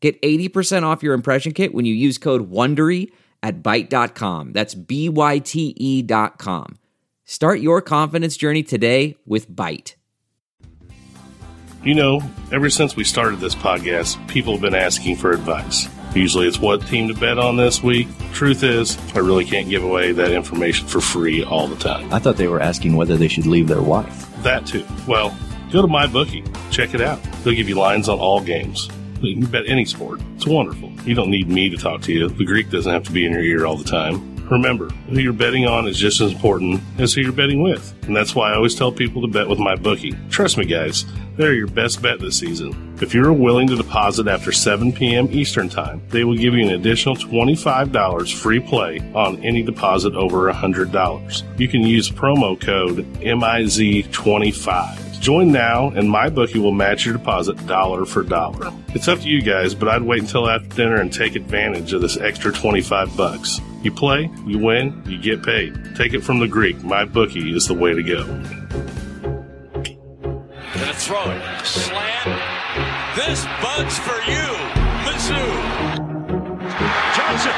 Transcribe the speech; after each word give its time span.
Get 0.00 0.20
80% 0.22 0.84
off 0.84 1.02
your 1.02 1.14
impression 1.14 1.52
kit 1.52 1.74
when 1.74 1.84
you 1.84 1.94
use 1.94 2.18
code 2.18 2.50
WONDERY 2.50 3.10
at 3.42 3.62
Byte.com. 3.62 4.52
That's 4.52 4.74
B-Y-T-E 4.74 6.02
dot 6.02 6.38
com. 6.38 6.78
Start 7.24 7.60
your 7.60 7.82
confidence 7.82 8.36
journey 8.36 8.62
today 8.62 9.16
with 9.26 9.50
Byte. 9.50 9.94
You 11.84 11.94
know, 11.94 12.20
ever 12.50 12.70
since 12.70 12.96
we 12.96 13.04
started 13.04 13.38
this 13.38 13.54
podcast, 13.54 14.26
people 14.28 14.54
have 14.54 14.62
been 14.62 14.74
asking 14.74 15.16
for 15.16 15.30
advice. 15.30 15.88
Usually 16.14 16.48
it's 16.48 16.58
what 16.58 16.86
team 16.86 17.08
to 17.08 17.14
bet 17.14 17.38
on 17.38 17.56
this 17.56 17.82
week. 17.82 18.08
Truth 18.32 18.62
is, 18.62 18.98
I 19.14 19.18
really 19.18 19.44
can't 19.44 19.68
give 19.68 19.84
away 19.84 20.12
that 20.12 20.32
information 20.32 20.86
for 20.88 21.00
free 21.00 21.44
all 21.44 21.68
the 21.68 21.76
time. 21.76 22.12
I 22.12 22.18
thought 22.18 22.36
they 22.36 22.48
were 22.48 22.60
asking 22.60 22.96
whether 22.96 23.16
they 23.16 23.28
should 23.28 23.46
leave 23.46 23.68
their 23.68 23.82
wife. 23.82 24.26
That 24.42 24.66
too. 24.66 24.84
Well, 25.06 25.36
go 25.70 25.82
to 25.82 25.88
MyBookie. 25.88 26.70
Check 26.70 26.94
it 26.94 27.00
out. 27.00 27.22
They'll 27.44 27.54
give 27.54 27.68
you 27.68 27.76
lines 27.76 28.08
on 28.08 28.18
all 28.18 28.40
games. 28.40 28.88
You 29.20 29.42
can 29.42 29.50
bet 29.50 29.68
any 29.68 29.84
sport. 29.84 30.20
It's 30.36 30.46
wonderful. 30.46 30.92
You 31.04 31.14
don't 31.14 31.30
need 31.30 31.48
me 31.48 31.68
to 31.70 31.76
talk 31.76 32.02
to 32.02 32.12
you. 32.12 32.28
The 32.28 32.44
Greek 32.44 32.70
doesn't 32.70 32.90
have 32.90 33.04
to 33.04 33.12
be 33.12 33.26
in 33.26 33.32
your 33.32 33.42
ear 33.42 33.66
all 33.66 33.76
the 33.76 33.84
time. 33.84 34.36
Remember, 34.48 34.88
who 35.10 35.18
you're 35.18 35.34
betting 35.34 35.66
on 35.66 35.86
is 35.86 35.98
just 35.98 36.20
as 36.20 36.32
important 36.32 36.80
as 36.98 37.12
who 37.12 37.20
you're 37.20 37.32
betting 37.32 37.62
with. 37.62 37.94
And 38.04 38.16
that's 38.16 38.34
why 38.34 38.50
I 38.50 38.54
always 38.54 38.74
tell 38.74 38.90
people 38.90 39.20
to 39.22 39.28
bet 39.28 39.48
with 39.48 39.58
my 39.58 39.76
bookie. 39.76 40.16
Trust 40.30 40.56
me, 40.56 40.64
guys, 40.64 41.04
they're 41.38 41.54
your 41.54 41.68
best 41.68 42.02
bet 42.02 42.18
this 42.18 42.38
season. 42.38 42.96
If 43.00 43.14
you're 43.14 43.32
willing 43.32 43.68
to 43.68 43.76
deposit 43.76 44.26
after 44.26 44.50
7 44.50 44.92
p.m. 44.92 45.28
Eastern 45.30 45.68
Time, 45.68 46.02
they 46.08 46.24
will 46.24 46.36
give 46.36 46.52
you 46.52 46.66
an 46.66 46.74
additional 46.74 47.14
$25 47.14 48.34
free 48.34 48.60
play 48.60 48.98
on 49.14 49.42
any 49.44 49.62
deposit 49.62 50.14
over 50.14 50.52
$100. 50.52 51.60
You 51.60 51.68
can 51.68 51.82
use 51.82 52.10
promo 52.10 52.60
code 52.60 53.06
MIZ25. 53.20 55.20
Join 55.20 55.50
now, 55.50 55.88
and 55.90 56.08
MyBookie 56.08 56.60
will 56.60 56.72
match 56.72 57.04
your 57.04 57.16
deposit 57.16 57.64
dollar 57.66 58.04
for 58.04 58.22
dollar. 58.22 58.72
It's 58.88 59.08
up 59.08 59.20
to 59.20 59.28
you 59.28 59.42
guys, 59.42 59.74
but 59.74 59.88
I'd 59.88 60.02
wait 60.02 60.22
until 60.22 60.48
after 60.48 60.68
dinner 60.68 61.00
and 61.00 61.12
take 61.12 61.36
advantage 61.36 61.92
of 61.92 62.00
this 62.00 62.16
extra 62.16 62.52
25 62.52 63.16
bucks. 63.16 63.60
You 63.82 63.92
play, 63.92 64.30
you 64.44 64.58
win, 64.58 65.02
you 65.06 65.18
get 65.18 65.44
paid. 65.44 65.96
Take 65.96 66.14
it 66.14 66.24
from 66.24 66.40
the 66.40 66.48
Greek. 66.48 66.76
MyBookie 66.78 67.54
is 67.54 67.68
the 67.68 67.74
way 67.74 67.94
to 67.94 68.02
go. 68.02 69.07
Gonna 70.88 71.00
throw 71.00 71.30
it. 71.30 71.66
Slant. 71.66 72.24
This 73.14 73.44
bug's 73.60 73.98
for 73.98 74.16
you. 74.24 74.48
Mizzou. 75.04 75.44
Johnson. 77.12 77.52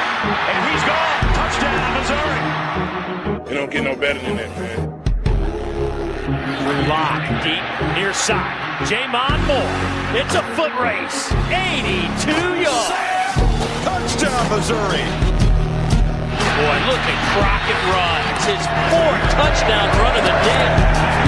And 0.51 0.59
he's 0.67 0.83
gone. 0.83 1.31
Touchdown, 1.39 1.79
Missouri. 1.95 2.41
You 3.47 3.55
don't 3.55 3.71
get 3.71 3.83
no 3.85 3.95
better 3.95 4.19
than 4.19 4.35
that, 4.35 4.51
man. 4.59 4.99
Lock 6.89 7.23
deep 7.41 7.63
near 7.95 8.11
side. 8.13 8.83
J'Mon 8.83 9.39
Moore. 9.47 10.19
It's 10.19 10.35
a 10.35 10.43
foot 10.59 10.75
race. 10.75 11.31
82 11.47 12.35
yards. 12.67 12.91
Touchdown, 13.87 14.43
Missouri. 14.51 15.07
Boy, 16.59 16.77
look 16.83 16.99
at 16.99 17.19
Crockett 17.31 17.79
run. 17.95 18.21
It's 18.35 18.43
his 18.43 18.65
fourth 18.91 19.23
touchdown 19.31 19.87
run 20.03 20.19
of 20.19 20.23
the 20.25 20.35
day. 20.43 21.21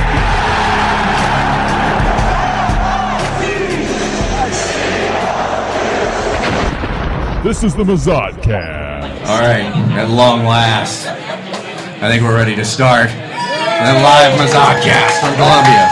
This 7.43 7.61
is 7.61 7.75
the 7.75 7.83
Mazodcast. 7.83 9.25
All 9.27 9.41
right, 9.41 9.65
at 9.97 10.09
long 10.09 10.45
last, 10.45 11.05
I 11.07 12.09
think 12.09 12.23
we're 12.23 12.37
ready 12.37 12.55
to 12.55 12.63
start 12.63 13.09
the 13.09 13.93
live 13.99 14.39
Mazodcast 14.39 15.19
from 15.19 15.35
Columbia. 15.35 15.89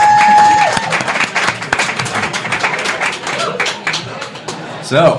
So, 4.82 5.18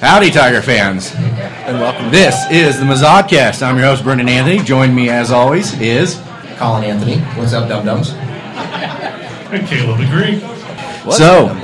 howdy, 0.00 0.30
Tiger 0.30 0.62
fans, 0.62 1.12
and 1.16 1.80
welcome. 1.80 2.12
This 2.12 2.48
is 2.48 2.78
the 2.78 2.84
Mazodcast. 2.84 3.60
I'm 3.60 3.76
your 3.76 3.86
host, 3.86 4.04
Brendan 4.04 4.28
Anthony. 4.28 4.58
Join 4.62 4.94
me, 4.94 5.10
as 5.10 5.32
always, 5.32 5.76
is 5.80 6.22
Colin 6.58 6.84
Anthony. 6.84 7.18
What's 7.36 7.54
up, 7.54 7.68
dum 7.68 7.84
dums? 7.84 8.12
And 8.12 9.66
Caleb 9.66 9.98
the 9.98 10.06
Greek. 10.06 11.12
so. 11.12 11.58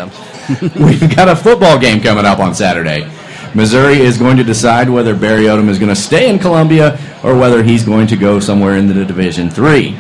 We've 0.85 1.15
got 1.15 1.29
a 1.29 1.37
football 1.37 1.79
game 1.79 2.01
coming 2.03 2.25
up 2.25 2.41
on 2.41 2.53
Saturday. 2.53 3.09
Missouri 3.55 3.99
is 4.01 4.19
going 4.19 4.37
to 4.37 4.45
decide 4.45 4.89
whether 4.89 5.15
Barry 5.15 5.45
Odom 5.45 5.69
is 5.69 5.79
going 5.79 5.89
to 5.89 5.97
stay 5.97 6.29
in 6.29 6.39
Columbia 6.39 6.99
or 7.25 7.37
whether 7.37 7.63
he's 7.63 7.85
going 7.85 8.07
to 8.09 8.17
go 8.17 8.41
somewhere 8.41 8.77
into 8.77 8.93
the 8.93 9.05
Division 9.05 9.51
Three. 9.51 9.99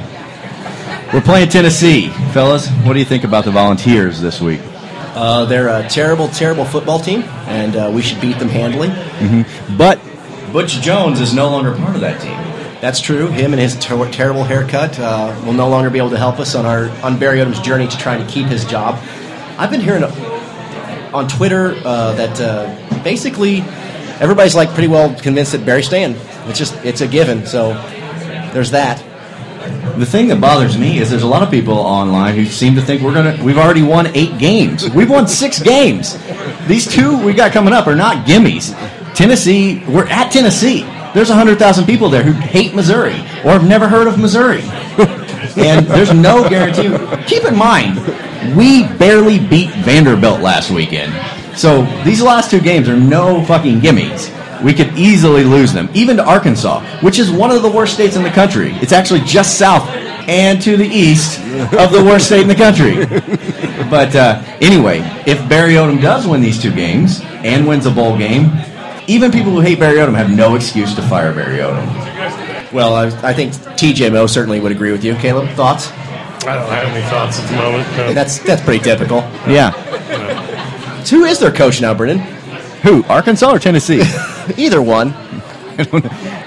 We're 1.12 1.22
playing 1.22 1.48
Tennessee, 1.48 2.08
fellas. 2.32 2.68
What 2.84 2.92
do 2.92 2.98
you 2.98 3.04
think 3.04 3.24
about 3.24 3.44
the 3.44 3.50
Volunteers 3.50 4.20
this 4.20 4.40
week? 4.40 4.60
Uh, 5.14 5.46
they're 5.46 5.68
a 5.68 5.88
terrible, 5.88 6.28
terrible 6.28 6.64
football 6.64 7.00
team, 7.00 7.22
and 7.46 7.74
uh, 7.74 7.90
we 7.92 8.02
should 8.02 8.20
beat 8.20 8.38
them 8.38 8.48
handily. 8.48 8.88
But 9.76 10.00
Butch 10.52 10.80
Jones 10.80 11.20
is 11.20 11.32
no 11.34 11.50
longer 11.50 11.74
part 11.74 11.94
of 11.94 12.02
that 12.02 12.20
team. 12.20 12.36
That's 12.80 13.00
true. 13.00 13.26
Him 13.26 13.52
and 13.52 13.60
his 13.60 13.76
ter- 13.78 14.10
terrible 14.12 14.44
haircut 14.44 14.98
uh, 15.00 15.34
will 15.44 15.54
no 15.54 15.68
longer 15.68 15.90
be 15.90 15.98
able 15.98 16.10
to 16.10 16.18
help 16.18 16.38
us 16.38 16.54
on 16.54 16.66
our 16.66 16.88
on 17.02 17.18
Barry 17.18 17.38
Odom's 17.38 17.58
journey 17.60 17.88
to 17.88 17.98
trying 17.98 18.24
to 18.24 18.32
keep 18.32 18.46
his 18.46 18.64
job. 18.64 19.02
I've 19.58 19.70
been 19.70 19.80
hearing 19.80 20.04
on 21.12 21.28
Twitter 21.28 21.74
uh, 21.84 22.12
that 22.14 22.40
uh, 22.40 23.02
basically 23.02 23.60
everybody's 24.20 24.54
like 24.54 24.70
pretty 24.70 24.88
well 24.88 25.14
convinced 25.20 25.52
that 25.52 25.64
Barry 25.64 25.82
Stan. 25.82 26.16
It's 26.48 26.58
just 26.58 26.74
it's 26.84 27.00
a 27.00 27.08
given. 27.08 27.46
So 27.46 27.72
there's 28.52 28.70
that. 28.72 29.04
The 29.98 30.06
thing 30.06 30.28
that 30.28 30.40
bothers 30.40 30.78
me 30.78 30.98
is 30.98 31.10
there's 31.10 31.24
a 31.24 31.28
lot 31.28 31.42
of 31.42 31.50
people 31.50 31.74
online 31.74 32.36
who 32.36 32.44
seem 32.46 32.74
to 32.76 32.82
think 32.82 33.02
we're 33.02 33.14
gonna. 33.14 33.42
We've 33.42 33.58
already 33.58 33.82
won 33.82 34.06
eight 34.08 34.38
games. 34.38 34.88
We've 34.90 35.10
won 35.10 35.26
six 35.26 35.60
games. 35.60 36.16
These 36.66 36.86
two 36.86 37.22
we 37.24 37.32
got 37.32 37.52
coming 37.52 37.72
up 37.72 37.86
are 37.86 37.96
not 37.96 38.26
gimmies. 38.26 38.74
Tennessee, 39.14 39.82
we're 39.88 40.06
at 40.06 40.30
Tennessee. 40.30 40.82
There's 41.14 41.28
hundred 41.28 41.58
thousand 41.58 41.86
people 41.86 42.08
there 42.08 42.22
who 42.22 42.32
hate 42.32 42.74
Missouri 42.74 43.14
or 43.44 43.52
have 43.52 43.66
never 43.66 43.88
heard 43.88 44.06
of 44.06 44.18
Missouri, 44.18 44.62
and 45.56 45.86
there's 45.86 46.14
no 46.14 46.48
guarantee. 46.48 46.88
Keep 47.26 47.44
in 47.44 47.56
mind, 47.56 47.98
we 48.56 48.86
barely 48.96 49.38
beat 49.38 49.70
Vanderbilt 49.70 50.40
last 50.40 50.70
weekend. 50.70 51.12
So 51.58 51.82
these 52.04 52.22
last 52.22 52.50
two 52.50 52.60
games 52.60 52.88
are 52.88 52.96
no 52.96 53.44
fucking 53.44 53.80
gimmies. 53.80 54.34
We 54.62 54.74
could 54.74 54.96
easily 54.98 55.44
lose 55.44 55.72
them, 55.72 55.88
even 55.94 56.16
to 56.16 56.24
Arkansas, 56.24 56.84
which 57.00 57.18
is 57.18 57.30
one 57.30 57.50
of 57.50 57.62
the 57.62 57.70
worst 57.70 57.94
states 57.94 58.16
in 58.16 58.22
the 58.22 58.30
country. 58.30 58.72
It's 58.82 58.92
actually 58.92 59.20
just 59.20 59.58
south 59.58 59.88
and 60.28 60.60
to 60.62 60.76
the 60.76 60.86
east 60.86 61.38
of 61.40 61.90
the 61.90 62.02
worst 62.04 62.26
state 62.26 62.42
in 62.42 62.48
the 62.48 62.54
country. 62.54 63.06
But 63.88 64.14
uh, 64.14 64.42
anyway, 64.60 64.98
if 65.26 65.48
Barry 65.48 65.74
Odom 65.74 66.02
does 66.02 66.26
win 66.26 66.42
these 66.42 66.60
two 66.60 66.74
games 66.74 67.22
and 67.22 67.66
wins 67.66 67.86
a 67.86 67.90
bowl 67.90 68.18
game, 68.18 68.50
even 69.06 69.30
people 69.32 69.50
who 69.50 69.60
hate 69.60 69.80
Barry 69.80 69.96
Odom 69.96 70.14
have 70.14 70.30
no 70.30 70.56
excuse 70.56 70.94
to 70.96 71.02
fire 71.02 71.32
Barry 71.32 71.58
Odom. 71.58 72.70
Well, 72.70 72.94
I, 72.94 73.06
I 73.26 73.32
think 73.32 73.54
TJMO 73.54 74.28
certainly 74.28 74.60
would 74.60 74.72
agree 74.72 74.92
with 74.92 75.04
you. 75.04 75.14
Caleb, 75.14 75.48
thoughts? 75.50 75.90
I 76.46 76.54
don't 76.54 76.70
have 76.70 76.88
any 76.88 77.04
thoughts 77.06 77.40
at 77.40 77.48
the 77.48 77.56
moment. 77.56 77.88
No. 77.96 78.12
That's 78.12 78.38
that's 78.38 78.62
pretty 78.62 78.82
typical. 78.82 79.18
Yeah. 79.46 79.72
So 81.04 81.16
who 81.16 81.24
is 81.24 81.38
their 81.38 81.52
coach 81.52 81.80
now, 81.80 81.94
Brennan? 81.94 82.18
Who? 82.82 83.04
Arkansas 83.04 83.50
or 83.50 83.58
Tennessee? 83.58 84.02
Either 84.56 84.82
one. 84.82 85.14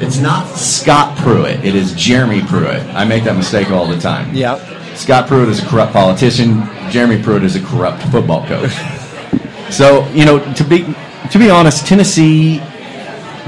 It's 0.00 0.18
not 0.20 0.46
Scott 0.56 1.18
Pruitt. 1.18 1.64
It 1.64 1.74
is 1.74 1.92
Jeremy 1.94 2.40
Pruitt. 2.42 2.80
I 2.94 3.04
make 3.04 3.24
that 3.24 3.34
mistake 3.34 3.72
all 3.72 3.84
the 3.84 3.98
time. 3.98 4.32
Yeah. 4.32 4.54
Scott 4.94 5.26
Pruitt 5.26 5.48
is 5.48 5.60
a 5.60 5.66
corrupt 5.66 5.92
politician. 5.92 6.62
Jeremy 6.88 7.20
Pruitt 7.20 7.42
is 7.42 7.56
a 7.56 7.60
corrupt 7.60 8.04
football 8.04 8.46
coach. 8.46 8.70
so 9.70 10.08
you 10.10 10.24
know, 10.24 10.38
to 10.54 10.62
be 10.62 10.94
to 11.32 11.38
be 11.38 11.50
honest, 11.50 11.84
Tennessee 11.84 12.58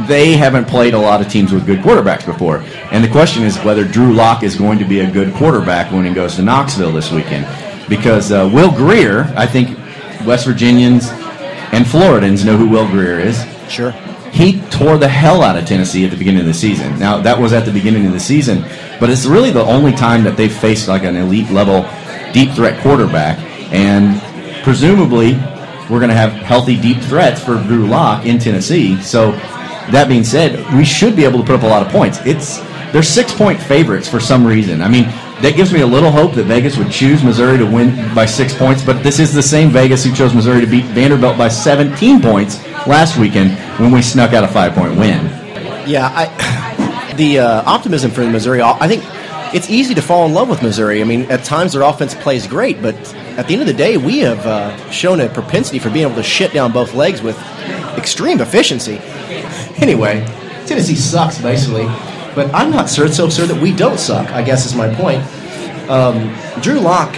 they 0.09 0.33
haven't 0.33 0.65
played 0.67 0.95
a 0.95 0.99
lot 0.99 1.21
of 1.21 1.29
teams 1.29 1.53
with 1.53 1.67
good 1.67 1.81
quarterbacks 1.81 2.27
before, 2.27 2.65
and 2.91 3.05
the 3.05 3.09
question 3.09 3.45
is 3.45 3.57
whether 3.59 3.85
Drew 3.85 4.13
Lock 4.13 4.43
is 4.43 4.57
going 4.57 4.79
to 4.79 4.85
be 4.85 5.01
a 5.01 5.11
good 5.11 5.33
quarterback 5.35 5.93
when 5.93 6.05
he 6.05 6.13
goes 6.13 6.37
to 6.37 6.43
Knoxville 6.43 6.93
this 6.93 7.13
weekend. 7.13 7.47
Because 7.89 8.33
uh, 8.33 8.51
Will 8.53 8.71
Grier, 8.71 9.33
I 9.37 9.47
think 9.47 9.77
West 10.27 10.47
Virginians 10.47 11.09
and 11.73 11.85
Floridans 11.85 12.45
know 12.45 12.57
who 12.57 12.69
Will 12.69 12.89
Grier 12.89 13.21
is. 13.21 13.45
Sure. 13.69 13.93
He 14.33 14.61
tore 14.71 14.99
the 14.99 15.09
hell 15.09 15.43
out 15.43 15.57
of 15.57 15.67
Tennessee 15.67 16.05
at 16.05 16.11
the 16.11 16.17
beginning 16.17 16.41
of 16.41 16.47
the 16.47 16.55
season. 16.55 16.99
Now 16.99 17.19
that 17.19 17.39
was 17.39 17.53
at 17.53 17.65
the 17.65 17.73
beginning 17.73 18.07
of 18.07 18.13
the 18.13 18.21
season, 18.21 18.63
but 18.99 19.11
it's 19.11 19.27
really 19.27 19.51
the 19.51 19.65
only 19.65 19.93
time 19.93 20.25
that 20.25 20.37
they've 20.37 20.53
faced 20.53 20.89
like 20.89 21.05
an 21.05 21.17
elite 21.17 21.51
level 21.51 21.83
deep 22.33 22.53
threat 22.53 22.81
quarterback, 22.81 23.39
and 23.73 24.21
presumably 24.63 25.35
we're 25.91 25.99
going 25.99 26.11
to 26.11 26.15
have 26.15 26.33
healthy 26.33 26.81
deep 26.81 26.99
threats 27.03 27.43
for 27.43 27.55
Drew 27.65 27.87
Lock 27.87 28.25
in 28.25 28.39
Tennessee. 28.39 29.01
So 29.03 29.33
that 29.91 30.07
being 30.07 30.23
said, 30.23 30.73
we 30.77 30.85
should 30.85 31.17
be 31.17 31.25
able 31.25 31.41
to 31.41 31.45
put 31.45 31.57
up 31.57 31.63
a 31.63 31.67
lot 31.67 31.85
of 31.85 31.91
points. 31.91 32.19
It's 32.25 32.61
they're 32.93 33.03
six 33.03 33.33
point 33.33 33.61
favorites 33.61 34.09
for 34.09 34.21
some 34.21 34.47
reason. 34.47 34.83
I 34.83 34.89
mean, 34.89 35.05
that 35.43 35.55
gives 35.57 35.73
me 35.73 35.81
a 35.81 35.87
little 35.87 36.11
hope 36.11 36.35
that 36.35 36.45
Vegas 36.45 36.77
would 36.77 36.91
choose 36.91 37.25
Missouri 37.25 37.59
to 37.59 37.65
win 37.65 38.15
by 38.15 38.27
six 38.27 38.55
points, 38.55 38.83
but 38.83 39.03
this 39.03 39.19
is 39.19 39.33
the 39.33 39.43
same 39.43 39.71
Vegas 39.71 40.05
who 40.05 40.13
chose 40.13 40.35
Missouri 40.35 40.61
to 40.61 40.67
beat 40.67 40.85
Vanderbilt 40.87 41.39
by 41.39 41.49
17 41.49 42.21
points 42.21 42.63
last 42.87 43.19
weekend 43.19 43.59
when 43.79 43.91
we 43.91 44.03
snuck 44.03 44.33
out 44.33 44.45
a 44.45 44.49
five 44.49 44.75
point 44.75 44.99
win. 44.99 45.27
Yeah, 45.89 46.11
I, 46.13 47.15
the 47.17 47.39
uh, 47.39 47.63
optimism 47.65 48.11
for 48.11 48.29
Missouri, 48.29 48.61
I 48.61 48.87
think 48.87 49.03
it's 49.55 49.71
easy 49.71 49.95
to 49.95 50.03
fall 50.03 50.27
in 50.27 50.35
love 50.35 50.49
with 50.49 50.63
Missouri. 50.63 51.01
I 51.01 51.05
mean, 51.05 51.23
at 51.31 51.45
times 51.45 51.73
their 51.73 51.83
offense 51.83 52.15
plays 52.15 52.47
great, 52.47 52.81
but 52.83 52.95
at 53.37 53.49
the 53.49 53.55
end 53.55 53.63
of 53.63 53.67
the 53.67 53.75
day, 53.75 53.97
we 53.97 54.21
have 54.21 54.47
uh, 54.47 54.91
shown 54.91 55.21
a 55.21 55.29
propensity 55.29 55.79
for 55.79 55.91
being 55.91 56.07
able 56.07 56.17
to 56.17 56.23
shit 56.23 56.53
down 56.53 56.73
both 56.73 56.95
legs 56.95 57.23
with 57.23 57.39
extreme 57.97 58.41
efficiency. 58.41 58.99
Anyway, 59.79 60.25
Tennessee 60.67 60.95
sucks, 60.95 61.41
basically. 61.41 61.87
But 62.35 62.55
I'm 62.55 62.71
not 62.71 62.89
so, 62.89 63.07
so 63.09 63.29
sure 63.29 63.47
that 63.47 63.61
we 63.61 63.75
don't 63.75 63.99
suck, 63.99 64.31
I 64.31 64.43
guess 64.43 64.67
is 64.67 64.75
my 64.75 64.93
point. 64.95 65.23
Um, 65.91 66.35
Drew 66.61 66.79
Lock 66.79 67.17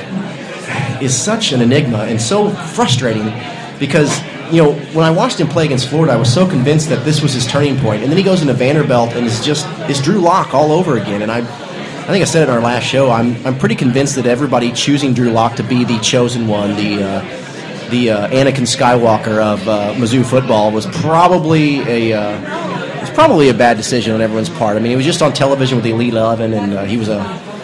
is 1.02 1.16
such 1.16 1.52
an 1.52 1.60
enigma 1.60 1.98
and 2.04 2.20
so 2.20 2.50
frustrating 2.50 3.32
because, 3.78 4.22
you 4.50 4.62
know, 4.62 4.72
when 4.94 5.04
I 5.04 5.10
watched 5.10 5.38
him 5.40 5.48
play 5.48 5.66
against 5.66 5.88
Florida, 5.88 6.12
I 6.12 6.16
was 6.16 6.32
so 6.32 6.48
convinced 6.48 6.88
that 6.88 7.04
this 7.04 7.20
was 7.20 7.34
his 7.34 7.46
turning 7.46 7.78
point. 7.78 8.02
And 8.02 8.10
then 8.10 8.16
he 8.16 8.24
goes 8.24 8.40
into 8.40 8.54
Vanderbilt 8.54 9.10
and 9.12 9.26
is 9.26 9.44
just, 9.44 9.66
is 9.90 10.00
Drew 10.00 10.18
Lock 10.18 10.54
all 10.54 10.72
over 10.72 10.96
again. 10.96 11.22
And 11.22 11.30
I, 11.30 11.38
I 11.38 12.06
think 12.06 12.22
I 12.22 12.24
said 12.24 12.42
it 12.42 12.48
in 12.48 12.54
our 12.54 12.62
last 12.62 12.84
show, 12.84 13.10
I'm, 13.10 13.44
I'm 13.46 13.58
pretty 13.58 13.74
convinced 13.74 14.16
that 14.16 14.26
everybody 14.26 14.72
choosing 14.72 15.12
Drew 15.12 15.30
Lock 15.30 15.56
to 15.56 15.62
be 15.62 15.84
the 15.84 15.98
chosen 15.98 16.46
one, 16.46 16.74
the, 16.76 17.02
uh, 17.02 17.90
the 17.90 18.10
uh, 18.10 18.28
Anakin 18.28 18.66
Skywalker 18.66 19.38
of 19.38 19.68
uh, 19.68 19.92
Mizzou 19.94 20.24
football 20.24 20.72
was 20.72 20.86
probably 20.86 21.80
a 21.80 22.18
uh, 22.18 22.81
probably 23.14 23.48
a 23.48 23.54
bad 23.54 23.76
decision 23.76 24.14
on 24.14 24.20
everyone's 24.20 24.50
part. 24.50 24.76
I 24.76 24.80
mean, 24.80 24.90
he 24.90 24.96
was 24.96 25.06
just 25.06 25.22
on 25.22 25.32
television 25.32 25.76
with 25.76 25.84
the 25.84 25.90
Elite 25.92 26.12
Eleven, 26.12 26.54
and 26.54 26.74
uh, 26.74 26.84
he 26.84 26.96
was 26.96 27.08
a 27.08 27.20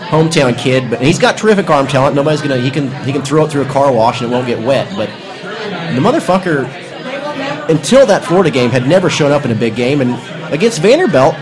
hometown 0.09 0.57
kid, 0.59 0.89
but 0.89 1.01
he's 1.01 1.19
got 1.19 1.37
terrific 1.37 1.69
arm 1.69 1.87
talent. 1.87 2.17
Nobody's 2.17 2.41
gonna 2.41 2.59
he 2.59 2.71
can 2.71 2.91
he 3.05 3.13
can 3.13 3.23
throw 3.23 3.45
it 3.45 3.51
through 3.51 3.63
a 3.63 3.69
car 3.69 3.93
wash 3.93 4.21
and 4.21 4.31
it 4.31 4.35
won't 4.35 4.47
get 4.47 4.65
wet. 4.65 4.89
But 4.97 5.09
the 5.95 6.01
motherfucker, 6.01 6.65
until 7.69 8.07
that 8.07 8.25
Florida 8.25 8.51
game, 8.51 8.71
had 8.71 8.87
never 8.89 9.11
shown 9.11 9.33
up 9.33 9.45
in 9.45 9.51
a 9.51 9.55
big 9.55 9.77
game, 9.77 10.01
and 10.01 10.15
against 10.53 10.81
Vanderbilt, 10.81 11.35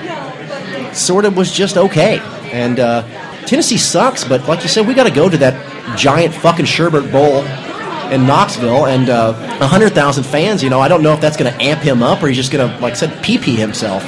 sort 0.95 1.25
of 1.25 1.37
was 1.37 1.53
just 1.53 1.77
okay. 1.77 2.19
And 2.53 2.81
uh, 2.81 3.03
Tennessee 3.47 3.79
sucks, 3.79 4.25
but 4.25 4.47
like 4.49 4.63
you 4.63 4.69
said, 4.69 4.87
we 4.87 4.95
got 4.95 5.05
to 5.05 5.15
go 5.15 5.29
to 5.29 5.37
that 5.39 5.97
giant 5.97 6.35
fucking 6.35 6.67
Sherbert 6.67 7.11
Bowl 7.13 7.43
in 8.13 8.27
Knoxville 8.27 8.87
and 8.87 9.09
uh, 9.09 9.33
100,000 9.59 10.25
fans, 10.25 10.63
you 10.63 10.71
know, 10.71 10.81
I 10.81 10.89
don't 10.89 11.03
know 11.03 11.13
if 11.13 11.21
that's 11.21 11.37
going 11.37 11.53
to 11.53 11.63
amp 11.63 11.81
him 11.81 12.03
up 12.03 12.23
or 12.23 12.29
he's 12.29 12.37
just 12.37 12.53
going 12.53 12.69
to, 12.69 12.79
like 12.81 12.93
I 12.93 12.97
said, 12.97 13.23
pee 13.23 13.39
pee 13.39 13.57
himself. 13.57 14.05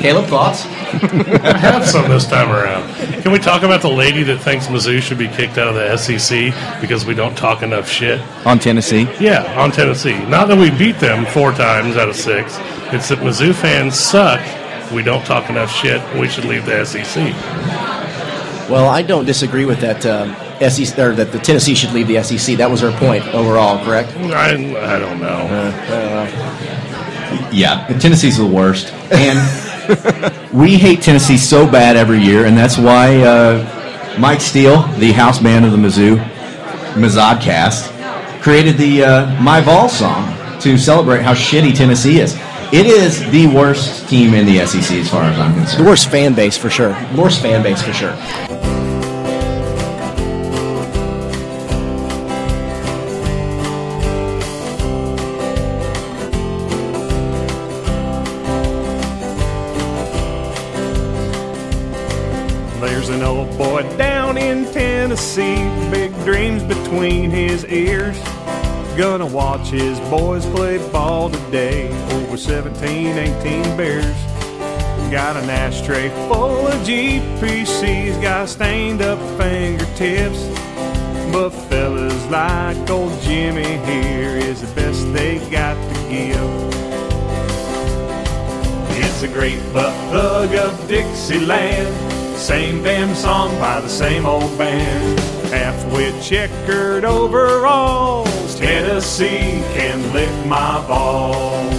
Caleb, 0.00 0.26
thoughts? 0.26 0.64
I 0.94 1.56
have 1.56 1.86
some 1.86 2.08
this 2.08 2.26
time 2.26 2.50
around. 2.50 2.92
Can 3.22 3.32
we 3.32 3.38
talk 3.38 3.62
about 3.62 3.80
the 3.80 3.88
lady 3.88 4.22
that 4.24 4.38
thinks 4.38 4.66
Mizzou 4.66 5.00
should 5.00 5.18
be 5.18 5.28
kicked 5.28 5.56
out 5.58 5.68
of 5.68 5.74
the 5.74 5.96
SEC 5.96 6.80
because 6.80 7.06
we 7.06 7.14
don't 7.14 7.36
talk 7.36 7.62
enough 7.62 7.88
shit? 7.88 8.20
On 8.46 8.58
Tennessee? 8.58 9.08
Yeah, 9.18 9.60
on 9.60 9.70
Tennessee. 9.70 10.18
Not 10.26 10.48
that 10.48 10.58
we 10.58 10.70
beat 10.70 10.98
them 10.98 11.24
four 11.26 11.52
times 11.52 11.96
out 11.96 12.08
of 12.08 12.16
six. 12.16 12.56
It's 12.92 13.08
that 13.08 13.20
Mizzou 13.20 13.54
fans 13.54 13.98
suck. 13.98 14.40
We 14.92 15.02
don't 15.02 15.24
talk 15.24 15.48
enough 15.48 15.72
shit. 15.72 16.02
We 16.18 16.28
should 16.28 16.44
leave 16.44 16.66
the 16.66 16.84
SEC. 16.84 17.32
Well, 18.70 18.88
I 18.88 19.02
don't 19.02 19.24
disagree 19.24 19.64
with 19.64 19.80
that. 19.80 20.04
Uh, 20.04 20.26
SEC 20.60 20.98
or 20.98 21.14
that 21.14 21.32
the 21.32 21.38
Tennessee 21.38 21.74
should 21.74 21.92
leave 21.92 22.08
the 22.08 22.22
SEC. 22.22 22.56
That 22.56 22.70
was 22.70 22.80
her 22.80 22.92
point 22.98 23.26
overall, 23.34 23.84
correct? 23.84 24.14
I, 24.16 24.52
I 24.52 24.98
don't 24.98 25.20
know. 25.20 25.48
Uh, 25.50 26.50
yeah, 27.52 27.86
Tennessee's 27.98 28.36
the 28.36 28.46
worst, 28.46 28.92
and 29.12 29.38
we 30.52 30.76
hate 30.76 31.02
Tennessee 31.02 31.36
so 31.36 31.70
bad 31.70 31.96
every 31.96 32.18
year, 32.18 32.46
and 32.46 32.56
that's 32.56 32.78
why 32.78 33.20
uh, 33.22 34.18
Mike 34.18 34.40
Steele, 34.40 34.82
the 34.98 35.12
house 35.12 35.40
band 35.40 35.64
of 35.64 35.72
the 35.72 35.78
Mizzou, 35.78 36.16
Mizodcast, 36.94 37.90
created 38.42 38.76
the 38.76 39.04
uh, 39.04 39.42
My 39.42 39.60
Vol 39.60 39.88
song 39.88 40.36
to 40.60 40.78
celebrate 40.78 41.22
how 41.22 41.34
shitty 41.34 41.76
Tennessee 41.76 42.20
is. 42.20 42.38
It 42.72 42.86
is 42.86 43.28
the 43.30 43.46
worst 43.48 44.08
team 44.08 44.34
in 44.34 44.46
the 44.46 44.66
SEC 44.66 44.98
as 44.98 45.08
far 45.08 45.24
as 45.24 45.38
I'm 45.38 45.54
concerned. 45.54 45.84
The 45.84 45.88
worst 45.88 46.10
fan 46.10 46.34
base 46.34 46.56
for 46.56 46.70
sure. 46.70 46.96
Worst 47.16 47.40
fan 47.40 47.62
base 47.62 47.82
for 47.82 47.92
sure. 47.92 48.16
Gonna 68.96 69.26
watch 69.26 69.70
his 69.70 69.98
boys 70.08 70.46
play 70.46 70.78
ball 70.92 71.28
today 71.28 71.88
over 72.12 72.36
17, 72.36 73.18
18 73.18 73.76
beers. 73.76 74.04
Got 75.10 75.36
an 75.36 75.50
ashtray 75.50 76.10
full 76.28 76.68
of 76.68 76.74
GPCs, 76.86 78.22
got 78.22 78.48
stained 78.48 79.02
up 79.02 79.18
fingertips. 79.36 80.46
But 81.32 81.50
fellas 81.50 82.26
like 82.26 82.88
old 82.88 83.20
Jimmy 83.22 83.64
here 83.84 84.36
is 84.36 84.60
the 84.60 84.72
best 84.76 85.12
they 85.12 85.38
got 85.50 85.74
to 85.74 86.08
give. 86.08 86.74
It's 88.96 89.24
a 89.24 89.28
great 89.28 89.58
plug 89.72 90.54
of 90.54 90.86
Dixieland. 90.86 92.36
Same 92.38 92.80
damn 92.84 93.12
song 93.16 93.50
by 93.58 93.80
the 93.80 93.88
same 93.88 94.24
old 94.24 94.56
band. 94.56 95.18
Half 95.50 95.84
with 95.92 96.22
checkered 96.22 97.04
overalls. 97.04 98.23
Tennessee 98.64 99.62
can 99.74 100.12
lick 100.14 100.46
my 100.46 100.80
balls. 100.88 101.74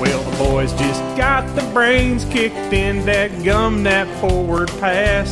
Well, 0.00 0.20
the 0.28 0.36
boys 0.36 0.72
just 0.72 1.00
got 1.16 1.46
the 1.54 1.62
brains 1.72 2.24
kicked 2.24 2.72
in 2.72 3.06
that 3.06 3.44
gum 3.44 3.84
that 3.84 4.08
forward 4.20 4.68
pass. 4.80 5.30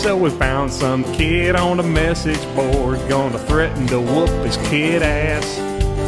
So 0.00 0.16
we 0.16 0.30
found 0.30 0.72
some 0.72 1.04
kid 1.12 1.54
on 1.54 1.80
a 1.80 1.82
message 1.82 2.42
board 2.54 2.98
gonna 3.10 3.38
threaten 3.40 3.86
to 3.88 4.00
whoop 4.00 4.30
his 4.46 4.56
kid 4.68 5.02
ass. 5.02 5.58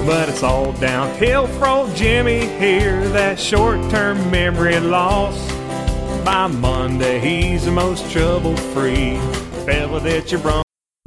But 0.06 0.30
it's 0.30 0.42
all 0.42 0.72
downhill 0.72 1.48
from 1.48 1.94
Jimmy 1.94 2.46
here, 2.46 3.06
that 3.10 3.38
short 3.38 3.78
term 3.90 4.30
memory 4.30 4.80
loss. 4.80 5.38
By 6.24 6.46
Monday, 6.46 7.18
he's 7.20 7.66
the 7.66 7.72
most 7.72 8.10
trouble 8.10 8.56
free 8.56 9.18
fella 9.66 10.00
that 10.00 10.32
you 10.32 10.38
run. 10.38 10.62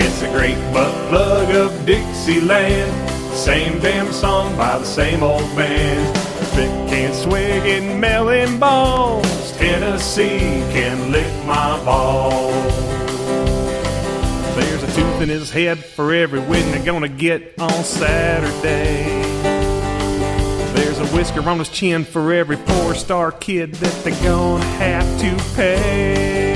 It's 0.00 0.22
a 0.22 0.30
great 0.30 0.56
butt 0.72 0.92
plug 1.08 1.52
of 1.54 1.84
Dixieland. 1.84 3.10
Same 3.34 3.80
damn 3.80 4.12
song 4.12 4.56
by 4.56 4.78
the 4.78 4.84
same 4.84 5.24
old 5.24 5.42
band. 5.56 6.16
Thick 6.54 6.70
and 6.92 7.14
swigging 7.14 7.98
melon 7.98 8.60
balls. 8.60 9.52
Tennessee 9.56 10.62
can 10.72 11.10
lick 11.10 11.32
my 11.44 11.82
balls. 11.84 12.74
There's 14.54 14.84
a 14.84 14.86
tooth 14.94 15.20
in 15.22 15.28
his 15.28 15.50
head 15.50 15.84
for 15.84 16.14
every 16.14 16.40
win 16.40 16.70
they're 16.70 16.84
gonna 16.84 17.08
get 17.08 17.54
on 17.58 17.82
Saturday. 17.82 19.04
There's 20.74 21.00
a 21.00 21.06
whisker 21.06 21.42
on 21.48 21.58
his 21.58 21.70
chin 21.70 22.04
for 22.04 22.32
every 22.32 22.56
four 22.56 22.94
star 22.94 23.32
kid 23.32 23.74
that 23.74 24.04
they're 24.04 24.22
gonna 24.22 24.64
have 24.64 25.20
to 25.20 25.54
pay. 25.56 26.47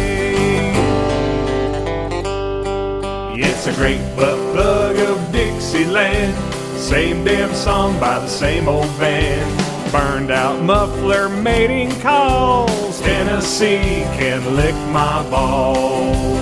It's 3.45 3.67
a 3.67 3.73
great 3.75 4.01
butt 4.17 4.39
plug 4.55 4.97
of 4.97 5.33
Dixieland. 5.33 6.33
Same 6.79 7.25
damn 7.25 7.53
song 7.53 7.99
by 7.99 8.21
the 8.21 8.29
same 8.29 8.69
old 8.69 8.87
band. 9.01 9.93
Burned 9.93 10.31
out 10.31 10.63
muffler 10.63 11.29
mating 11.29 11.91
calls. 12.01 13.01
Tennessee 13.01 14.05
can 14.19 14.55
lick 14.55 14.77
my 14.93 15.29
balls. 15.29 16.39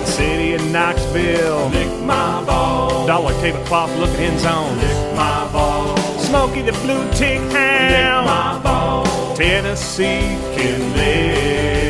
The 0.00 0.06
city 0.06 0.54
of 0.54 0.64
Knoxville. 0.70 1.68
Lick 1.70 2.02
my 2.04 2.44
balls. 2.44 3.06
Dollar 3.08 3.32
tablecloth 3.40 3.94
looking 3.98 4.20
end 4.20 4.38
zone. 4.38 4.76
Lick 4.78 5.16
my 5.16 5.50
balls. 5.52 6.26
Smokey 6.28 6.62
the 6.62 6.72
blue 6.84 7.10
tick 7.12 7.40
hound. 7.50 7.92
Lick 7.92 8.24
my 8.24 8.60
balls. 8.62 9.36
Tennessee 9.36 10.38
can 10.54 10.96
lick 10.96 11.87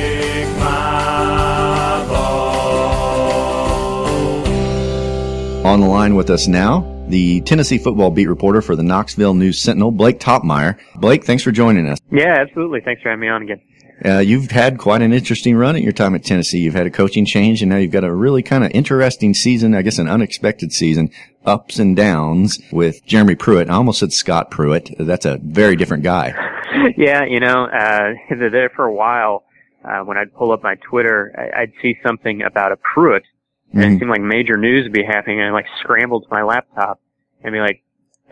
On 5.68 5.80
the 5.80 5.86
line 5.86 6.14
with 6.14 6.30
us 6.30 6.48
now, 6.48 6.80
the 7.08 7.42
Tennessee 7.42 7.76
football 7.76 8.10
beat 8.10 8.26
reporter 8.26 8.62
for 8.62 8.74
the 8.74 8.82
Knoxville 8.82 9.34
News 9.34 9.60
Sentinel, 9.60 9.90
Blake 9.90 10.18
Toppmeyer. 10.18 10.78
Blake, 10.94 11.26
thanks 11.26 11.42
for 11.42 11.52
joining 11.52 11.86
us. 11.86 11.98
Yeah, 12.10 12.38
absolutely. 12.40 12.80
Thanks 12.80 13.02
for 13.02 13.10
having 13.10 13.20
me 13.20 13.28
on 13.28 13.42
again. 13.42 13.60
Uh, 14.02 14.20
you've 14.20 14.50
had 14.50 14.78
quite 14.78 15.02
an 15.02 15.12
interesting 15.12 15.56
run 15.56 15.76
at 15.76 15.82
your 15.82 15.92
time 15.92 16.14
at 16.14 16.24
Tennessee. 16.24 16.60
You've 16.60 16.72
had 16.72 16.86
a 16.86 16.90
coaching 16.90 17.26
change, 17.26 17.60
and 17.60 17.70
now 17.70 17.76
you've 17.76 17.92
got 17.92 18.02
a 18.02 18.14
really 18.14 18.42
kind 18.42 18.64
of 18.64 18.70
interesting 18.70 19.34
season. 19.34 19.74
I 19.74 19.82
guess 19.82 19.98
an 19.98 20.08
unexpected 20.08 20.72
season, 20.72 21.10
ups 21.44 21.78
and 21.78 21.94
downs 21.94 22.58
with 22.72 23.04
Jeremy 23.04 23.34
Pruitt. 23.34 23.68
I 23.68 23.74
almost 23.74 23.98
said 23.98 24.14
Scott 24.14 24.50
Pruitt. 24.50 24.94
That's 24.98 25.26
a 25.26 25.38
very 25.42 25.76
different 25.76 26.02
guy. 26.02 26.32
yeah, 26.96 27.26
you 27.26 27.40
know, 27.40 27.64
uh, 27.66 28.14
there 28.30 28.70
for 28.74 28.86
a 28.86 28.94
while. 28.94 29.44
Uh, 29.84 30.00
when 30.00 30.16
I'd 30.16 30.32
pull 30.32 30.50
up 30.52 30.62
my 30.62 30.76
Twitter, 30.76 31.52
I'd 31.54 31.72
see 31.82 31.98
something 32.02 32.40
about 32.40 32.72
a 32.72 32.78
Pruitt, 32.78 33.24
and 33.72 33.82
Mm. 33.82 33.96
it 33.96 33.98
seemed 33.98 34.10
like 34.10 34.20
major 34.22 34.56
news 34.56 34.84
would 34.84 34.92
be 34.92 35.04
happening, 35.04 35.40
and 35.40 35.48
I 35.48 35.52
like 35.52 35.66
scrambled 35.80 36.24
to 36.24 36.28
my 36.30 36.42
laptop 36.42 37.00
and 37.42 37.52
be 37.52 37.60
like, 37.60 37.82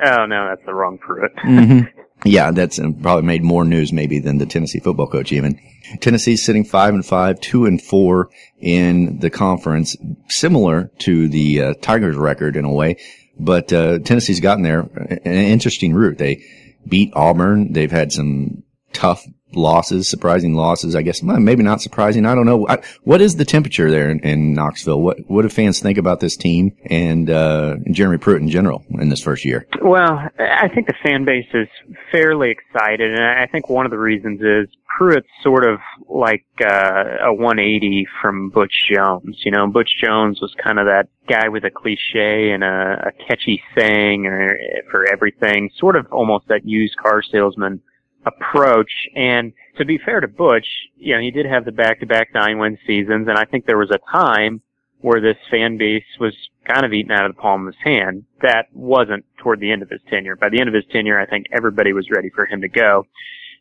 "Oh 0.04 0.26
no, 0.26 0.48
that's 0.48 0.64
the 0.66 0.74
wrong 0.74 0.98
Pruitt." 0.98 1.32
hmm 1.38 1.80
Yeah, 2.24 2.50
that's 2.50 2.78
probably 3.02 3.22
made 3.24 3.44
more 3.44 3.64
news 3.64 3.92
maybe 3.92 4.18
than 4.18 4.38
the 4.38 4.46
Tennessee 4.46 4.80
football 4.80 5.06
coach 5.06 5.32
even. 5.32 5.60
Tennessee's 6.00 6.42
sitting 6.42 6.64
five 6.64 6.94
and 6.94 7.04
five, 7.04 7.38
two 7.40 7.66
and 7.66 7.80
four 7.80 8.30
in 8.58 9.18
the 9.18 9.28
conference, 9.28 9.94
similar 10.28 10.90
to 11.00 11.28
the 11.28 11.60
uh, 11.60 11.74
Tigers 11.82 12.16
record 12.16 12.56
in 12.56 12.64
a 12.64 12.72
way. 12.72 12.96
But 13.38 13.70
uh, 13.70 13.98
Tennessee's 13.98 14.40
gotten 14.40 14.62
there 14.64 14.80
an 14.80 15.18
interesting 15.34 15.92
route. 15.92 16.16
They 16.16 16.42
beat 16.88 17.12
Auburn. 17.14 17.74
They've 17.74 17.92
had 17.92 18.12
some 18.12 18.62
tough 18.94 19.22
losses, 19.56 20.08
surprising 20.08 20.54
losses. 20.54 20.94
I 20.94 21.02
guess 21.02 21.22
well, 21.22 21.38
maybe 21.38 21.62
not 21.62 21.80
surprising. 21.80 22.26
I 22.26 22.34
don't 22.34 22.46
know. 22.46 22.66
I, 22.68 22.82
what 23.02 23.20
is 23.20 23.36
the 23.36 23.44
temperature 23.44 23.90
there 23.90 24.10
in, 24.10 24.20
in 24.20 24.54
Knoxville? 24.54 25.00
What 25.00 25.18
what 25.28 25.42
do 25.42 25.48
fans 25.48 25.80
think 25.80 25.98
about 25.98 26.20
this 26.20 26.36
team 26.36 26.76
and, 26.86 27.30
uh, 27.30 27.76
Jeremy 27.90 28.18
Pruitt 28.18 28.42
in 28.42 28.48
general 28.48 28.84
in 28.90 29.08
this 29.08 29.22
first 29.22 29.44
year? 29.44 29.66
Well, 29.82 30.28
I 30.38 30.68
think 30.68 30.86
the 30.86 30.94
fan 31.02 31.24
base 31.24 31.46
is 31.54 31.68
fairly 32.12 32.50
excited, 32.50 33.12
and 33.12 33.22
I 33.22 33.46
think 33.46 33.68
one 33.68 33.86
of 33.86 33.90
the 33.90 33.98
reasons 33.98 34.40
is 34.40 34.68
Pruitt's 34.96 35.28
sort 35.42 35.68
of 35.68 35.78
like 36.08 36.44
uh, 36.64 37.26
a 37.26 37.34
180 37.34 38.06
from 38.22 38.50
Butch 38.50 38.72
Jones. 38.92 39.40
You 39.44 39.52
know, 39.52 39.66
Butch 39.66 39.90
Jones 40.02 40.40
was 40.40 40.54
kind 40.62 40.78
of 40.78 40.86
that 40.86 41.08
guy 41.28 41.48
with 41.48 41.64
a 41.64 41.70
cliche 41.70 42.50
and 42.50 42.64
a, 42.64 43.08
a 43.08 43.12
catchy 43.26 43.62
saying 43.76 44.26
or 44.26 44.56
for 44.90 45.06
everything, 45.06 45.70
sort 45.78 45.96
of 45.96 46.06
almost 46.12 46.48
that 46.48 46.64
used 46.64 46.96
car 46.96 47.22
salesman 47.22 47.82
approach. 48.26 48.90
And 49.14 49.52
to 49.78 49.84
be 49.84 49.98
fair 50.04 50.20
to 50.20 50.28
Butch, 50.28 50.66
you 50.96 51.14
know, 51.14 51.20
he 51.20 51.30
did 51.30 51.46
have 51.46 51.64
the 51.64 51.72
back-to-back 51.72 52.34
nine-win 52.34 52.78
seasons, 52.86 53.28
and 53.28 53.38
I 53.38 53.44
think 53.44 53.64
there 53.64 53.78
was 53.78 53.90
a 53.90 54.12
time 54.12 54.60
where 55.00 55.20
this 55.20 55.36
fan 55.50 55.76
base 55.76 56.04
was 56.18 56.34
kind 56.66 56.84
of 56.84 56.92
eaten 56.92 57.12
out 57.12 57.26
of 57.26 57.36
the 57.36 57.40
palm 57.40 57.66
of 57.66 57.74
his 57.74 57.82
hand. 57.84 58.24
That 58.42 58.66
wasn't 58.72 59.24
toward 59.38 59.60
the 59.60 59.70
end 59.70 59.82
of 59.82 59.90
his 59.90 60.00
tenure. 60.10 60.36
By 60.36 60.48
the 60.48 60.58
end 60.58 60.68
of 60.68 60.74
his 60.74 60.84
tenure, 60.90 61.20
I 61.20 61.26
think 61.26 61.46
everybody 61.52 61.92
was 61.92 62.10
ready 62.10 62.30
for 62.30 62.46
him 62.46 62.60
to 62.62 62.68
go. 62.68 63.06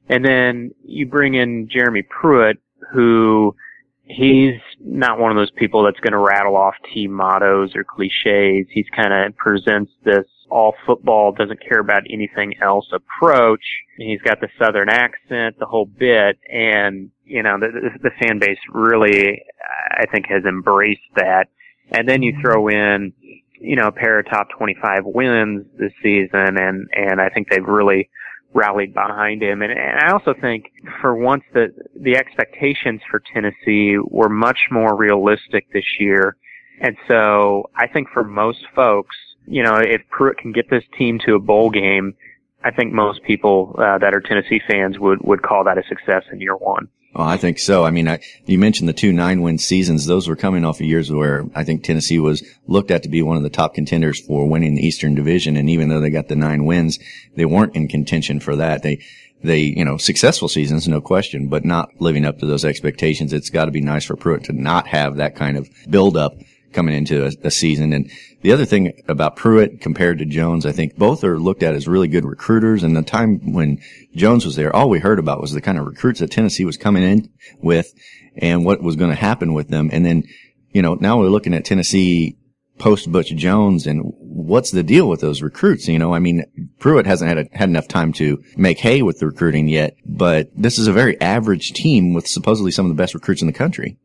And 0.10 0.24
then 0.26 0.72
you 0.84 1.06
bring 1.06 1.36
in 1.36 1.70
Jeremy 1.70 2.04
Pruitt, 2.04 2.58
who 2.92 3.56
he's 4.04 4.56
not 4.86 5.20
one 5.20 5.32
of 5.32 5.38
those 5.38 5.52
people 5.52 5.84
that's 5.84 6.00
going 6.00 6.14
to 6.14 6.20
rattle 6.20 6.56
off 6.56 6.76
team 6.94 7.12
mottos 7.12 7.76
or 7.76 7.84
cliches. 7.84 8.68
He's 8.70 8.86
kind 8.96 9.14
of 9.14 9.36
presents 9.36 9.92
this 10.04 10.26
all 10.50 10.76
football, 10.86 11.32
doesn't 11.32 11.60
care 11.68 11.80
about 11.80 12.04
anything 12.10 12.54
else 12.62 12.86
approach. 12.94 13.64
He's 13.98 14.22
got 14.22 14.40
the 14.42 14.48
southern 14.60 14.90
accent, 14.90 15.58
the 15.60 15.66
whole 15.66 15.86
bit, 15.86 16.38
and 16.52 17.10
you 17.24 17.42
know 17.42 17.58
the, 17.60 17.68
the, 17.68 18.10
the 18.10 18.12
fan 18.22 18.40
base 18.40 18.60
really, 18.72 19.44
I 19.92 20.06
think, 20.12 20.28
has 20.30 20.44
embraced 20.46 21.02
that. 21.16 21.46
And 21.92 22.08
then 22.08 22.22
you 22.22 22.36
throw 22.42 22.68
in, 22.68 23.14
you 23.60 23.76
know, 23.76 23.88
a 23.88 23.92
pair 23.92 24.20
of 24.20 24.26
top 24.28 24.50
25 24.58 25.06
wins 25.06 25.66
this 25.80 25.94
season, 26.04 26.58
and 26.58 26.88
and 26.94 27.20
I 27.20 27.30
think 27.30 27.50
they've 27.50 27.66
really 27.66 28.10
rallied 28.56 28.94
behind 28.94 29.44
him. 29.44 29.62
And, 29.62 29.72
and 29.72 30.00
I 30.00 30.14
also 30.14 30.34
think 30.40 30.72
for 31.02 31.14
once 31.14 31.44
that 31.54 31.72
the 31.94 32.16
expectations 32.16 33.02
for 33.12 33.22
Tennessee 33.34 33.98
were 33.98 34.30
much 34.30 34.60
more 34.72 34.96
realistic 34.96 35.72
this 35.74 36.00
year. 36.00 36.38
And 36.80 36.96
so 37.08 37.70
I 37.76 37.88
think 37.88 38.08
for 38.10 38.24
most 38.24 38.66
folks, 38.74 39.16
you 39.46 39.62
know, 39.62 39.76
if 39.76 40.02
Pruitt 40.10 40.38
can 40.38 40.54
get 40.54 40.70
this 40.70 40.84
team 40.98 41.20
to 41.26 41.36
a 41.36 41.40
bowl 41.40 41.70
game, 41.70 42.16
I 42.64 42.72
think 42.72 42.94
most 42.94 43.22
people 43.24 43.76
uh, 43.78 44.00
that 44.00 44.16
are 44.16 44.22
Tennessee 44.22 44.62
fans 44.68 44.98
would, 44.98 45.20
would 45.22 45.44
call 45.44 45.66
that 45.66 45.78
a 45.78 45.84
success 45.88 46.24
in 46.32 46.42
year 46.42 46.56
one. 46.56 46.88
Oh, 47.18 47.24
I 47.24 47.38
think 47.38 47.60
so. 47.60 47.86
I 47.86 47.92
mean, 47.92 48.10
I, 48.10 48.20
you 48.46 48.60
mentioned 48.60 48.90
the 48.90 48.94
two 48.94 49.14
nine 49.14 49.42
win 49.42 49.58
seasons. 49.58 50.06
Those 50.06 50.28
were 50.28 50.36
coming 50.36 50.66
off 50.66 50.82
of 50.82 50.86
years 50.86 51.10
where 51.10 51.46
I 51.56 51.64
think 51.64 51.84
Tennessee 51.84 52.20
was 52.20 52.44
looked 52.68 52.92
at 52.92 53.04
to 53.04 53.10
be 53.10 53.22
one 53.22 53.38
of 53.38 53.44
the 53.44 53.50
top 53.50 53.74
contenders 53.74 54.20
for 54.20 54.50
winning 54.50 54.76
the 54.76 54.86
Eastern 54.86 55.16
Division. 55.16 55.56
And 55.56 55.70
even 55.70 55.88
though 55.88 56.02
they 56.02 56.10
got 56.10 56.28
the 56.28 56.36
nine 56.36 56.66
wins, 56.66 57.00
they 57.36 57.46
weren't 57.46 57.76
in 57.76 57.88
contention 57.88 58.42
for 58.42 58.58
that. 58.58 58.84
They, 58.84 59.02
they, 59.42 59.60
you 59.60 59.86
know, 59.86 59.96
successful 59.96 60.50
seasons, 60.50 60.90
no 60.90 61.00
question, 61.00 61.48
but 61.48 61.64
not 61.64 61.90
living 62.00 62.26
up 62.26 62.40
to 62.40 62.46
those 62.46 62.66
expectations. 62.66 63.32
It's 63.32 63.50
got 63.50 63.66
to 63.66 63.72
be 63.72 63.82
nice 63.82 64.04
for 64.04 64.18
Pruitt 64.18 64.44
to 64.46 64.54
not 64.54 64.88
have 64.88 65.16
that 65.16 65.38
kind 65.38 65.56
of 65.56 65.70
build 65.90 66.18
up 66.18 66.34
coming 66.76 66.94
into 66.94 67.26
a, 67.26 67.32
a, 67.44 67.52
season. 67.52 67.94
And 67.94 68.12
the 68.42 68.52
other 68.52 68.66
thing 68.66 69.02
about 69.08 69.36
Pruitt 69.36 69.82
compared 69.82 70.20
to 70.20 70.26
Jones, 70.26 70.66
I 70.66 70.72
think 70.72 70.98
both 70.98 71.24
are 71.24 71.40
looked 71.40 71.64
at 71.64 71.74
as 71.74 71.88
really 71.88 72.08
good 72.08 72.26
recruiters. 72.26 72.84
And 72.84 72.96
the 72.96 73.02
time 73.02 73.54
when 73.54 73.82
Jones 74.16 74.46
was 74.46 74.56
there, 74.56 74.76
all 74.76 74.90
we 74.90 75.00
heard 75.00 75.18
about 75.18 75.42
was 75.42 75.54
the 75.54 75.62
kind 75.62 75.80
of 75.80 75.86
recruits 75.86 76.20
that 76.20 76.32
Tennessee 76.32 76.66
was 76.66 76.78
coming 76.78 77.04
in 77.04 77.32
with 77.60 77.94
and 78.38 78.66
what 78.66 78.84
was 78.84 78.96
going 78.96 79.10
to 79.10 79.16
happen 79.16 79.54
with 79.54 79.70
them. 79.70 79.90
And 79.92 80.06
then, 80.06 80.24
you 80.72 80.82
know, 80.82 80.96
now 80.96 81.20
we're 81.20 81.30
looking 81.30 81.54
at 81.54 81.66
Tennessee 81.66 82.38
post 82.78 83.12
Butch 83.12 83.34
Jones 83.36 83.88
and 83.88 84.02
what's 84.20 84.72
the 84.72 84.84
deal 84.84 85.08
with 85.08 85.22
those 85.22 85.42
recruits? 85.42 85.88
You 85.88 85.98
know, 85.98 86.14
I 86.14 86.20
mean, 86.20 86.44
Pruitt 86.80 87.06
hasn't 87.06 87.30
had, 87.30 87.38
a, 87.38 87.58
had 87.58 87.70
enough 87.70 87.88
time 87.88 88.12
to 88.14 88.44
make 88.58 88.80
hay 88.80 89.02
with 89.02 89.20
the 89.20 89.28
recruiting 89.28 89.70
yet, 89.70 89.96
but 90.06 90.50
this 90.56 90.78
is 90.78 90.88
a 90.88 90.94
very 90.94 91.20
average 91.22 91.72
team 91.72 92.14
with 92.14 92.28
supposedly 92.28 92.72
some 92.72 92.86
of 92.86 92.90
the 92.90 93.02
best 93.02 93.14
recruits 93.14 93.42
in 93.42 93.48
the 93.48 93.54
country. 93.54 93.98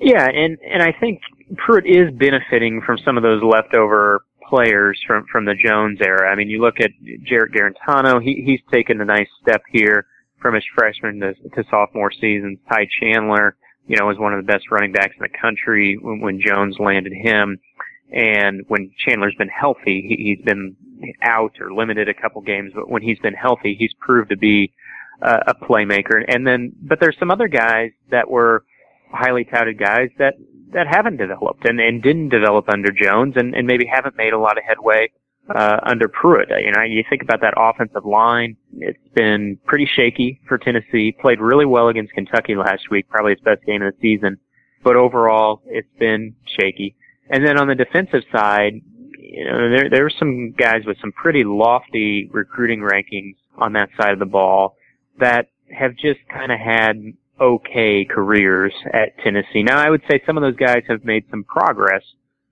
Yeah, 0.00 0.28
and 0.28 0.58
and 0.60 0.82
I 0.82 0.92
think 0.92 1.20
Pruitt 1.56 1.86
is 1.86 2.12
benefiting 2.12 2.82
from 2.84 2.98
some 3.04 3.16
of 3.16 3.22
those 3.22 3.42
leftover 3.42 4.24
players 4.48 5.00
from 5.06 5.24
from 5.30 5.44
the 5.44 5.54
Jones 5.54 5.98
era. 6.00 6.30
I 6.30 6.34
mean, 6.34 6.48
you 6.48 6.60
look 6.60 6.80
at 6.80 6.90
Jarrett 7.24 7.52
Guarantano; 7.52 8.22
he 8.22 8.42
he's 8.44 8.60
taken 8.72 9.00
a 9.00 9.04
nice 9.04 9.28
step 9.42 9.62
here 9.70 10.06
from 10.40 10.54
his 10.54 10.64
freshman 10.74 11.20
to, 11.20 11.34
to 11.34 11.64
sophomore 11.70 12.12
season. 12.12 12.58
Ty 12.68 12.88
Chandler, 13.00 13.56
you 13.86 13.96
know, 13.96 14.06
was 14.06 14.18
one 14.18 14.34
of 14.34 14.44
the 14.44 14.52
best 14.52 14.70
running 14.70 14.92
backs 14.92 15.14
in 15.18 15.22
the 15.22 15.38
country 15.40 15.96
when, 16.00 16.20
when 16.20 16.40
Jones 16.40 16.76
landed 16.78 17.12
him, 17.12 17.58
and 18.12 18.64
when 18.68 18.90
Chandler's 19.06 19.34
been 19.36 19.48
healthy, 19.48 20.04
he, 20.08 20.36
he's 20.36 20.44
been 20.44 20.76
out 21.22 21.52
or 21.60 21.72
limited 21.72 22.08
a 22.08 22.14
couple 22.14 22.40
games, 22.42 22.72
but 22.74 22.88
when 22.88 23.02
he's 23.02 23.18
been 23.18 23.34
healthy, 23.34 23.76
he's 23.78 23.92
proved 24.00 24.30
to 24.30 24.36
be 24.36 24.72
uh, 25.22 25.40
a 25.46 25.54
playmaker. 25.54 26.24
And 26.26 26.46
then, 26.46 26.72
but 26.80 27.00
there's 27.00 27.16
some 27.18 27.30
other 27.30 27.48
guys 27.48 27.90
that 28.10 28.30
were 28.30 28.64
highly 29.10 29.44
touted 29.44 29.78
guys 29.78 30.10
that 30.18 30.34
that 30.72 30.86
haven't 30.86 31.16
developed 31.16 31.68
and, 31.68 31.80
and 31.80 32.02
didn't 32.02 32.30
develop 32.30 32.68
under 32.68 32.90
Jones 32.90 33.34
and, 33.36 33.54
and 33.54 33.66
maybe 33.66 33.86
haven't 33.86 34.16
made 34.16 34.32
a 34.32 34.38
lot 34.38 34.58
of 34.58 34.64
headway 34.64 35.10
uh, 35.54 35.78
under 35.82 36.08
Pruitt. 36.08 36.48
You 36.48 36.72
know, 36.72 36.82
you 36.82 37.04
think 37.08 37.22
about 37.22 37.40
that 37.40 37.54
offensive 37.56 38.04
line. 38.04 38.56
It's 38.78 38.98
been 39.14 39.58
pretty 39.64 39.88
shaky 39.94 40.40
for 40.48 40.58
Tennessee. 40.58 41.16
Played 41.20 41.40
really 41.40 41.66
well 41.66 41.88
against 41.88 42.12
Kentucky 42.12 42.56
last 42.56 42.90
week, 42.90 43.08
probably 43.08 43.32
its 43.32 43.42
best 43.42 43.64
game 43.64 43.82
of 43.82 43.94
the 43.94 44.00
season. 44.00 44.38
But 44.82 44.96
overall, 44.96 45.62
it's 45.66 45.88
been 45.98 46.34
shaky. 46.58 46.96
And 47.30 47.46
then 47.46 47.58
on 47.58 47.68
the 47.68 47.74
defensive 47.74 48.22
side, 48.32 48.80
you 49.18 49.44
know, 49.44 49.70
there 49.70 49.90
there 49.90 50.06
are 50.06 50.12
some 50.18 50.52
guys 50.52 50.82
with 50.86 50.96
some 51.00 51.12
pretty 51.12 51.42
lofty 51.44 52.28
recruiting 52.32 52.80
rankings 52.80 53.34
on 53.56 53.72
that 53.72 53.88
side 54.00 54.12
of 54.12 54.18
the 54.18 54.26
ball 54.26 54.76
that 55.18 55.48
have 55.76 55.96
just 55.96 56.20
kind 56.32 56.52
of 56.52 56.58
had 56.60 57.14
okay 57.40 58.04
careers 58.04 58.72
at 58.92 59.18
Tennessee. 59.18 59.62
Now, 59.62 59.78
I 59.78 59.90
would 59.90 60.02
say 60.10 60.22
some 60.26 60.36
of 60.36 60.42
those 60.42 60.56
guys 60.56 60.82
have 60.88 61.04
made 61.04 61.24
some 61.30 61.44
progress 61.44 62.02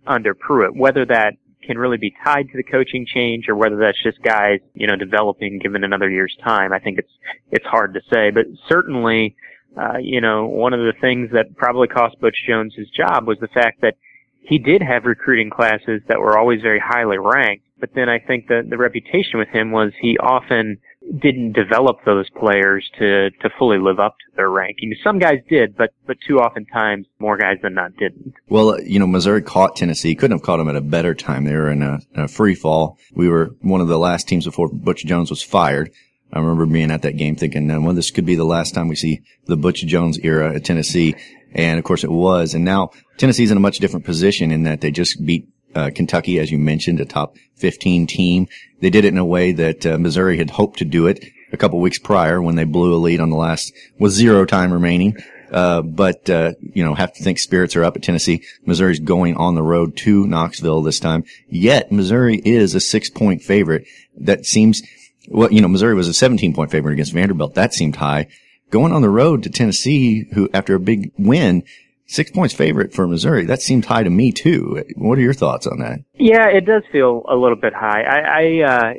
under 0.06 0.34
Pruitt. 0.34 0.76
Whether 0.76 1.06
that 1.06 1.34
can 1.62 1.78
really 1.78 1.96
be 1.96 2.14
tied 2.24 2.48
to 2.50 2.56
the 2.56 2.62
coaching 2.62 3.06
change 3.06 3.48
or 3.48 3.56
whether 3.56 3.76
that's 3.76 4.02
just 4.02 4.20
guys, 4.22 4.60
you 4.74 4.86
know, 4.86 4.96
developing 4.96 5.58
given 5.58 5.84
another 5.84 6.10
year's 6.10 6.36
time, 6.44 6.72
I 6.72 6.78
think 6.78 6.98
it's 6.98 7.12
it's 7.50 7.64
hard 7.66 7.94
to 7.94 8.00
say. 8.12 8.30
But 8.30 8.46
certainly, 8.68 9.36
uh, 9.76 9.98
you 9.98 10.20
know, 10.20 10.46
one 10.46 10.72
of 10.72 10.80
the 10.80 10.92
things 11.00 11.30
that 11.32 11.56
probably 11.56 11.88
cost 11.88 12.20
Butch 12.20 12.36
Jones 12.46 12.74
his 12.76 12.88
job 12.90 13.26
was 13.26 13.38
the 13.40 13.48
fact 13.48 13.80
that 13.80 13.94
he 14.42 14.58
did 14.58 14.82
have 14.82 15.04
recruiting 15.04 15.48
classes 15.48 16.02
that 16.08 16.20
were 16.20 16.38
always 16.38 16.60
very 16.60 16.80
highly 16.80 17.18
ranked. 17.18 17.64
But 17.80 17.90
then 17.94 18.08
I 18.08 18.18
think 18.18 18.48
that 18.48 18.68
the 18.68 18.76
reputation 18.76 19.38
with 19.38 19.48
him 19.48 19.72
was 19.72 19.92
he 20.00 20.18
often 20.18 20.78
didn't 21.20 21.52
develop 21.52 21.98
those 22.04 22.28
players 22.30 22.88
to 22.98 23.30
to 23.30 23.50
fully 23.58 23.78
live 23.78 24.00
up 24.00 24.16
to 24.18 24.36
their 24.36 24.50
ranking. 24.50 24.94
Some 25.02 25.18
guys 25.18 25.38
did, 25.48 25.76
but 25.76 25.90
but 26.06 26.16
too 26.26 26.38
often 26.38 26.64
times 26.66 27.06
more 27.18 27.36
guys 27.36 27.58
than 27.62 27.74
not 27.74 27.96
didn't. 27.96 28.34
Well, 28.48 28.70
uh, 28.70 28.78
you 28.78 28.98
know, 28.98 29.06
Missouri 29.06 29.42
caught 29.42 29.76
Tennessee. 29.76 30.14
Couldn't 30.14 30.38
have 30.38 30.44
caught 30.44 30.58
them 30.58 30.68
at 30.68 30.76
a 30.76 30.80
better 30.80 31.14
time. 31.14 31.44
They 31.44 31.54
were 31.54 31.70
in 31.70 31.82
a, 31.82 31.98
a 32.14 32.28
free 32.28 32.54
fall. 32.54 32.98
We 33.14 33.28
were 33.28 33.54
one 33.60 33.80
of 33.80 33.88
the 33.88 33.98
last 33.98 34.28
teams 34.28 34.44
before 34.44 34.68
Butch 34.68 35.04
Jones 35.04 35.30
was 35.30 35.42
fired. 35.42 35.90
I 36.32 36.40
remember 36.40 36.66
being 36.66 36.90
at 36.90 37.02
that 37.02 37.16
game 37.16 37.36
thinking, 37.36 37.68
well, 37.84 37.94
this 37.94 38.10
could 38.10 38.26
be 38.26 38.34
the 38.34 38.44
last 38.44 38.74
time 38.74 38.88
we 38.88 38.96
see 38.96 39.20
the 39.46 39.56
Butch 39.56 39.86
Jones 39.86 40.18
era 40.18 40.54
at 40.54 40.64
Tennessee. 40.64 41.14
And 41.54 41.78
of 41.78 41.84
course 41.84 42.02
it 42.02 42.10
was. 42.10 42.54
And 42.54 42.64
now 42.64 42.90
Tennessee's 43.18 43.52
in 43.52 43.56
a 43.56 43.60
much 43.60 43.78
different 43.78 44.04
position 44.04 44.50
in 44.50 44.64
that 44.64 44.80
they 44.80 44.90
just 44.90 45.24
beat 45.24 45.48
uh, 45.74 45.90
Kentucky, 45.94 46.38
as 46.38 46.50
you 46.50 46.58
mentioned, 46.58 47.00
a 47.00 47.04
top 47.04 47.36
15 47.56 48.06
team. 48.06 48.48
They 48.80 48.90
did 48.90 49.04
it 49.04 49.12
in 49.12 49.18
a 49.18 49.24
way 49.24 49.52
that 49.52 49.86
uh, 49.86 49.98
Missouri 49.98 50.38
had 50.38 50.50
hoped 50.50 50.78
to 50.78 50.84
do 50.84 51.06
it 51.06 51.24
a 51.52 51.56
couple 51.56 51.80
weeks 51.80 51.98
prior 51.98 52.42
when 52.42 52.56
they 52.56 52.64
blew 52.64 52.94
a 52.94 52.96
lead 52.98 53.20
on 53.20 53.30
the 53.30 53.36
last 53.36 53.72
with 53.98 54.12
zero 54.12 54.44
time 54.44 54.72
remaining. 54.72 55.16
Uh, 55.50 55.82
but 55.82 56.28
uh, 56.28 56.52
you 56.60 56.84
know, 56.84 56.94
have 56.94 57.12
to 57.12 57.22
think 57.22 57.38
spirits 57.38 57.76
are 57.76 57.84
up 57.84 57.96
at 57.96 58.02
Tennessee. 58.02 58.42
Missouri's 58.66 58.98
going 58.98 59.36
on 59.36 59.54
the 59.54 59.62
road 59.62 59.96
to 59.98 60.26
Knoxville 60.26 60.82
this 60.82 60.98
time. 60.98 61.24
Yet 61.48 61.92
Missouri 61.92 62.40
is 62.44 62.74
a 62.74 62.80
six-point 62.80 63.42
favorite. 63.42 63.86
That 64.16 64.46
seems 64.46 64.82
well, 65.28 65.52
you 65.52 65.60
know, 65.60 65.68
Missouri 65.68 65.94
was 65.94 66.08
a 66.08 66.28
17-point 66.28 66.70
favorite 66.70 66.92
against 66.92 67.12
Vanderbilt. 67.12 67.54
That 67.54 67.72
seemed 67.72 67.96
high. 67.96 68.26
Going 68.70 68.92
on 68.92 69.02
the 69.02 69.08
road 69.08 69.42
to 69.44 69.50
Tennessee, 69.50 70.26
who 70.32 70.48
after 70.52 70.74
a 70.74 70.80
big 70.80 71.12
win 71.16 71.62
Six 72.06 72.30
points 72.30 72.54
favorite 72.54 72.92
for 72.92 73.06
Missouri. 73.06 73.46
That 73.46 73.62
seemed 73.62 73.86
high 73.86 74.02
to 74.02 74.10
me 74.10 74.30
too. 74.30 74.84
What 74.96 75.18
are 75.18 75.22
your 75.22 75.32
thoughts 75.32 75.66
on 75.66 75.78
that? 75.78 76.00
Yeah, 76.14 76.48
it 76.48 76.66
does 76.66 76.82
feel 76.92 77.24
a 77.28 77.34
little 77.34 77.56
bit 77.56 77.72
high. 77.72 78.02
I 78.02 78.18
I, 78.20 78.62
uh, 78.62 78.92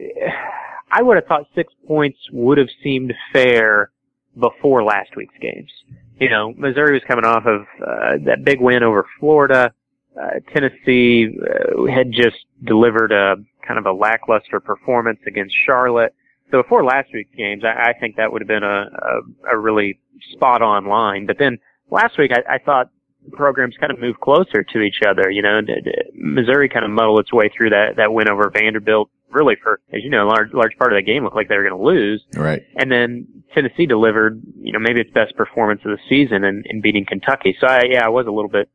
I 0.92 1.02
would 1.04 1.18
have 1.18 1.26
thought 1.26 1.48
six 1.54 1.72
points 1.88 2.18
would 2.32 2.58
have 2.58 2.70
seemed 2.84 3.14
fair 3.32 3.92
before 4.40 4.84
last 4.84 5.16
week's 5.16 5.38
games. 5.40 5.70
You 6.20 6.30
know, 6.30 6.54
Missouri 6.58 6.94
was 6.94 7.04
coming 7.08 7.26
off 7.26 7.46
of 7.46 7.62
uh, 7.86 8.26
that 8.26 8.44
big 8.44 8.60
win 8.60 8.82
over 8.82 9.06
Florida. 9.20 9.74
Uh, 10.20 10.40
Tennessee 10.54 11.38
uh, 11.42 11.86
had 11.94 12.12
just 12.12 12.38
delivered 12.64 13.12
a 13.12 13.36
kind 13.68 13.78
of 13.78 13.86
a 13.86 13.92
lackluster 13.92 14.60
performance 14.60 15.20
against 15.28 15.54
Charlotte. 15.66 16.16
So 16.52 16.62
before 16.62 16.86
last 16.86 17.10
week's 17.14 17.36
games, 17.36 17.64
I, 17.64 17.90
I 17.90 17.94
think 18.00 18.16
that 18.16 18.32
would 18.32 18.42
have 18.42 18.48
been 18.48 18.64
a, 18.64 18.88
a, 18.92 19.56
a 19.56 19.58
really 19.58 20.00
spot 20.32 20.62
on 20.62 20.86
line. 20.86 21.26
But 21.26 21.38
then 21.38 21.60
last 21.92 22.18
week, 22.18 22.32
I, 22.32 22.56
I 22.56 22.58
thought 22.60 22.90
programs 23.32 23.76
kind 23.78 23.92
of 23.92 24.00
move 24.00 24.20
closer 24.20 24.64
to 24.64 24.82
each 24.82 25.02
other. 25.08 25.30
You 25.30 25.42
know, 25.42 25.60
uh, 25.60 25.92
Missouri 26.14 26.70
kind 26.70 26.86
of 26.86 26.92
muddled 26.92 27.20
its 27.20 27.34
way 27.34 27.50
through 27.56 27.72
that 27.72 27.96
that 27.98 28.14
win 28.14 28.30
over 28.30 28.50
Vanderbilt. 28.50 29.10
Really, 29.32 29.56
for 29.62 29.82
as 29.92 30.02
you 30.04 30.10
know, 30.10 30.26
a 30.26 30.30
large 30.30 30.54
large 30.54 30.78
part 30.78 30.94
of 30.94 30.98
that 30.98 31.04
game 31.04 31.24
looked 31.24 31.36
like 31.36 31.50
they 31.50 31.58
were 31.58 31.68
going 31.68 31.78
to 31.78 31.84
lose. 31.84 32.24
Right. 32.36 32.64
And 32.78 32.90
then 32.90 33.28
Tennessee 33.54 33.86
delivered, 33.86 34.42
you 34.62 34.72
know, 34.72 34.80
maybe 34.80 35.02
its 35.02 35.12
best 35.12 35.36
performance 35.36 35.82
of 35.84 35.92
the 35.92 35.98
season 36.08 36.46
in, 36.46 36.64
in 36.68 36.80
beating 36.80 37.06
Kentucky. 37.06 37.58
So 37.60 37.68
I, 37.68 37.84
yeah, 37.90 38.06
I 38.06 38.10
was 38.10 38.28
a 38.28 38.32
little 38.32 38.50
bit 38.50 38.70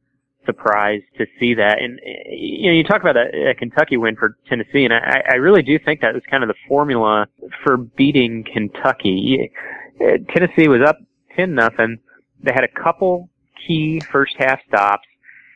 surprised 0.45 1.05
to 1.17 1.27
see 1.39 1.55
that. 1.55 1.81
And 1.81 1.99
uh, 2.01 2.29
you 2.29 2.71
know, 2.71 2.77
you 2.77 2.85
talk 2.85 3.01
about 3.01 3.17
a, 3.17 3.51
a 3.51 3.55
Kentucky 3.55 3.97
win 3.97 4.17
for 4.17 4.37
Tennessee, 4.49 4.85
and 4.85 4.93
I, 4.93 5.23
I 5.31 5.37
really 5.37 5.63
do 5.63 5.79
think 5.79 6.03
that 6.03 6.13
was 6.13 6.23
kind 6.31 6.43
of 6.43 6.49
the 6.49 6.57
formula 6.69 7.27
for 7.63 7.79
beating 7.79 8.45
Kentucky. 8.45 9.51
Uh, 9.99 10.19
Tennessee 10.35 10.69
was 10.69 10.83
up 10.87 10.99
ten 11.37 11.55
nothing. 11.55 11.99
They 12.43 12.53
had 12.53 12.65
a 12.65 12.83
couple 12.83 13.30
key 13.67 14.01
first 14.13 14.35
half 14.39 14.61
stops, 14.67 15.07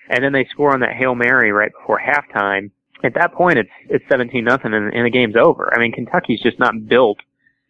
and 0.08 0.22
then 0.22 0.32
they 0.32 0.46
score 0.50 0.72
on 0.72 0.80
that 0.80 0.92
hail 0.92 1.14
mary 1.14 1.52
right 1.52 1.72
before 1.72 2.00
halftime. 2.00 2.70
At 3.02 3.14
that 3.14 3.34
point, 3.34 3.58
it's 3.58 3.70
it's 3.88 4.04
seventeen 4.08 4.44
nothing, 4.44 4.72
and, 4.72 4.92
the 4.92 5.10
game's 5.10 5.36
over. 5.36 5.72
I 5.74 5.78
mean, 5.78 5.92
Kentucky's 5.92 6.40
just 6.40 6.58
not 6.58 6.86
built 6.88 7.18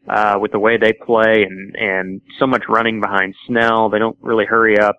uh, 0.09 0.39
with 0.41 0.53
the 0.53 0.59
way 0.59 0.77
they 0.77 0.93
play, 0.93 1.45
and 1.45 1.75
and 1.77 2.21
so 2.39 2.47
much 2.47 2.65
running 2.69 3.01
behind 3.01 3.35
Snell. 3.47 3.89
They 3.89 3.99
don't 3.99 4.19
really 4.21 4.45
hurry 4.45 4.79
up. 4.79 4.97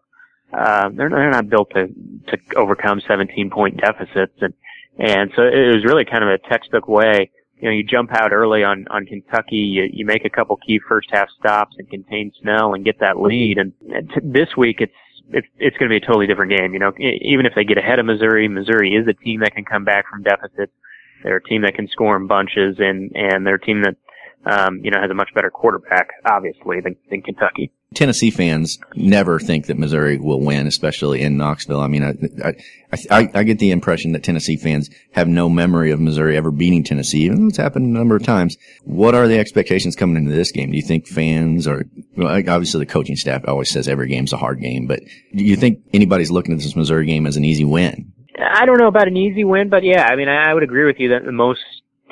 Uh, 0.53 0.89
they're 0.93 1.09
they're 1.09 1.31
not 1.31 1.49
built 1.49 1.71
to 1.71 1.87
to 2.27 2.37
overcome 2.55 3.01
17 3.07 3.49
point 3.49 3.79
deficits, 3.79 4.33
and 4.41 4.53
and 4.97 5.31
so 5.35 5.43
it 5.43 5.73
was 5.73 5.83
really 5.85 6.05
kind 6.05 6.23
of 6.23 6.29
a 6.29 6.37
textbook 6.49 6.87
way. 6.87 7.29
You 7.57 7.69
know, 7.69 7.71
you 7.71 7.83
jump 7.83 8.11
out 8.13 8.31
early 8.31 8.63
on 8.63 8.85
on 8.89 9.05
Kentucky, 9.05 9.57
you 9.57 9.89
you 9.91 10.05
make 10.05 10.25
a 10.25 10.29
couple 10.29 10.57
key 10.57 10.79
first 10.87 11.09
half 11.11 11.29
stops 11.39 11.75
and 11.77 11.89
contain 11.89 12.31
Snell 12.41 12.73
and 12.73 12.85
get 12.85 12.99
that 12.99 13.19
lead. 13.19 13.57
And, 13.57 13.73
and 13.93 14.09
t- 14.09 14.21
this 14.23 14.49
week, 14.57 14.77
it's 14.81 14.93
it's 15.29 15.47
it's 15.57 15.77
going 15.77 15.89
to 15.89 15.99
be 15.99 16.03
a 16.03 16.05
totally 16.05 16.27
different 16.27 16.51
game. 16.55 16.73
You 16.73 16.79
know, 16.79 16.93
even 16.99 17.45
if 17.45 17.53
they 17.55 17.63
get 17.63 17.77
ahead 17.77 17.99
of 17.99 18.05
Missouri, 18.05 18.47
Missouri 18.47 18.91
is 18.95 19.07
a 19.07 19.13
team 19.13 19.39
that 19.41 19.53
can 19.53 19.65
come 19.65 19.83
back 19.83 20.05
from 20.09 20.23
deficits. 20.23 20.71
They're 21.23 21.37
a 21.37 21.43
team 21.43 21.63
that 21.63 21.75
can 21.75 21.87
score 21.87 22.15
in 22.15 22.27
bunches, 22.27 22.77
and 22.79 23.11
and 23.15 23.45
they're 23.45 23.55
a 23.55 23.61
team 23.61 23.81
that 23.83 23.95
um, 24.45 24.79
you 24.83 24.91
know 24.91 24.99
has 25.01 25.11
a 25.11 25.15
much 25.15 25.29
better 25.33 25.49
quarterback, 25.49 26.09
obviously, 26.25 26.81
than, 26.81 26.95
than 27.09 27.21
Kentucky. 27.21 27.71
Tennessee 27.95 28.29
fans 28.29 28.77
never 28.95 29.39
think 29.39 29.67
that 29.67 29.79
Missouri 29.79 30.17
will 30.17 30.41
win, 30.41 30.67
especially 30.67 31.21
in 31.21 31.37
Knoxville. 31.37 31.79
I 31.79 31.87
mean, 31.87 32.03
I, 32.43 32.53
I, 33.09 33.29
I, 33.33 33.43
get 33.43 33.59
the 33.59 33.71
impression 33.71 34.11
that 34.11 34.23
Tennessee 34.23 34.57
fans 34.57 34.89
have 35.13 35.29
no 35.29 35.47
memory 35.47 35.91
of 35.91 36.01
Missouri 36.01 36.35
ever 36.35 36.51
beating 36.51 36.83
Tennessee, 36.83 37.23
even 37.23 37.41
though 37.41 37.47
it's 37.47 37.57
happened 37.57 37.85
a 37.85 37.97
number 37.97 38.15
of 38.17 38.23
times. 38.23 38.57
What 38.83 39.15
are 39.15 39.27
the 39.27 39.39
expectations 39.39 39.95
coming 39.95 40.17
into 40.17 40.35
this 40.35 40.51
game? 40.51 40.71
Do 40.71 40.77
you 40.77 40.83
think 40.83 41.07
fans 41.07 41.67
are, 41.67 41.85
well, 42.17 42.27
obviously 42.27 42.79
the 42.79 42.85
coaching 42.85 43.15
staff 43.15 43.43
always 43.47 43.69
says 43.69 43.87
every 43.87 44.09
game's 44.09 44.33
a 44.33 44.37
hard 44.37 44.59
game, 44.59 44.87
but 44.87 44.99
do 45.33 45.43
you 45.43 45.55
think 45.55 45.79
anybody's 45.93 46.31
looking 46.31 46.53
at 46.53 46.59
this 46.59 46.75
Missouri 46.75 47.05
game 47.05 47.25
as 47.25 47.37
an 47.37 47.45
easy 47.45 47.65
win? 47.65 48.11
I 48.37 48.65
don't 48.65 48.77
know 48.77 48.87
about 48.87 49.07
an 49.07 49.15
easy 49.15 49.45
win, 49.45 49.69
but 49.69 49.83
yeah, 49.83 50.03
I 50.03 50.17
mean, 50.17 50.27
I 50.27 50.53
would 50.53 50.63
agree 50.63 50.85
with 50.85 50.99
you 50.99 51.09
that 51.09 51.23
the 51.23 51.31
most 51.31 51.61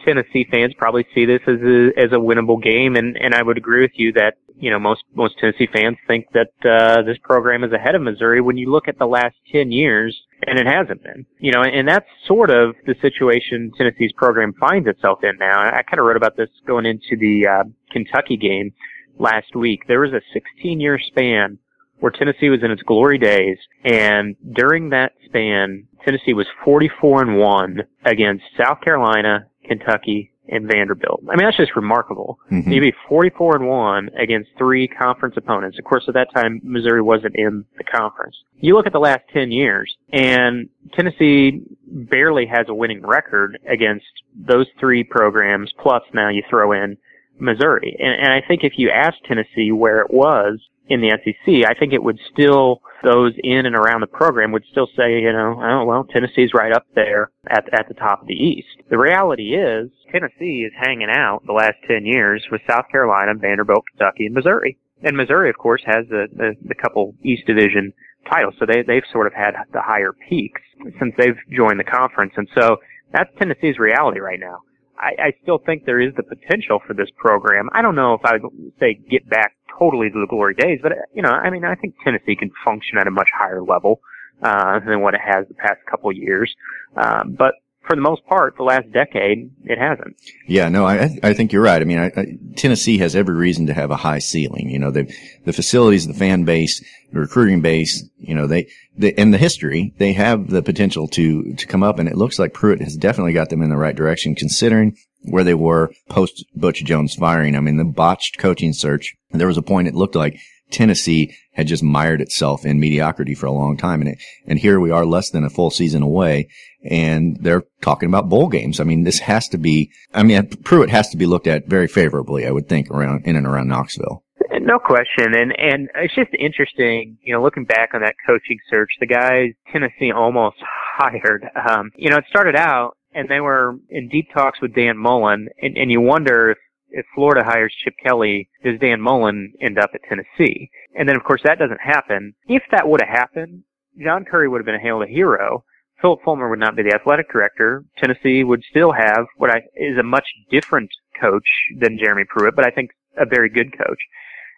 Tennessee 0.06 0.48
fans 0.50 0.74
probably 0.78 1.06
see 1.14 1.26
this 1.26 1.42
as 1.48 1.60
a, 1.62 1.92
as 1.98 2.12
a 2.12 2.20
winnable 2.20 2.62
game, 2.62 2.96
and, 2.96 3.18
and 3.18 3.34
I 3.34 3.42
would 3.42 3.58
agree 3.58 3.82
with 3.82 3.92
you 3.96 4.12
that 4.14 4.36
you 4.56 4.70
know 4.70 4.80
most 4.80 5.04
most 5.14 5.38
Tennessee 5.40 5.68
fans 5.72 5.98
think 6.08 6.28
that 6.34 6.54
uh, 6.70 7.02
this 7.04 7.18
program 7.24 7.64
is 7.64 7.72
ahead 7.72 7.96
of 7.96 8.02
Missouri 8.02 8.42
when 8.42 8.58
you 8.58 8.72
look 8.72 8.88
at 8.88 8.98
the 8.98 9.06
last 9.06 9.36
ten 9.52 9.72
years, 9.72 10.16
and 10.46 10.60
it 10.60 10.68
hasn't 10.68 11.04
been. 11.04 11.26
You 11.40 11.52
know, 11.52 11.62
and 11.62 11.88
that's 11.88 12.08
sort 12.28 12.50
of 12.50 12.76
the 12.86 12.96
situation 13.02 13.72
Tennessee's 13.78 14.12
program 14.14 14.54
finds 14.60 14.88
itself 14.88 15.20
in 15.24 15.38
now. 15.40 15.60
I 15.60 15.84
kind 15.84 16.00
of 16.00 16.06
wrote 16.06 16.18
about 16.18 16.38
this 16.38 16.50
going 16.66 16.86
into 16.86 17.16
the 17.18 17.48
uh, 17.48 17.64
Kentucky 17.92 18.38
game 18.38 18.74
last 19.18 19.56
week. 19.56 19.88
There 19.88 20.02
was 20.02 20.14
a 20.14 20.22
16 20.34 20.80
year 20.80 21.00
span 21.00 21.60
where 22.00 22.12
Tennessee 22.12 22.50
was 22.50 22.64
in 22.64 22.72
its 22.72 22.82
glory 22.82 23.18
days, 23.18 23.58
and 23.86 24.36
during 24.54 24.90
that 24.90 25.14
span, 25.26 25.88
Tennessee 26.04 26.34
was 26.34 26.48
44 26.66 27.22
and 27.22 27.38
one 27.38 27.84
against 28.04 28.44
South 28.58 28.82
Carolina, 28.82 29.48
Kentucky, 29.64 30.34
and 30.50 30.68
Vanderbilt. 30.68 31.24
I 31.32 31.36
mean, 31.36 31.46
that's 31.46 31.58
just 31.58 31.76
remarkable. 31.76 32.40
Mm-hmm. 32.52 32.72
You'd 32.72 32.82
be 32.82 32.94
44 33.08 33.56
and 33.58 33.68
1 33.68 34.10
against 34.20 34.50
three 34.58 34.88
conference 34.88 35.36
opponents. 35.38 35.80
Of 35.80 35.86
course, 35.86 36.04
at 36.08 36.14
that 36.16 36.34
time, 36.36 36.60
Missouri 36.64 37.02
wasn't 37.02 37.36
in 37.36 37.64
the 37.78 37.84
conference. 37.84 38.36
You 38.56 38.76
look 38.76 38.86
at 38.86 38.94
the 38.94 39.00
last 39.00 39.22
10 39.34 39.52
years, 39.52 39.96
and 40.12 40.70
Tennessee 40.94 41.62
barely 41.88 42.46
has 42.46 42.68
a 42.68 42.74
winning 42.74 43.06
record 43.06 43.58
against 43.68 44.06
those 44.36 44.68
three 44.80 45.04
programs, 45.04 45.72
plus 45.82 46.04
now 46.14 46.30
you 46.30 46.44
throw 46.50 46.74
in 46.74 46.98
Missouri. 47.40 47.96
And, 48.00 48.14
and 48.14 48.34
I 48.34 48.46
think 48.46 48.64
if 48.64 48.74
you 48.78 48.90
ask 48.90 49.16
Tennessee 49.26 49.72
where 49.72 50.02
it 50.02 50.12
was 50.12 50.60
in 50.88 51.02
the 51.02 51.18
SEC, 51.24 51.66
I 51.70 51.74
think 51.78 51.94
it 51.94 52.04
would 52.04 52.20
still, 52.32 52.82
those 53.04 53.34
in 53.44 53.66
and 53.66 53.76
around 53.76 54.02
the 54.02 54.08
program 54.08 54.52
would 54.52 54.66
still 54.72 54.88
say, 54.98 55.22
you 55.22 55.32
know, 55.32 55.60
oh, 55.62 55.86
well, 55.86 56.04
Tennessee's 56.04 56.54
right 56.54 56.74
up 56.74 56.86
there 56.96 57.32
at, 57.50 57.66
at 57.74 57.88
the 57.88 57.94
top 57.94 58.22
of 58.22 58.28
the 58.28 58.34
East. 58.34 58.84
The 58.90 58.98
reality 58.98 59.56
is, 59.56 59.90
Tennessee 60.12 60.68
is 60.68 60.74
hanging 60.78 61.10
out 61.10 61.42
the 61.46 61.54
last 61.54 61.78
10 61.88 62.06
years 62.06 62.46
with 62.52 62.62
South 62.70 62.86
Carolina, 62.92 63.34
Vanderbilt, 63.36 63.86
Kentucky, 63.92 64.26
and 64.26 64.36
Missouri. 64.36 64.78
And 65.04 65.18
Missouri, 65.18 65.50
of 65.50 65.58
course, 65.58 65.82
has 65.86 66.06
the, 66.10 66.28
the, 66.36 66.56
the 66.66 66.76
couple 66.76 67.16
East 67.24 67.46
Division 67.46 67.94
titles, 68.30 68.56
so 68.58 68.66
they, 68.66 68.84
they've 68.84 69.04
sort 69.12 69.28
of 69.28 69.34
had 69.34 69.52
the 69.74 69.82
higher 69.82 70.14
peaks 70.30 70.62
since 71.00 71.14
they've 71.18 71.38
joined 71.52 71.80
the 71.80 71.84
conference. 71.84 72.34
And 72.38 72.48
so 72.58 72.78
that's 73.12 73.30
Tennessee's 73.38 73.80
reality 73.80 74.20
right 74.20 74.40
now. 74.40 74.60
I, 75.04 75.22
I 75.22 75.34
still 75.42 75.60
think 75.60 75.86
there 75.86 76.00
is 76.00 76.14
the 76.16 76.24
potential 76.24 76.80
for 76.88 76.94
this 76.94 77.10
program. 77.18 77.70
I 77.74 77.82
don't 77.82 77.96
know 77.96 78.14
if 78.14 78.22
I 78.24 78.38
would 78.42 78.74
say 78.80 78.94
get 79.10 79.30
back 79.30 79.56
totally 79.78 80.10
to 80.10 80.20
the 80.20 80.28
glory 80.30 80.56
days, 80.56 80.80
but 80.82 80.94
you 81.14 81.22
know, 81.22 81.30
I 81.30 81.50
mean, 81.50 81.66
I 81.66 81.76
think 81.76 81.96
Tennessee 82.04 82.36
can 82.36 82.52
function 82.64 82.98
at 82.98 83.08
a 83.08 83.12
much 83.12 83.28
higher 83.38 83.62
level 83.62 84.00
uh, 84.42 84.80
than 84.80 85.02
what 85.02 85.14
it 85.14 85.22
has 85.22 85.48
the 85.48 85.56
past 85.56 85.80
couple 85.90 86.12
years. 86.12 86.54
Um, 86.96 87.36
but 87.38 87.56
for 87.86 87.96
the 87.96 88.02
most 88.02 88.26
part, 88.26 88.56
the 88.58 88.64
last 88.64 88.92
decade, 88.92 89.52
it 89.64 89.78
hasn't. 89.78 90.16
Yeah, 90.48 90.70
no, 90.70 90.86
I 90.86 91.20
I 91.22 91.34
think 91.34 91.52
you're 91.52 91.62
right. 91.62 91.82
I 91.82 91.86
mean, 91.86 92.00
I, 92.00 92.12
I, 92.16 92.38
Tennessee 92.56 92.98
has 93.00 93.16
every 93.16 93.36
reason 93.36 93.68
to 93.68 93.74
have 93.74 93.92
a 93.92 93.98
high 93.98 94.20
ceiling. 94.20 94.70
You 94.70 94.80
know, 94.80 94.92
the 94.92 95.14
the 95.46 95.54
facilities, 95.54 96.08
the 96.08 96.14
fan 96.14 96.44
base, 96.44 96.84
the 97.12 97.20
recruiting 97.20 97.62
base. 97.62 98.04
You 98.18 98.36
know, 98.36 98.48
they, 98.48 98.68
they 98.98 99.14
and 99.14 99.34
the 99.34 99.38
history. 99.38 99.94
They 99.98 100.14
have 100.14 100.50
the 100.50 100.62
potential 100.62 101.08
to 101.10 101.54
to 101.54 101.68
come 101.68 101.84
up, 101.84 102.00
and 102.00 102.08
it 102.08 102.18
looks 102.18 102.40
like 102.40 102.54
Pruitt 102.54 102.82
has 102.82 102.96
definitely 102.96 103.34
got 103.34 103.50
them 103.50 103.62
in 103.62 103.70
the 103.70 103.78
right 103.78 103.96
direction, 103.96 104.36
considering 104.36 104.96
where 105.24 105.44
they 105.44 105.54
were 105.54 105.92
post 106.10 106.46
Butch 106.56 106.84
Jones 106.84 107.16
firing. 107.16 107.56
I 107.56 107.60
mean, 107.60 107.78
the 107.78 107.86
botched 107.86 108.38
coaching 108.38 108.74
search. 108.74 109.16
There 109.32 109.48
was 109.48 109.58
a 109.58 109.62
point 109.62 109.88
it 109.88 109.96
looked 109.96 110.16
like 110.16 110.40
Tennessee 110.72 111.36
had 111.54 111.68
just 111.68 111.84
mired 111.84 112.22
itself 112.22 112.66
in 112.66 112.80
mediocrity 112.80 113.36
for 113.36 113.46
a 113.46 113.52
long 113.52 113.78
time. 113.78 114.02
And, 114.02 114.10
it, 114.12 114.24
and 114.48 114.58
here 114.58 114.80
we 114.80 114.92
are 114.92 115.06
less 115.06 115.30
than 115.30 115.44
a 115.44 115.50
full 115.50 115.70
season 115.70 116.02
away 116.02 116.48
and 116.84 117.38
they're 117.42 117.64
talking 117.82 118.10
about 118.10 118.30
bowl 118.30 118.50
games. 118.50 118.80
I 118.80 118.84
mean, 118.84 119.04
this 119.04 119.20
has 119.20 119.48
to 119.50 119.58
be, 119.58 119.92
I 120.14 120.24
mean, 120.24 120.48
Pruitt 120.64 120.90
has 120.90 121.10
to 121.10 121.18
be 121.18 121.26
looked 121.26 121.48
at 121.48 121.68
very 121.68 121.88
favorably, 121.88 122.46
I 122.46 122.52
would 122.52 122.68
think, 122.68 122.90
around, 122.90 123.26
in 123.26 123.36
and 123.36 123.48
around 123.48 123.70
Knoxville. 123.70 124.24
No 124.52 124.80
question. 124.80 125.36
And, 125.36 125.58
and 125.58 125.90
it's 125.96 126.16
just 126.16 126.34
interesting, 126.38 127.18
you 127.22 127.34
know, 127.34 127.42
looking 127.42 127.66
back 127.66 127.92
on 127.94 128.02
that 128.02 128.16
coaching 128.26 128.60
search, 128.70 128.90
the 129.00 129.06
guys 129.06 129.50
Tennessee 129.72 130.12
almost 130.12 130.58
hired, 130.98 131.46
um, 131.70 131.92
you 131.96 132.10
know, 132.10 132.18
it 132.18 132.26
started 132.30 132.56
out 132.56 132.98
and 133.14 133.30
they 133.30 133.40
were 133.40 133.76
in 133.90 134.10
deep 134.10 134.28
talks 134.34 134.62
with 134.62 134.74
Dan 134.74 134.98
Mullen 134.98 135.48
and, 135.62 135.78
and 135.78 135.92
you 135.92 136.02
wonder 136.02 136.52
if 136.52 136.58
if 136.94 137.06
Florida 137.16 137.44
hires 137.44 137.74
Chip 137.84 137.96
Kelly, 138.02 138.48
does 138.64 138.80
Dan 138.80 139.02
Mullen 139.02 139.54
end 139.60 139.80
up 139.80 139.90
at 139.94 140.02
Tennessee? 140.08 140.70
And 140.96 141.10
then, 141.10 141.16
of 141.16 141.24
course, 141.24 141.42
that 141.44 141.60
doesn't 141.60 141.82
happen. 141.82 142.34
If 142.48 142.64
that 142.72 142.88
would 142.88 143.02
have 143.02 143.10
happened, 143.10 143.64
John 144.02 144.26
Currie 144.26 144.48
would 144.48 144.60
have 144.60 144.66
been 144.66 144.80
hailed 144.80 145.04
a 145.04 145.08
hero. 145.08 145.66
Phillip 146.02 146.20
Fulmer 146.24 146.50
would 146.50 146.60
not 146.60 146.76
be 146.76 146.84
the 146.84 146.94
athletic 146.94 147.32
director. 147.32 147.84
Tennessee 147.98 148.44
would 148.44 148.64
still 148.70 148.92
have 148.92 149.26
what 149.38 149.50
I, 149.50 149.62
is 149.76 149.98
a 149.98 150.04
much 150.04 150.26
different 150.52 150.90
coach 151.20 151.48
than 151.80 151.98
Jeremy 151.98 152.26
Pruitt, 152.28 152.56
but 152.56 152.66
I 152.66 152.72
think 152.72 152.92
a 153.18 153.26
very 153.26 153.50
good 153.50 153.76
coach. 153.78 154.00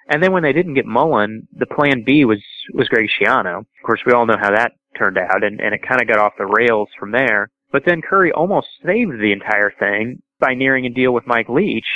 And 0.09 0.21
then 0.21 0.31
when 0.31 0.43
they 0.43 0.53
didn't 0.53 0.75
get 0.75 0.85
Mullen, 0.85 1.47
the 1.57 1.65
plan 1.65 2.03
B 2.05 2.25
was, 2.25 2.43
was 2.73 2.89
Greg 2.89 3.09
Schiano. 3.09 3.59
Of 3.59 3.83
course, 3.83 4.01
we 4.05 4.13
all 4.13 4.25
know 4.25 4.37
how 4.39 4.51
that 4.51 4.73
turned 4.97 5.17
out 5.17 5.43
and, 5.43 5.59
and 5.61 5.73
it 5.73 5.87
kind 5.87 6.01
of 6.01 6.07
got 6.07 6.19
off 6.19 6.33
the 6.37 6.45
rails 6.45 6.89
from 6.99 7.11
there. 7.11 7.49
But 7.71 7.83
then 7.85 8.01
Currie 8.01 8.31
almost 8.31 8.67
saved 8.85 9.19
the 9.19 9.31
entire 9.31 9.71
thing 9.77 10.21
by 10.39 10.53
nearing 10.53 10.85
a 10.85 10.89
deal 10.89 11.13
with 11.13 11.27
Mike 11.27 11.49
Leach 11.49 11.87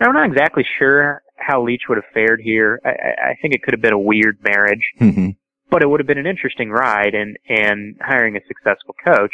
now, 0.00 0.08
I'm 0.08 0.14
not 0.14 0.26
exactly 0.26 0.64
sure 0.78 1.22
how 1.38 1.62
Leach 1.62 1.82
would 1.88 1.98
have 1.98 2.12
fared 2.12 2.40
here. 2.40 2.80
I, 2.84 3.30
I 3.30 3.34
think 3.40 3.54
it 3.54 3.62
could 3.62 3.74
have 3.74 3.82
been 3.82 3.92
a 3.92 3.98
weird 3.98 4.38
marriage, 4.42 4.84
mm-hmm. 5.00 5.30
but 5.70 5.82
it 5.82 5.88
would 5.88 6.00
have 6.00 6.06
been 6.06 6.18
an 6.18 6.26
interesting 6.26 6.70
ride 6.70 7.14
and, 7.14 7.36
and 7.48 7.96
hiring 8.00 8.36
a 8.36 8.40
successful 8.46 8.94
coach. 9.04 9.32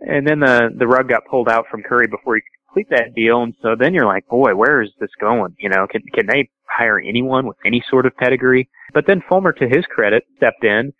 And 0.00 0.26
then 0.26 0.40
the, 0.40 0.70
the 0.76 0.86
rug 0.86 1.08
got 1.08 1.26
pulled 1.30 1.48
out 1.48 1.66
from 1.70 1.82
Currie 1.82 2.06
before 2.06 2.36
he 2.36 2.42
could 2.42 2.66
complete 2.68 2.90
that 2.90 3.14
deal. 3.14 3.42
And 3.42 3.54
so 3.62 3.74
then 3.78 3.94
you're 3.94 4.06
like, 4.06 4.26
boy, 4.28 4.54
where 4.54 4.82
is 4.82 4.90
this 5.00 5.10
going? 5.20 5.54
You 5.58 5.70
know, 5.70 5.86
can, 5.90 6.02
can 6.14 6.26
they 6.26 6.50
hire 6.68 6.98
anyone 6.98 7.46
with 7.46 7.56
any 7.64 7.82
sort 7.88 8.06
of 8.06 8.16
pedigree? 8.16 8.68
But 8.92 9.06
then 9.06 9.22
Fulmer, 9.28 9.52
to 9.52 9.68
his 9.68 9.84
credit, 9.86 10.24
stepped 10.36 10.64
in 10.64 10.92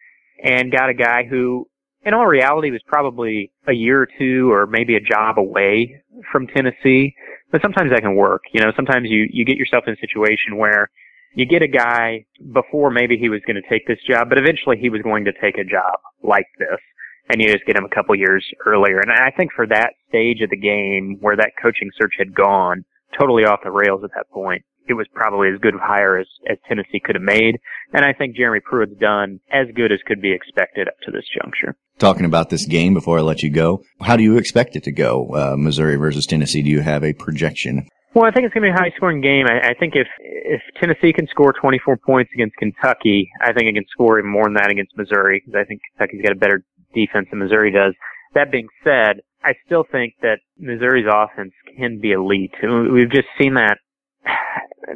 and 0.43 0.73
got 0.73 0.91
a 0.91 0.95
guy 0.95 1.25
who 1.25 1.69
in 2.05 2.15
all 2.15 2.27
reality 2.27 2.71
was 2.71 2.81
probably 2.87 3.51
a 3.67 3.73
year 3.73 4.01
or 4.01 4.09
two 4.19 4.51
or 4.53 4.67
maybe 4.67 4.95
a 4.97 5.01
job 5.01 5.39
away 5.39 6.03
from 6.31 6.47
Tennessee. 6.47 7.15
But 7.53 7.63
sometimes 7.63 7.91
that 7.91 8.01
can 8.01 8.17
work. 8.17 8.43
You 8.53 8.61
know, 8.61 8.73
sometimes 8.75 9.09
you, 9.09 9.29
you 9.31 9.45
get 9.45 9.57
yourself 9.57 9.85
in 9.87 9.93
a 9.93 9.97
situation 9.97 10.57
where 10.57 10.91
you 11.35 11.47
get 11.47 11.63
a 11.63 11.69
guy 11.69 12.25
before 12.53 12.91
maybe 12.91 13.17
he 13.17 13.29
was 13.29 13.41
going 13.47 13.61
to 13.61 13.69
take 13.69 13.87
this 13.87 13.99
job, 14.09 14.29
but 14.29 14.39
eventually 14.39 14.79
he 14.79 14.91
was 14.91 15.03
going 15.03 15.25
to 15.27 15.33
take 15.41 15.59
a 15.59 15.65
job 15.65 15.95
like 16.23 16.47
this. 16.59 16.81
And 17.29 17.43
you 17.43 17.53
just 17.53 17.67
get 17.67 17.77
him 17.77 17.85
a 17.85 17.95
couple 17.95 18.15
years 18.15 18.45
earlier. 18.65 19.01
And 19.01 19.11
I 19.11 19.31
think 19.37 19.53
for 19.53 19.67
that 19.67 19.95
stage 20.09 20.41
of 20.43 20.51
the 20.51 20.57
game 20.57 21.19
where 21.21 21.37
that 21.37 21.53
coaching 21.61 21.91
search 22.01 22.15
had 22.19 22.35
gone 22.35 22.85
totally 23.19 23.45
off 23.45 23.61
the 23.65 23.71
rails 23.71 24.03
at 24.05 24.11
that 24.15 24.31
point, 24.31 24.65
it 24.89 24.95
was 24.95 25.07
probably 25.15 25.49
as 25.49 25.59
good 25.61 25.75
of 25.75 25.81
a 25.81 25.87
hire 25.87 26.19
as, 26.19 26.27
as 26.49 26.59
Tennessee 26.69 27.01
could 27.03 27.17
have 27.17 27.23
made. 27.23 27.59
And 27.93 28.05
I 28.05 28.13
think 28.13 28.37
Jeremy 28.37 28.61
Pruitt's 28.61 28.99
done 29.01 29.41
as 29.53 29.67
good 29.75 29.93
as 29.93 30.01
could 30.07 30.21
be 30.21 30.33
expected 30.33 30.89
up 30.89 30.95
to 31.05 31.11
this 31.11 31.25
juncture. 31.41 31.77
Talking 31.99 32.27
about 32.27 32.51
this 32.51 32.67
game 32.67 32.95
before 32.95 33.19
I 33.19 33.23
let 33.23 33.43
you 33.43 33.51
go, 33.51 33.83
how 34.03 34.17
do 34.17 34.23
you 34.23 34.37
expect 34.37 34.77
it 34.77 34.85
to 34.85 34.93
go, 34.93 35.29
uh, 35.29 35.57
Missouri 35.57 35.97
versus 35.97 36.27
Tennessee? 36.27 36.63
Do 36.63 36.71
you 36.71 36.81
have 36.81 37.03
a 37.03 37.15
projection? 37.15 37.89
Well, 38.15 38.25
I 38.25 38.31
think 38.31 38.47
it's 38.47 38.55
going 38.55 38.65
to 38.65 38.73
be 38.73 38.75
a 38.75 38.83
high 38.83 38.97
scoring 38.97 39.21
game. 39.21 39.47
I, 39.47 39.71
I 39.71 39.75
think 39.75 39.95
if, 39.95 40.07
if 40.21 40.63
Tennessee 40.81 41.13
can 41.13 41.27
score 41.29 41.53
24 41.53 41.99
points 41.99 42.31
against 42.35 42.57
Kentucky, 42.57 43.29
I 43.43 43.53
think 43.53 43.69
it 43.69 43.75
can 43.75 43.85
score 43.91 44.19
even 44.19 44.31
more 44.31 44.45
than 44.45 44.55
that 44.55 44.71
against 44.71 44.97
Missouri 44.97 45.43
because 45.45 45.59
I 45.59 45.65
think 45.65 45.81
Kentucky's 45.93 46.23
got 46.23 46.33
a 46.33 46.39
better 46.39 46.65
defense 46.95 47.29
than 47.31 47.41
Missouri 47.41 47.71
does. 47.71 47.95
That 48.35 48.51
being 48.51 48.69
said, 48.85 49.21
I 49.45 49.53
still 49.65 49.85
think 49.91 50.15
that 50.23 50.39
Missouri's 50.59 51.07
offense 51.11 51.53
can 51.77 52.01
be 52.01 52.13
elite. 52.13 52.55
We've 52.63 53.11
just 53.11 53.29
seen 53.39 53.55
that 53.55 53.79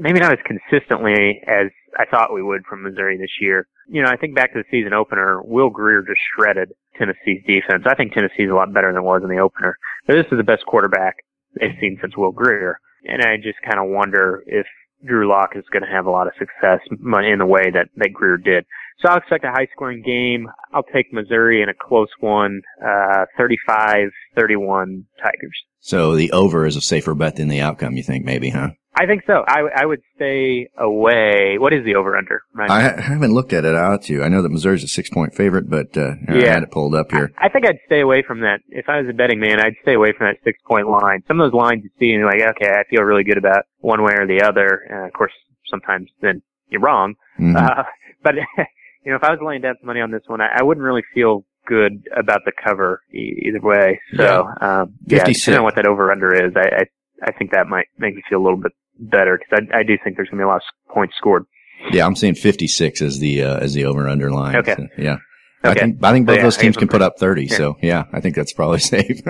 maybe 0.00 0.20
not 0.20 0.32
as 0.32 0.38
consistently 0.46 1.42
as 1.46 1.70
I 1.98 2.04
thought 2.06 2.34
we 2.34 2.42
would 2.42 2.64
from 2.64 2.82
Missouri 2.82 3.18
this 3.18 3.40
year. 3.40 3.66
You 3.88 4.02
know, 4.02 4.08
I 4.08 4.16
think 4.16 4.34
back 4.34 4.52
to 4.52 4.62
the 4.62 4.68
season 4.70 4.92
opener, 4.92 5.42
Will 5.42 5.70
Grier 5.70 6.02
just 6.02 6.20
shredded 6.34 6.72
Tennessee's 6.96 7.42
defense. 7.46 7.84
I 7.86 7.94
think 7.94 8.12
Tennessee's 8.12 8.50
a 8.50 8.54
lot 8.54 8.72
better 8.72 8.92
than 8.92 9.02
it 9.02 9.06
was 9.06 9.22
in 9.22 9.30
the 9.30 9.42
opener. 9.42 9.76
But 10.06 10.14
this 10.14 10.26
is 10.30 10.38
the 10.38 10.44
best 10.44 10.64
quarterback 10.66 11.16
they've 11.58 11.76
seen 11.80 11.98
since 12.00 12.16
Will 12.16 12.32
Grier. 12.32 12.80
And 13.04 13.22
I 13.22 13.36
just 13.36 13.58
kind 13.62 13.80
of 13.80 13.90
wonder 13.90 14.44
if 14.46 14.66
Drew 15.04 15.28
Lock 15.28 15.56
is 15.56 15.64
going 15.72 15.82
to 15.82 15.90
have 15.90 16.06
a 16.06 16.10
lot 16.10 16.26
of 16.26 16.34
success 16.38 16.80
in 16.90 17.38
the 17.38 17.46
way 17.46 17.70
that, 17.72 17.88
that 17.96 18.12
Grier 18.12 18.36
did. 18.36 18.66
So 19.00 19.08
I'll 19.08 19.18
expect 19.18 19.44
a 19.44 19.50
high 19.50 19.66
scoring 19.74 20.02
game. 20.02 20.48
I'll 20.74 20.82
take 20.82 21.12
Missouri 21.12 21.62
in 21.62 21.70
a 21.70 21.74
close 21.74 22.10
one, 22.20 22.60
uh, 22.84 23.24
35-31 23.38 25.04
Tigers. 25.18 25.64
So 25.80 26.14
the 26.14 26.30
over 26.32 26.66
is 26.66 26.76
a 26.76 26.82
safer 26.82 27.14
bet 27.14 27.36
than 27.36 27.48
the 27.48 27.62
outcome, 27.62 27.96
you 27.96 28.02
think, 28.02 28.26
maybe, 28.26 28.50
huh? 28.50 28.70
I 29.00 29.06
think 29.06 29.22
so. 29.26 29.44
I, 29.48 29.62
I 29.74 29.86
would 29.86 30.02
stay 30.16 30.68
away. 30.76 31.56
What 31.56 31.72
is 31.72 31.86
the 31.86 31.94
over 31.94 32.18
under? 32.18 32.42
Right 32.52 32.70
I, 32.70 32.98
I 32.98 33.00
haven't 33.00 33.32
looked 33.32 33.54
at 33.54 33.64
it 33.64 33.74
out 33.74 34.02
to. 34.04 34.22
I 34.22 34.28
know 34.28 34.42
that 34.42 34.50
Missouri's 34.50 34.84
a 34.84 34.88
six 34.88 35.08
point 35.08 35.34
favorite, 35.34 35.70
but 35.70 35.96
uh, 35.96 36.16
yeah. 36.28 36.34
I 36.34 36.52
had 36.52 36.62
it 36.64 36.70
pulled 36.70 36.94
up 36.94 37.10
here. 37.10 37.32
I, 37.38 37.46
I, 37.46 37.48
think 37.48 37.66
I'd 37.66 37.78
stay 37.86 38.00
away 38.00 38.22
from 38.22 38.40
that. 38.40 38.60
If 38.68 38.90
I 38.90 39.00
was 39.00 39.08
a 39.08 39.14
betting 39.14 39.40
man, 39.40 39.58
I'd 39.58 39.76
stay 39.80 39.94
away 39.94 40.12
from 40.12 40.26
that 40.26 40.36
six 40.44 40.58
point 40.68 40.86
line. 40.86 41.22
Some 41.26 41.40
of 41.40 41.50
those 41.50 41.58
lines 41.58 41.82
you 41.82 41.88
see 41.98 42.10
and 42.10 42.20
you're 42.20 42.30
like, 42.30 42.42
okay, 42.56 42.68
I 42.70 42.84
feel 42.90 43.02
really 43.02 43.24
good 43.24 43.38
about 43.38 43.64
one 43.78 44.02
way 44.04 44.12
or 44.18 44.26
the 44.26 44.42
other. 44.42 44.84
And 44.90 45.06
of 45.06 45.14
course, 45.14 45.32
sometimes 45.70 46.10
then 46.20 46.42
you're 46.68 46.82
wrong. 46.82 47.14
Mm-hmm. 47.38 47.56
Uh, 47.56 47.84
but 48.22 48.34
you 49.04 49.12
know, 49.12 49.16
if 49.16 49.24
I 49.24 49.30
was 49.30 49.40
laying 49.42 49.62
down 49.62 49.76
some 49.80 49.86
money 49.86 50.02
on 50.02 50.10
this 50.10 50.24
one, 50.26 50.42
I, 50.42 50.58
I 50.58 50.62
wouldn't 50.62 50.84
really 50.84 51.04
feel 51.14 51.46
good 51.66 52.06
about 52.14 52.40
the 52.44 52.52
cover 52.52 53.00
e- 53.14 53.44
either 53.46 53.62
way. 53.62 53.98
So, 54.16 54.46
yeah. 54.60 54.82
um, 54.82 54.92
yeah, 55.06 55.24
depending 55.24 55.56
on 55.56 55.64
what 55.64 55.76
that 55.76 55.86
over 55.86 56.12
under 56.12 56.34
is, 56.34 56.52
I, 56.54 56.80
I 56.80 56.84
I 57.22 57.32
think 57.32 57.52
that 57.52 57.66
might 57.66 57.88
make 57.98 58.14
me 58.14 58.22
feel 58.28 58.38
a 58.38 58.44
little 58.44 58.58
bit 58.58 58.72
better 59.00 59.38
because 59.38 59.66
I, 59.72 59.80
I 59.80 59.82
do 59.82 59.96
think 60.02 60.16
there's 60.16 60.28
going 60.28 60.38
to 60.38 60.42
be 60.42 60.44
a 60.44 60.48
lot 60.48 60.56
of 60.56 60.94
points 60.94 61.14
scored. 61.16 61.44
Yeah, 61.92 62.06
I'm 62.06 62.16
seeing 62.16 62.34
56 62.34 63.00
as 63.00 63.18
the 63.18 63.42
uh, 63.42 63.58
as 63.58 63.72
the 63.74 63.86
over 63.86 64.08
under 64.08 64.30
line. 64.30 64.56
Okay. 64.56 64.74
So, 64.76 64.86
yeah. 64.98 65.16
Okay. 65.64 65.70
I 65.70 65.74
think 65.74 66.04
I 66.04 66.12
think 66.12 66.26
both 66.26 66.36
yeah, 66.36 66.42
those 66.42 66.56
teams 66.56 66.76
can 66.76 66.88
put 66.88 67.02
up 67.02 67.18
30. 67.18 67.44
Yeah. 67.44 67.56
So 67.56 67.76
yeah, 67.82 68.04
I 68.12 68.20
think 68.20 68.34
that's 68.34 68.52
probably 68.52 68.78
safe. 68.80 69.20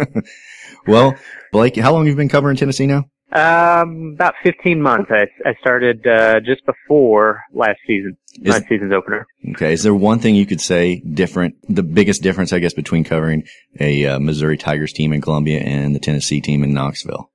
well, 0.86 1.14
Blake, 1.52 1.76
how 1.76 1.92
long 1.92 2.06
have 2.06 2.12
you 2.12 2.16
been 2.16 2.28
covering 2.28 2.56
Tennessee 2.56 2.86
now? 2.86 3.04
Um, 3.32 4.12
about 4.14 4.34
15 4.42 4.82
months. 4.82 5.10
I, 5.10 5.26
I 5.48 5.54
started 5.60 6.04
uh, 6.04 6.40
just 6.40 6.66
before 6.66 7.42
last 7.52 7.78
season, 7.86 8.16
is, 8.42 8.54
last 8.54 8.66
season's 8.68 8.92
opener. 8.92 9.24
Okay. 9.52 9.72
Is 9.72 9.84
there 9.84 9.94
one 9.94 10.18
thing 10.18 10.34
you 10.34 10.46
could 10.46 10.60
say 10.60 11.00
different? 11.00 11.54
The 11.68 11.84
biggest 11.84 12.22
difference, 12.22 12.52
I 12.52 12.58
guess, 12.58 12.74
between 12.74 13.04
covering 13.04 13.44
a 13.78 14.04
uh, 14.06 14.18
Missouri 14.18 14.56
Tigers 14.56 14.92
team 14.92 15.12
in 15.12 15.20
Columbia 15.20 15.60
and 15.60 15.94
the 15.94 16.00
Tennessee 16.00 16.40
team 16.40 16.64
in 16.64 16.74
Knoxville? 16.74 17.30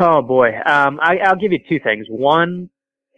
Oh 0.00 0.22
boy. 0.22 0.48
Um, 0.66 0.98
I, 1.02 1.18
I'll 1.18 1.36
give 1.36 1.52
you 1.52 1.60
two 1.68 1.78
things. 1.78 2.06
One, 2.08 2.70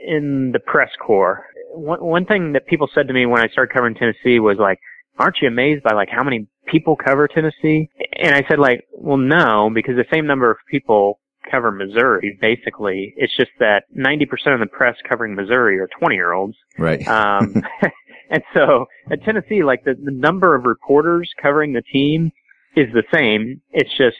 in 0.07 0.51
the 0.53 0.59
press 0.59 0.91
corps. 1.01 1.47
One, 1.73 2.05
one 2.05 2.27
thing 2.27 2.53
that 2.53 2.67
people 2.67 2.89
said 2.95 3.09
to 3.09 3.15
me 3.15 3.27
when 3.27 3.41
I 3.41 3.49
started 3.49 3.73
covering 3.73 3.95
Tennessee 3.95 4.41
was 4.41 4.59
like, 4.59 4.79
aren't 5.19 5.37
you 5.41 5.49
amazed 5.49 5.83
by 5.83 5.95
like 5.95 6.09
how 6.11 6.23
many 6.23 6.49
people 6.67 6.97
cover 6.97 7.29
Tennessee? 7.29 7.89
And 8.19 8.35
I 8.35 8.43
said 8.49 8.59
like, 8.59 8.85
well 8.93 9.17
no, 9.17 9.71
because 9.73 9.95
the 9.97 10.05
same 10.13 10.27
number 10.27 10.51
of 10.51 10.59
people 10.71 11.21
cover 11.51 11.71
Missouri, 11.71 12.39
basically. 12.41 13.15
It's 13.17 13.35
just 13.37 13.51
that 13.59 13.85
90% 13.97 14.55
of 14.55 14.61
the 14.61 14.67
press 14.67 14.97
covering 15.09 15.35
Missouri 15.35 15.79
are 15.79 15.89
20 15.99 16.15
year 16.15 16.33
olds. 16.33 16.57
Right. 16.79 17.07
Um, 17.07 17.63
and 18.31 18.43
so 18.55 18.87
at 19.11 19.23
Tennessee, 19.25 19.63
like 19.63 19.85
the, 19.85 19.95
the 19.95 20.13
number 20.13 20.55
of 20.55 20.65
reporters 20.65 21.31
covering 21.41 21.73
the 21.73 21.83
team 21.83 22.33
is 22.77 22.87
the 22.93 23.05
same. 23.13 23.61
It's 23.71 23.91
just 23.97 24.17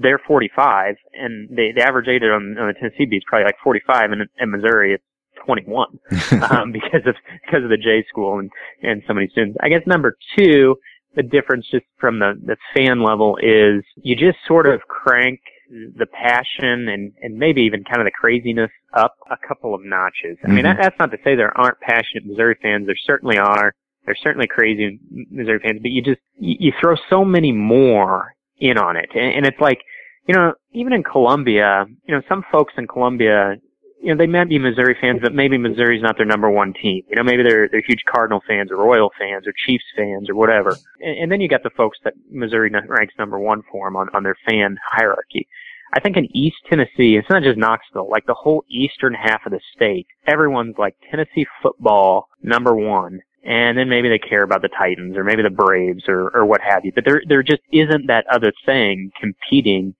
they're 0.00 0.20
45, 0.26 0.96
and 1.14 1.48
the, 1.50 1.72
the 1.74 1.82
average 1.82 2.08
age 2.08 2.22
on, 2.22 2.56
on 2.58 2.68
the 2.68 2.74
Tennessee 2.78 3.06
beat 3.06 3.18
is 3.18 3.22
probably 3.26 3.44
like 3.44 3.56
45, 3.62 4.12
and 4.12 4.22
in 4.38 4.50
Missouri 4.50 4.94
it's 4.94 5.04
21 5.44 5.86
um, 6.50 6.72
because 6.72 7.06
of 7.06 7.14
because 7.44 7.62
of 7.62 7.70
the 7.70 7.76
J 7.76 8.04
school 8.08 8.38
and 8.38 8.50
and 8.82 9.02
so 9.06 9.14
many 9.14 9.28
students. 9.28 9.56
I 9.62 9.68
guess 9.68 9.82
number 9.86 10.16
two, 10.36 10.76
the 11.14 11.22
difference 11.22 11.66
just 11.70 11.84
from 11.98 12.18
the 12.18 12.34
the 12.44 12.56
fan 12.74 13.02
level 13.02 13.36
is 13.42 13.84
you 13.96 14.16
just 14.16 14.38
sort 14.46 14.66
of 14.66 14.80
crank 14.82 15.40
the 15.70 16.06
passion 16.06 16.88
and, 16.88 17.12
and 17.22 17.36
maybe 17.36 17.62
even 17.62 17.82
kind 17.84 18.00
of 18.00 18.04
the 18.04 18.12
craziness 18.12 18.70
up 18.94 19.16
a 19.30 19.36
couple 19.46 19.74
of 19.74 19.80
notches. 19.84 20.38
I 20.44 20.48
mean, 20.48 20.64
that, 20.64 20.78
that's 20.80 20.98
not 20.98 21.10
to 21.10 21.18
say 21.24 21.34
there 21.34 21.56
aren't 21.58 21.80
passionate 21.80 22.24
Missouri 22.24 22.56
fans. 22.62 22.86
There 22.86 22.94
certainly 23.04 23.38
are. 23.38 23.74
There's 24.04 24.20
certainly 24.22 24.46
crazy 24.46 25.00
Missouri 25.10 25.58
fans, 25.58 25.80
but 25.82 25.90
you 25.90 26.02
just, 26.02 26.20
you, 26.38 26.56
you 26.60 26.72
throw 26.80 26.94
so 27.10 27.24
many 27.24 27.50
more 27.50 28.35
in 28.58 28.78
on 28.78 28.96
it. 28.96 29.08
And, 29.14 29.34
and 29.36 29.46
it's 29.46 29.60
like, 29.60 29.78
you 30.26 30.34
know, 30.34 30.54
even 30.72 30.92
in 30.92 31.02
Columbia, 31.02 31.86
you 32.06 32.14
know, 32.14 32.22
some 32.28 32.44
folks 32.50 32.74
in 32.76 32.86
Columbia, 32.86 33.56
you 34.02 34.14
know, 34.14 34.18
they 34.18 34.26
might 34.26 34.48
be 34.48 34.58
Missouri 34.58 34.96
fans, 35.00 35.20
but 35.22 35.34
maybe 35.34 35.56
Missouri's 35.56 36.02
not 36.02 36.16
their 36.16 36.26
number 36.26 36.50
one 36.50 36.72
team. 36.74 37.02
You 37.08 37.16
know, 37.16 37.24
maybe 37.24 37.42
they're 37.42 37.68
they're 37.68 37.82
huge 37.86 38.02
Cardinal 38.12 38.42
fans 38.46 38.70
or 38.70 38.76
Royal 38.76 39.10
fans 39.18 39.46
or 39.46 39.52
Chiefs 39.66 39.84
fans 39.96 40.28
or 40.28 40.34
whatever. 40.34 40.76
And, 41.00 41.18
and 41.18 41.32
then 41.32 41.40
you 41.40 41.48
got 41.48 41.62
the 41.62 41.70
folks 41.76 41.98
that 42.04 42.14
Missouri 42.30 42.70
ranks 42.70 43.14
number 43.18 43.38
one 43.38 43.62
for 43.70 43.86
them 43.86 43.96
on 43.96 44.08
on 44.14 44.22
their 44.22 44.36
fan 44.48 44.76
hierarchy. 44.90 45.48
I 45.94 46.00
think 46.00 46.16
in 46.16 46.36
East 46.36 46.56
Tennessee, 46.68 47.16
it's 47.16 47.30
not 47.30 47.42
just 47.42 47.56
Knoxville, 47.58 48.10
like 48.10 48.26
the 48.26 48.34
whole 48.34 48.64
eastern 48.68 49.14
half 49.14 49.46
of 49.46 49.52
the 49.52 49.60
state, 49.74 50.06
everyone's 50.26 50.74
like 50.78 50.96
Tennessee 51.10 51.46
football 51.62 52.28
number 52.42 52.74
one. 52.74 53.20
And 53.46 53.78
then 53.78 53.88
maybe 53.88 54.08
they 54.08 54.18
care 54.18 54.42
about 54.42 54.62
the 54.62 54.68
Titans 54.68 55.16
or 55.16 55.22
maybe 55.22 55.42
the 55.42 55.50
Braves 55.50 56.04
or, 56.08 56.30
or 56.34 56.44
what 56.44 56.60
have 56.60 56.84
you. 56.84 56.92
But 56.92 57.04
there, 57.04 57.22
there 57.28 57.44
just 57.44 57.62
isn't 57.72 58.08
that 58.08 58.26
other 58.30 58.52
thing 58.64 59.12
competing 59.20 59.94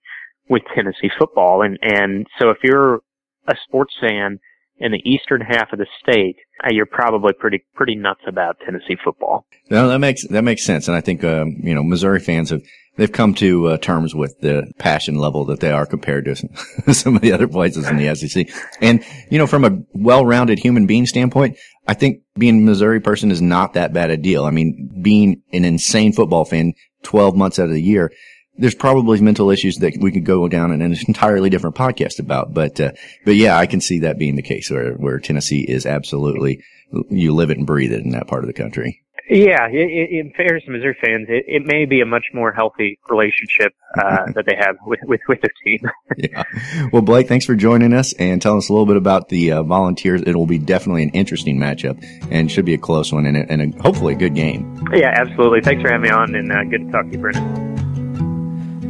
with 0.49 0.63
Tennessee 0.75 1.09
football. 1.17 1.61
And, 1.61 1.79
and 1.81 2.27
so 2.39 2.49
if 2.49 2.57
you're 2.61 2.95
a 3.47 3.55
sports 3.63 3.93
fan 4.01 4.39
in 4.79 4.91
the 4.91 5.01
eastern 5.09 5.41
half 5.41 5.73
of 5.73 5.79
the 5.79 5.87
state, 6.01 6.37
uh, 6.63 6.67
you're 6.71 6.85
probably 6.85 7.33
pretty 7.33 7.63
pretty 7.75 7.95
nuts 7.95 8.21
about 8.27 8.57
Tennessee 8.65 8.97
football. 9.03 9.45
No, 9.69 9.87
that 9.87 9.99
makes 9.99 10.27
that 10.27 10.43
makes 10.43 10.63
sense, 10.63 10.87
and 10.87 10.95
I 10.95 11.01
think 11.01 11.23
um, 11.23 11.55
you 11.63 11.73
know 11.73 11.83
Missouri 11.83 12.19
fans 12.19 12.49
have 12.51 12.61
they've 12.97 13.11
come 13.11 13.33
to 13.35 13.67
uh, 13.67 13.77
terms 13.77 14.13
with 14.13 14.39
the 14.41 14.71
passion 14.77 15.15
level 15.15 15.45
that 15.45 15.59
they 15.59 15.71
are 15.71 15.85
compared 15.85 16.25
to 16.25 16.35
some 16.93 17.15
of 17.15 17.21
the 17.21 17.31
other 17.31 17.47
places 17.47 17.87
in 17.87 17.97
the 17.97 18.13
SEC. 18.15 18.49
And 18.81 19.03
you 19.29 19.37
know, 19.37 19.47
from 19.47 19.65
a 19.65 19.79
well-rounded 19.93 20.59
human 20.59 20.85
being 20.85 21.05
standpoint, 21.05 21.57
I 21.87 21.93
think 21.93 22.21
being 22.37 22.57
a 22.57 22.65
Missouri 22.65 22.99
person 22.99 23.31
is 23.31 23.41
not 23.41 23.73
that 23.73 23.93
bad 23.93 24.11
a 24.11 24.17
deal. 24.17 24.45
I 24.45 24.51
mean, 24.51 25.01
being 25.01 25.41
an 25.53 25.65
insane 25.65 26.13
football 26.13 26.45
fan 26.45 26.73
12 27.03 27.35
months 27.35 27.59
out 27.59 27.67
of 27.67 27.73
the 27.73 27.81
year 27.81 28.11
there's 28.57 28.75
probably 28.75 29.21
mental 29.21 29.49
issues 29.49 29.77
that 29.77 29.97
we 29.99 30.11
could 30.11 30.25
go 30.25 30.47
down 30.47 30.71
in 30.71 30.81
an 30.81 30.95
entirely 31.07 31.49
different 31.49 31.75
podcast 31.75 32.19
about. 32.19 32.53
But, 32.53 32.79
uh, 32.79 32.91
but 33.25 33.35
yeah, 33.35 33.57
I 33.57 33.65
can 33.65 33.81
see 33.81 33.99
that 33.99 34.17
being 34.17 34.35
the 34.35 34.41
case 34.41 34.69
where, 34.69 34.93
where 34.93 35.19
Tennessee 35.19 35.61
is 35.61 35.85
absolutely, 35.85 36.63
you 37.09 37.33
live 37.33 37.51
it 37.51 37.57
and 37.57 37.67
breathe 37.67 37.93
it 37.93 38.03
in 38.03 38.11
that 38.11 38.27
part 38.27 38.43
of 38.43 38.47
the 38.47 38.53
country. 38.53 39.03
Yeah, 39.29 39.67
in 39.67 40.31
fairness 40.37 40.63
to 40.65 40.71
Missouri 40.71 40.95
fans, 41.01 41.27
it, 41.27 41.43
it 41.47 41.65
may 41.65 41.83
be 41.83 41.99
a 41.99 42.05
much 42.05 42.27
more 42.33 42.53
healthy 42.53 42.97
relationship 43.09 43.73
uh, 43.97 44.31
that 44.35 44.45
they 44.45 44.55
have 44.55 44.77
with 44.85 45.01
with, 45.03 45.19
with 45.27 45.41
their 45.41 45.51
team. 45.65 45.81
yeah. 46.17 46.43
Well, 46.93 47.01
Blake, 47.01 47.27
thanks 47.27 47.45
for 47.45 47.53
joining 47.55 47.93
us 47.93 48.13
and 48.13 48.41
telling 48.41 48.59
us 48.59 48.69
a 48.69 48.73
little 48.73 48.85
bit 48.85 48.95
about 48.95 49.27
the 49.27 49.51
uh, 49.51 49.63
Volunteers. 49.63 50.21
It 50.21 50.35
will 50.35 50.45
be 50.45 50.59
definitely 50.59 51.03
an 51.03 51.09
interesting 51.09 51.57
matchup 51.57 52.01
and 52.31 52.49
should 52.49 52.65
be 52.65 52.73
a 52.73 52.77
close 52.77 53.11
one 53.11 53.25
and, 53.25 53.35
a, 53.35 53.51
and 53.51 53.75
a, 53.75 53.81
hopefully 53.81 54.13
a 54.13 54.17
good 54.17 54.33
game. 54.33 54.87
Yeah, 54.93 55.11
absolutely. 55.13 55.59
Thanks 55.59 55.81
for 55.81 55.89
having 55.89 56.03
me 56.03 56.09
on, 56.09 56.33
and 56.33 56.51
uh, 56.51 56.63
good 56.63 56.85
to 56.85 56.91
talk 56.91 57.05
to 57.07 57.11
you, 57.11 57.19
Brennan. 57.19 57.66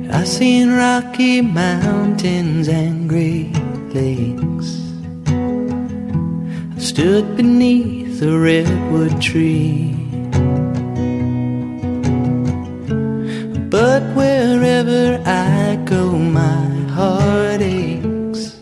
I 0.10 0.24
seen 0.24 0.74
rocky 0.74 1.42
mountains 1.42 2.68
and 2.68 3.10
great 3.10 3.54
lakes. 3.94 4.82
I've 6.76 6.84
stood 6.84 7.36
beneath 7.36 8.22
a 8.22 8.38
redwood 8.38 9.22
tree. 9.22 9.94
But 13.70 14.02
wherever 14.16 15.22
I 15.26 15.76
go, 15.86 16.12
my 16.18 16.68
heart 16.96 17.62
aches 17.62 18.56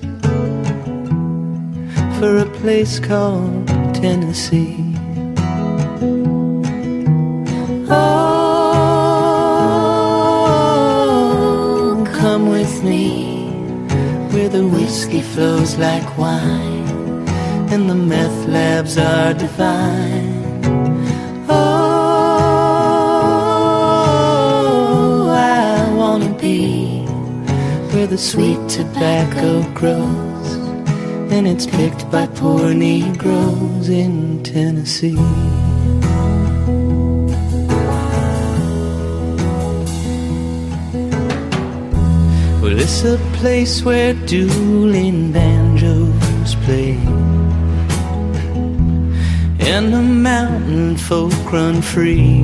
for 2.19 2.37
a 2.37 2.49
place 2.59 2.99
called 2.99 3.67
Tennessee. 3.93 4.95
Oh, 7.87 8.44
me 12.85 13.49
where 14.31 14.49
the 14.49 14.65
whiskey 14.67 15.21
flows 15.21 15.77
like 15.77 16.17
wine 16.17 16.87
and 17.73 17.89
the 17.89 17.95
meth 17.95 18.47
labs 18.47 18.97
are 18.97 19.33
divine. 19.33 20.61
Oh, 21.49 21.65
I 25.31 25.93
wanna 25.95 26.33
be 26.37 27.05
where 27.91 28.07
the 28.07 28.17
sweet 28.17 28.69
tobacco 28.69 29.63
grows 29.73 30.49
and 31.33 31.47
it's 31.47 31.65
picked 31.65 32.09
by 32.11 32.27
poor 32.27 32.73
Negroes 32.73 33.89
in 33.89 34.43
Tennessee. 34.43 35.64
Well, 42.65 42.79
it's 42.79 43.03
a 43.03 43.17
place 43.33 43.83
where 43.83 44.15
dueling 44.25 45.31
banjos 45.31 46.55
play. 46.65 46.93
And 49.59 49.93
the 49.93 50.01
mountain 50.01 50.97
folk 50.97 51.31
run 51.53 51.83
free. 51.83 52.41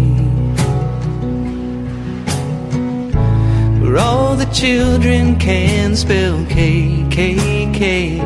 Where 3.82 3.98
all 3.98 4.36
the 4.36 4.46
children 4.54 5.40
can 5.40 5.96
spell 5.96 6.38
KKK 6.46 8.20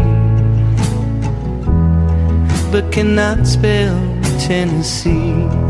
But 2.74 2.92
cannot 2.92 3.48
spell 3.48 3.96
Tennessee 4.38 5.65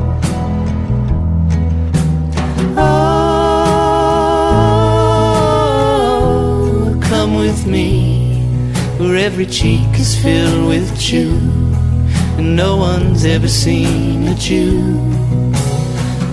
with 7.46 7.68
me, 7.68 8.40
where 8.98 9.16
every 9.18 9.46
cheek 9.46 9.88
is 10.00 10.20
filled 10.20 10.68
with 10.68 11.00
chew, 11.00 11.38
and 12.38 12.56
no 12.56 12.76
one's 12.76 13.24
ever 13.24 13.48
seen 13.48 14.28
a 14.28 14.34
Jew. 14.34 14.82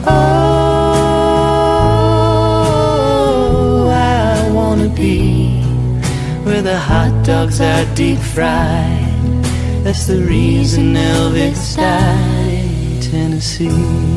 Oh, 0.07 0.71
I 3.91 4.51
wanna 4.53 4.89
be 4.89 5.61
where 6.45 6.63
the 6.63 6.79
hot 6.79 7.13
dogs 7.27 7.61
are 7.61 7.85
deep 7.95 8.21
fried. 8.35 9.45
That's 9.85 10.07
the 10.07 10.23
reason 10.23 10.95
Elvis 10.95 11.77
died 11.77 13.03
Tennessee. 13.03 14.12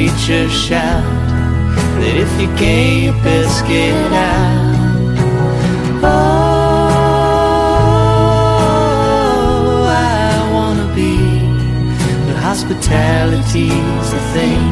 Preacher 0.00 0.48
shout 0.48 1.04
that 2.00 2.16
if 2.16 2.32
you 2.40 2.48
can't, 2.56 3.02
you 3.04 3.12
best 3.22 3.66
get 3.66 4.12
out. 4.12 5.18
Oh, 6.02 6.24
I 9.86 10.50
wanna 10.54 10.88
be 10.94 11.16
hospitality's 12.40 14.08
a 14.20 14.22
thing. 14.32 14.64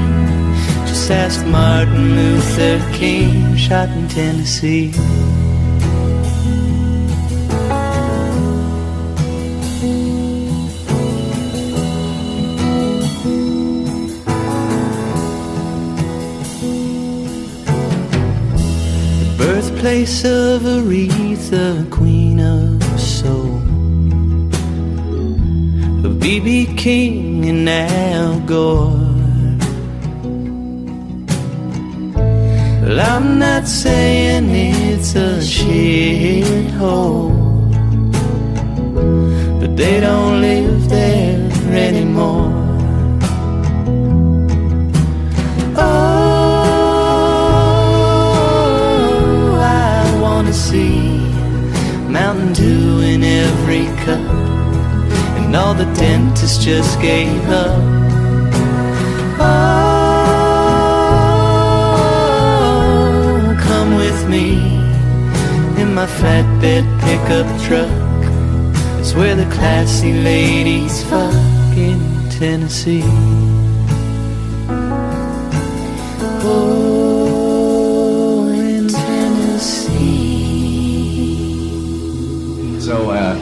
Just 0.87 1.11
ask 1.11 1.45
Martin 1.47 2.17
Luther 2.17 2.79
King, 2.95 3.55
shot 3.55 3.91
in 3.91 4.09
Tennessee. 4.09 4.93
Birthplace 19.79 20.25
of 20.25 20.63
Aretha, 20.63 21.89
queen 21.91 22.41
of 22.41 22.83
soul. 23.01 23.61
The 26.03 26.09
B.B. 26.09 26.75
King 26.77 27.49
and 27.49 27.69
Al 27.69 28.41
Gore. 28.41 28.91
Well, 32.83 33.01
I'm 33.01 33.39
not 33.39 33.69
saying 33.69 34.51
it's 34.51 35.15
a 35.15 35.39
shithole, 35.39 37.31
but 39.61 39.77
they 39.77 40.01
don't 40.01 40.41
live 40.41 40.89
there 40.89 41.51
anymore. 41.73 42.48
Dew 52.59 53.01
in 53.03 53.23
every 53.23 53.87
cup, 54.05 54.19
and 55.39 55.55
all 55.55 55.75
the 55.75 55.87
dentists 55.95 56.59
just 56.65 57.01
gave 57.01 57.49
up. 57.49 57.83
Oh, 59.39 60.25
come 63.61 63.95
with 63.95 64.29
me 64.29 64.47
in 65.81 65.95
my 65.95 66.07
flatbed 66.07 66.85
pickup 67.05 67.47
truck. 67.63 67.89
It's 68.99 69.13
where 69.15 69.37
the 69.37 69.47
classy 69.55 70.13
ladies 70.15 71.05
fuck 71.05 71.77
in 71.77 72.01
Tennessee. 72.29 73.05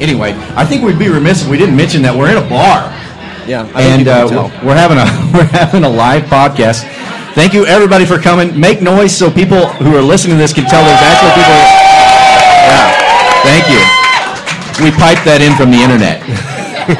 Anyway, 0.01 0.33
I 0.57 0.65
think 0.65 0.83
we'd 0.83 0.99
be 0.99 1.09
remiss 1.09 1.43
if 1.43 1.49
we 1.49 1.57
didn't 1.57 1.77
mention 1.77 2.03
that 2.03 2.15
we're 2.15 2.31
in 2.31 2.37
a 2.37 2.49
bar. 2.49 2.93
Yeah, 3.47 3.71
I 3.75 3.83
and 3.83 4.09
uh, 4.09 4.27
tell. 4.29 4.51
we're 4.67 4.75
having 4.75 4.99
a 4.99 5.07
we're 5.35 5.47
having 5.47 5.85
a 5.85 5.89
live 5.89 6.25
podcast. 6.25 6.83
Thank 7.35 7.53
you 7.53 7.67
everybody 7.67 8.05
for 8.05 8.19
coming. 8.19 8.59
Make 8.59 8.83
noise 8.83 9.17
so 9.17 9.31
people 9.31 9.69
who 9.79 9.95
are 9.95 10.03
listening 10.03 10.37
to 10.37 10.43
this 10.43 10.53
can 10.53 10.65
tell 10.65 10.83
there's 10.83 11.05
actually 11.05 11.35
people. 11.37 11.59
Yeah, 12.67 12.91
thank 13.47 13.65
you. 13.71 13.81
We 14.83 14.91
piped 14.91 15.25
that 15.25 15.41
in 15.41 15.55
from 15.55 15.71
the 15.71 15.79
internet. 15.79 16.21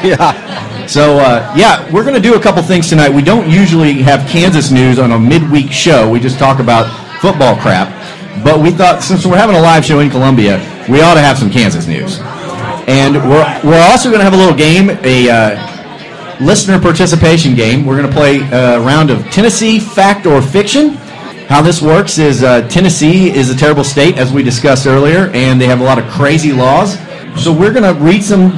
yeah. 0.05 0.87
So 0.87 1.19
uh, 1.19 1.53
yeah, 1.55 1.83
we're 1.91 2.03
going 2.03 2.15
to 2.15 2.21
do 2.21 2.35
a 2.35 2.39
couple 2.39 2.61
things 2.63 2.87
tonight. 2.87 3.09
We 3.09 3.21
don't 3.21 3.49
usually 3.49 3.93
have 4.03 4.27
Kansas 4.29 4.71
news 4.71 4.99
on 4.99 5.11
a 5.11 5.19
midweek 5.19 5.71
show. 5.71 6.09
We 6.09 6.19
just 6.19 6.39
talk 6.39 6.59
about 6.59 6.87
football 7.19 7.57
crap. 7.57 7.91
But 8.43 8.61
we 8.61 8.71
thought 8.71 9.03
since 9.03 9.25
we're 9.25 9.37
having 9.37 9.55
a 9.55 9.61
live 9.61 9.83
show 9.83 9.99
in 9.99 10.09
Columbia, 10.09 10.57
we 10.87 11.01
ought 11.01 11.15
to 11.15 11.21
have 11.21 11.37
some 11.37 11.49
Kansas 11.49 11.87
news. 11.87 12.19
And 12.87 13.15
we're 13.15 13.61
we're 13.63 13.85
also 13.91 14.09
going 14.09 14.19
to 14.19 14.23
have 14.23 14.33
a 14.33 14.37
little 14.37 14.55
game, 14.55 14.89
a 15.03 15.29
uh, 15.29 16.37
listener 16.39 16.79
participation 16.79 17.53
game. 17.53 17.85
We're 17.85 17.97
going 17.97 18.09
to 18.09 18.15
play 18.15 18.39
a 18.39 18.79
round 18.79 19.09
of 19.09 19.23
Tennessee 19.29 19.79
fact 19.79 20.25
or 20.25 20.41
fiction. 20.41 20.91
How 21.47 21.61
this 21.61 21.81
works 21.81 22.17
is 22.17 22.43
uh, 22.43 22.67
Tennessee 22.67 23.29
is 23.29 23.49
a 23.49 23.55
terrible 23.55 23.83
state, 23.83 24.17
as 24.17 24.33
we 24.33 24.43
discussed 24.43 24.85
earlier, 24.85 25.29
and 25.33 25.59
they 25.59 25.67
have 25.67 25.81
a 25.81 25.83
lot 25.83 25.97
of 25.97 26.05
crazy 26.09 26.51
laws. 26.51 26.97
So 27.41 27.53
we're 27.53 27.71
going 27.71 27.83
to 27.83 28.01
read 28.01 28.23
some 28.23 28.51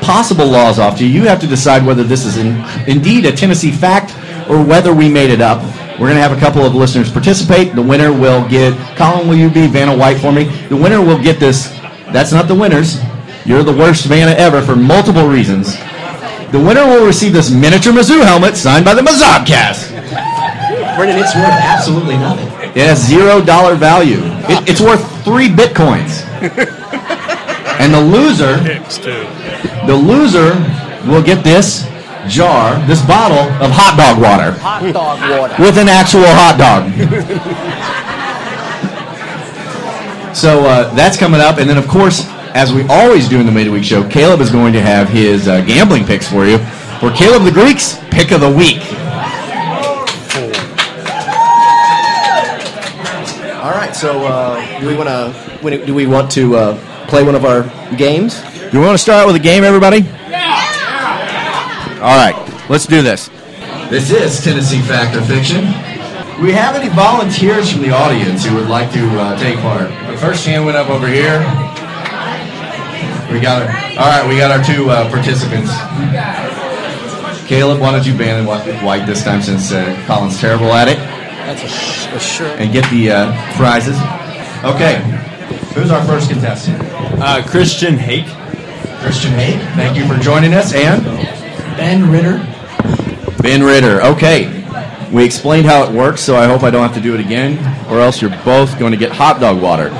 possible 0.00 0.46
laws 0.46 0.78
off 0.78 0.98
to 0.98 1.06
you. 1.06 1.22
You 1.22 1.28
have 1.28 1.40
to 1.40 1.46
decide 1.46 1.84
whether 1.84 2.04
this 2.04 2.24
is 2.24 2.38
in, 2.38 2.64
indeed 2.88 3.24
a 3.26 3.32
Tennessee 3.32 3.72
fact 3.72 4.12
or 4.48 4.62
whether 4.64 4.94
we 4.94 5.08
made 5.08 5.30
it 5.30 5.40
up. 5.40 5.62
We're 5.98 6.08
going 6.08 6.16
to 6.16 6.22
have 6.22 6.36
a 6.36 6.40
couple 6.40 6.62
of 6.62 6.74
listeners 6.74 7.10
participate. 7.10 7.74
The 7.74 7.82
winner 7.82 8.12
will 8.12 8.46
get. 8.48 8.76
Colin, 8.96 9.28
will 9.28 9.36
you 9.36 9.48
be 9.48 9.66
Vanna 9.66 9.96
White 9.96 10.18
for 10.18 10.30
me? 10.30 10.44
The 10.68 10.76
winner 10.76 11.00
will 11.00 11.20
get 11.20 11.40
this. 11.40 11.68
That's 12.12 12.32
not 12.32 12.46
the 12.46 12.54
winners. 12.54 13.00
You're 13.46 13.62
the 13.62 13.72
worst 13.72 14.06
Vanna 14.06 14.32
ever 14.32 14.60
for 14.60 14.74
multiple 14.74 15.28
reasons. 15.28 15.76
The 16.50 16.58
winner 16.58 16.84
will 16.86 17.06
receive 17.06 17.32
this 17.32 17.50
miniature 17.50 17.92
Mizzou 17.92 18.22
helmet 18.24 18.56
signed 18.56 18.84
by 18.84 18.94
the 18.94 19.02
Mazobcast. 19.02 19.90
Brendan, 20.96 21.18
it's 21.18 21.34
worth 21.34 21.46
absolutely 21.46 22.16
nothing. 22.16 22.46
It 22.70 22.86
has 22.88 22.98
zero 23.06 23.40
dollar 23.44 23.74
value. 23.76 24.18
It, 24.48 24.68
it's 24.68 24.80
worth 24.80 25.00
three 25.24 25.48
bitcoins. 25.48 26.24
And 27.78 27.92
the 27.94 28.00
loser, 28.00 28.56
the 29.86 29.94
loser 29.94 30.54
will 31.08 31.22
get 31.22 31.44
this 31.44 31.86
jar, 32.26 32.84
this 32.86 33.04
bottle 33.06 33.46
of 33.62 33.70
hot 33.70 33.96
dog 33.96 34.20
water 34.20 34.58
Hot 34.60 34.82
dog 34.92 35.20
water. 35.30 35.62
with 35.62 35.78
an 35.78 35.88
actual 35.88 36.24
hot 36.26 36.58
dog. 36.58 36.90
So 40.34 40.64
uh, 40.66 40.92
that's 40.94 41.16
coming 41.16 41.40
up, 41.40 41.58
and 41.58 41.68
then 41.70 41.78
of 41.78 41.86
course, 41.88 42.26
as 42.56 42.72
we 42.72 42.82
always 42.88 43.28
do 43.28 43.38
in 43.38 43.44
the 43.44 43.52
midweek 43.52 43.84
show, 43.84 44.08
Caleb 44.08 44.40
is 44.40 44.50
going 44.50 44.72
to 44.72 44.80
have 44.80 45.10
his 45.10 45.46
uh, 45.46 45.60
gambling 45.66 46.06
picks 46.06 46.26
for 46.26 46.46
you. 46.46 46.56
For 47.00 47.10
Caleb 47.10 47.44
the 47.44 47.52
Greeks, 47.52 47.98
pick 48.10 48.32
of 48.32 48.40
the 48.40 48.48
week. 48.48 48.80
All 53.60 53.72
right, 53.72 53.94
so 53.94 54.24
uh, 54.24 54.80
do 54.80 54.86
we 54.86 54.96
want 54.96 55.10
to? 55.10 55.84
Do 55.84 55.94
we 55.94 56.06
want 56.06 56.30
to 56.30 56.56
uh, 56.56 57.06
play 57.08 57.22
one 57.22 57.34
of 57.34 57.44
our 57.44 57.64
games? 57.96 58.40
Do 58.72 58.80
we 58.80 58.86
want 58.86 58.94
to 58.94 59.02
start 59.02 59.26
with 59.26 59.36
a 59.36 59.40
game, 59.40 59.62
everybody? 59.62 59.98
Yeah. 60.30 62.00
All 62.00 62.16
right, 62.16 62.70
let's 62.70 62.86
do 62.86 63.02
this. 63.02 63.28
This 63.90 64.10
is 64.10 64.42
Tennessee 64.42 64.80
Fact 64.80 65.14
or 65.14 65.20
Fiction. 65.20 65.64
Do 66.36 66.42
we 66.42 66.52
have 66.52 66.74
any 66.74 66.88
volunteers 66.94 67.70
from 67.70 67.82
the 67.82 67.90
audience 67.90 68.46
who 68.46 68.54
would 68.54 68.68
like 68.68 68.90
to 68.92 69.06
uh, 69.20 69.38
take 69.38 69.58
part? 69.58 69.90
The 70.10 70.16
first 70.16 70.46
hand 70.46 70.64
went 70.64 70.78
up 70.78 70.88
over 70.88 71.06
here. 71.06 71.65
We 73.36 73.42
got 73.42 73.60
our, 73.60 73.68
all 74.02 74.08
right. 74.08 74.26
We 74.26 74.38
got 74.38 74.50
our 74.50 74.64
two 74.64 74.88
uh, 74.88 75.10
participants. 75.10 75.70
Caleb, 77.46 77.80
why 77.82 77.92
don't 77.92 78.06
you 78.06 78.16
ban 78.16 78.38
and 78.38 78.46
white 78.82 79.04
this 79.04 79.22
time 79.22 79.42
since 79.42 79.72
uh, 79.72 80.02
Colin's 80.06 80.40
terrible 80.40 80.72
at 80.72 80.88
it, 80.88 80.96
That's 80.96 81.62
a, 81.62 81.68
sh- 81.68 82.06
a 82.14 82.18
shirt. 82.18 82.58
and 82.58 82.72
get 82.72 82.90
the 82.90 83.10
uh, 83.10 83.52
prizes. 83.56 83.94
Okay, 84.64 85.02
who's 85.74 85.90
our 85.90 86.02
first 86.06 86.30
contestant? 86.30 86.78
Uh, 87.20 87.44
Christian 87.46 87.98
Hake. 87.98 88.24
Christian 89.02 89.32
Hake, 89.32 89.60
thank 89.76 89.98
you 89.98 90.08
for 90.08 90.18
joining 90.18 90.54
us. 90.54 90.72
And 90.72 91.04
Ben 91.76 92.10
Ritter. 92.10 92.38
Ben 93.42 93.62
Ritter. 93.62 94.00
Okay. 94.02 94.46
We 95.12 95.26
explained 95.26 95.66
how 95.66 95.84
it 95.84 95.92
works, 95.92 96.22
so 96.22 96.36
I 96.36 96.46
hope 96.46 96.62
I 96.62 96.70
don't 96.70 96.82
have 96.82 96.94
to 96.94 97.02
do 97.02 97.12
it 97.12 97.20
again, 97.20 97.58
or 97.92 98.00
else 98.00 98.22
you're 98.22 98.30
both 98.46 98.78
going 98.78 98.92
to 98.92 98.98
get 98.98 99.12
hot 99.12 99.40
dog 99.40 99.60
water. 99.60 99.90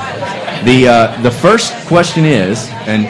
The 0.64 0.88
uh, 0.88 1.22
the 1.22 1.30
first 1.30 1.72
question 1.86 2.24
is, 2.24 2.66
and 2.88 3.06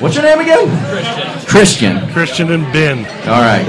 what's 0.00 0.14
your 0.14 0.24
name 0.24 0.40
again? 0.40 0.68
Christian. 0.88 1.46
Christian 1.46 2.12
Christian 2.12 2.52
and 2.52 2.72
Ben. 2.72 2.98
All 3.28 3.42
right. 3.42 3.66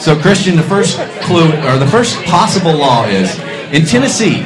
So 0.00 0.18
Christian, 0.18 0.56
the 0.56 0.62
first 0.62 0.98
clue 1.22 1.52
or 1.66 1.78
the 1.78 1.86
first 1.86 2.22
possible 2.24 2.74
law 2.74 3.06
is 3.06 3.38
in 3.72 3.86
Tennessee, 3.86 4.44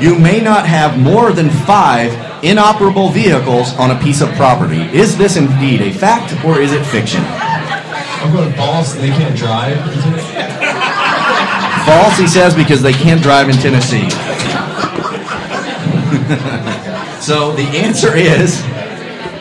you 0.00 0.18
may 0.18 0.40
not 0.40 0.66
have 0.66 0.98
more 0.98 1.32
than 1.32 1.50
five 1.50 2.12
inoperable 2.44 3.08
vehicles 3.08 3.74
on 3.74 3.90
a 3.90 3.98
piece 4.00 4.20
of 4.20 4.28
property. 4.30 4.80
Is 4.96 5.16
this 5.16 5.36
indeed 5.36 5.80
a 5.80 5.92
fact 5.92 6.44
or 6.44 6.60
is 6.60 6.72
it 6.72 6.84
fiction? 6.86 7.22
I'm 7.24 8.32
going 8.32 8.52
false. 8.54 8.94
They 8.94 9.10
can't 9.10 9.36
drive. 9.36 9.76
False, 11.86 12.18
he 12.18 12.26
says, 12.26 12.54
because 12.54 12.82
they 12.82 12.92
can't 12.92 13.22
drive 13.22 13.48
in 13.48 13.56
Tennessee. 13.56 14.10
so 17.20 17.52
the 17.52 17.68
answer 17.74 18.16
is 18.16 18.62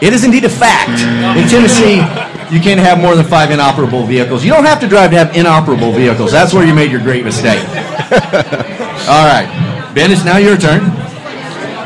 it 0.01 0.13
is 0.13 0.23
indeed 0.23 0.45
a 0.45 0.49
fact. 0.49 1.01
In 1.38 1.47
Tennessee, 1.47 1.97
you 2.53 2.62
can't 2.62 2.79
have 2.79 2.99
more 2.99 3.15
than 3.15 3.25
five 3.25 3.51
inoperable 3.51 4.05
vehicles. 4.05 4.43
You 4.43 4.51
don't 4.51 4.65
have 4.65 4.79
to 4.81 4.88
drive 4.88 5.12
to 5.12 5.17
have 5.17 5.36
inoperable 5.36 5.91
vehicles. 5.91 6.31
That's 6.31 6.53
where 6.53 6.65
you 6.65 6.73
made 6.73 6.91
your 6.91 7.01
great 7.01 7.23
mistake. 7.25 7.60
All 9.10 9.25
right. 9.25 9.91
Ben, 9.93 10.12
it's 10.12 10.23
now 10.23 10.38
your 10.38 10.57
turn. 10.57 10.86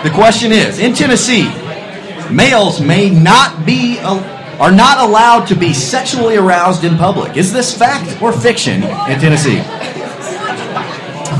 The 0.03 0.11
question 0.13 0.51
is 0.51 0.79
in 0.79 0.93
Tennessee, 0.93 1.43
males 2.31 2.81
may 2.81 3.09
not 3.09 3.65
be. 3.65 3.99
are 3.99 4.71
not 4.71 4.99
allowed 5.07 5.45
to 5.45 5.55
be 5.55 5.73
sexually 5.73 6.37
aroused 6.37 6.83
in 6.83 6.97
public. 6.97 7.37
Is 7.37 7.51
this 7.51 7.75
fact 7.75 8.21
or 8.21 8.31
fiction 8.31 8.83
in 8.83 9.19
Tennessee? 9.19 9.61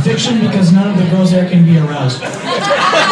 Fiction 0.04 0.42
because 0.42 0.72
none 0.72 0.90
of 0.90 0.98
the 0.98 1.08
girls 1.12 1.32
there 1.32 1.48
can 1.48 1.64
be 1.64 1.78
aroused. 1.78 2.22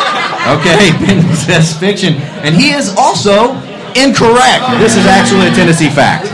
Okay, 0.58 0.90
Ben 1.06 1.22
says 1.36 1.78
fiction. 1.78 2.16
And 2.42 2.56
he 2.56 2.72
is 2.72 2.96
also 2.98 3.54
incorrect. 3.94 4.66
This 4.80 4.98
is 4.98 5.06
actually 5.06 5.48
a 5.48 5.52
Tennessee 5.52 5.90
fact. 5.90 6.28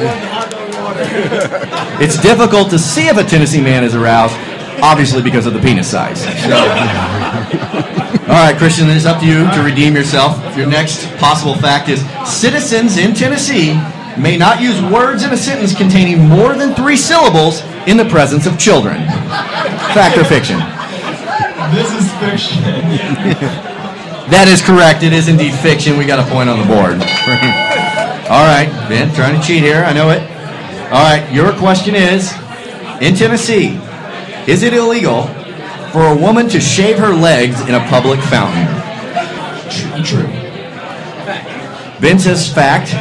It's 2.02 2.22
difficult 2.22 2.70
to 2.70 2.80
see 2.80 3.08
if 3.08 3.18
a 3.18 3.24
Tennessee 3.24 3.62
man 3.62 3.84
is 3.84 3.94
aroused, 3.94 4.36
obviously 4.82 5.22
because 5.22 5.46
of 5.46 5.54
the 5.54 5.60
penis 5.60 5.90
size. 5.90 6.22
So. 6.22 6.56
All 8.26 8.42
right, 8.42 8.56
Christian, 8.58 8.90
it's 8.90 9.06
up 9.06 9.20
to 9.20 9.28
you 9.28 9.50
to 9.52 9.62
redeem 9.64 9.96
yourself. 9.96 10.58
Your 10.58 10.68
next 10.68 11.06
possible 11.18 11.56
fact 11.56 11.90
is 11.90 12.02
citizens 12.28 12.98
in 12.98 13.14
Tennessee 13.14 13.74
may 14.18 14.38
not 14.38 14.62
use 14.62 14.82
words 14.82 15.24
in 15.24 15.32
a 15.32 15.38
sentence 15.38 15.76
containing 15.76 16.28
more 16.28 16.56
than 16.56 16.74
three 16.74 16.98
syllables 16.98 17.62
in 17.86 17.98
the 17.98 18.06
presence 18.06 18.46
of 18.46 18.58
children. 18.58 18.96
Fact 19.94 20.18
or 20.18 20.24
fiction? 20.24 20.58
This 21.76 21.92
is 21.92 22.12
fiction. 22.20 23.72
That 24.30 24.48
is 24.50 24.62
correct. 24.62 25.04
It 25.04 25.14
is 25.14 25.28
indeed 25.28 25.54
fiction. 25.54 25.98
We 25.98 26.06
got 26.06 26.18
a 26.18 26.30
point 26.32 26.50
on 26.50 26.58
the 26.58 26.66
board. 26.66 26.98
All 28.26 28.42
right, 28.42 28.66
Ben, 28.90 29.14
trying 29.14 29.40
to 29.40 29.46
cheat 29.46 29.62
here. 29.62 29.84
I 29.86 29.94
know 29.94 30.10
it. 30.10 30.22
All 30.90 31.04
right, 31.04 31.32
your 31.32 31.54
question 31.54 31.94
is 31.94 32.34
In 33.02 33.14
Tennessee, 33.16 33.80
is 34.48 34.64
it 34.64 34.74
illegal 34.74 35.28
for 35.94 36.08
a 36.08 36.16
woman 36.16 36.50
to 36.50 36.60
shave 36.60 36.98
her 36.98 37.14
legs 37.14 37.62
in 37.62 37.76
a 37.76 37.86
public 37.88 38.20
fountain? 38.20 38.66
True. 40.04 40.28
Ben 42.02 42.18
says 42.18 42.52
fact, 42.52 42.94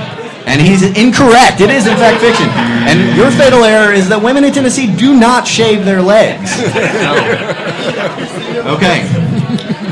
and 0.46 0.60
he's 0.60 0.82
incorrect. 0.82 1.60
It 1.60 1.70
is, 1.70 1.86
in 1.86 1.96
fact, 1.96 2.20
fiction. 2.20 2.48
And 2.84 3.16
your 3.16 3.30
fatal 3.30 3.64
error 3.64 3.92
is 3.92 4.10
that 4.10 4.22
women 4.22 4.44
in 4.44 4.52
Tennessee 4.52 4.94
do 4.94 5.18
not 5.18 5.46
shave 5.46 5.84
their 5.84 6.02
legs. 6.02 6.50
Okay. 8.64 9.23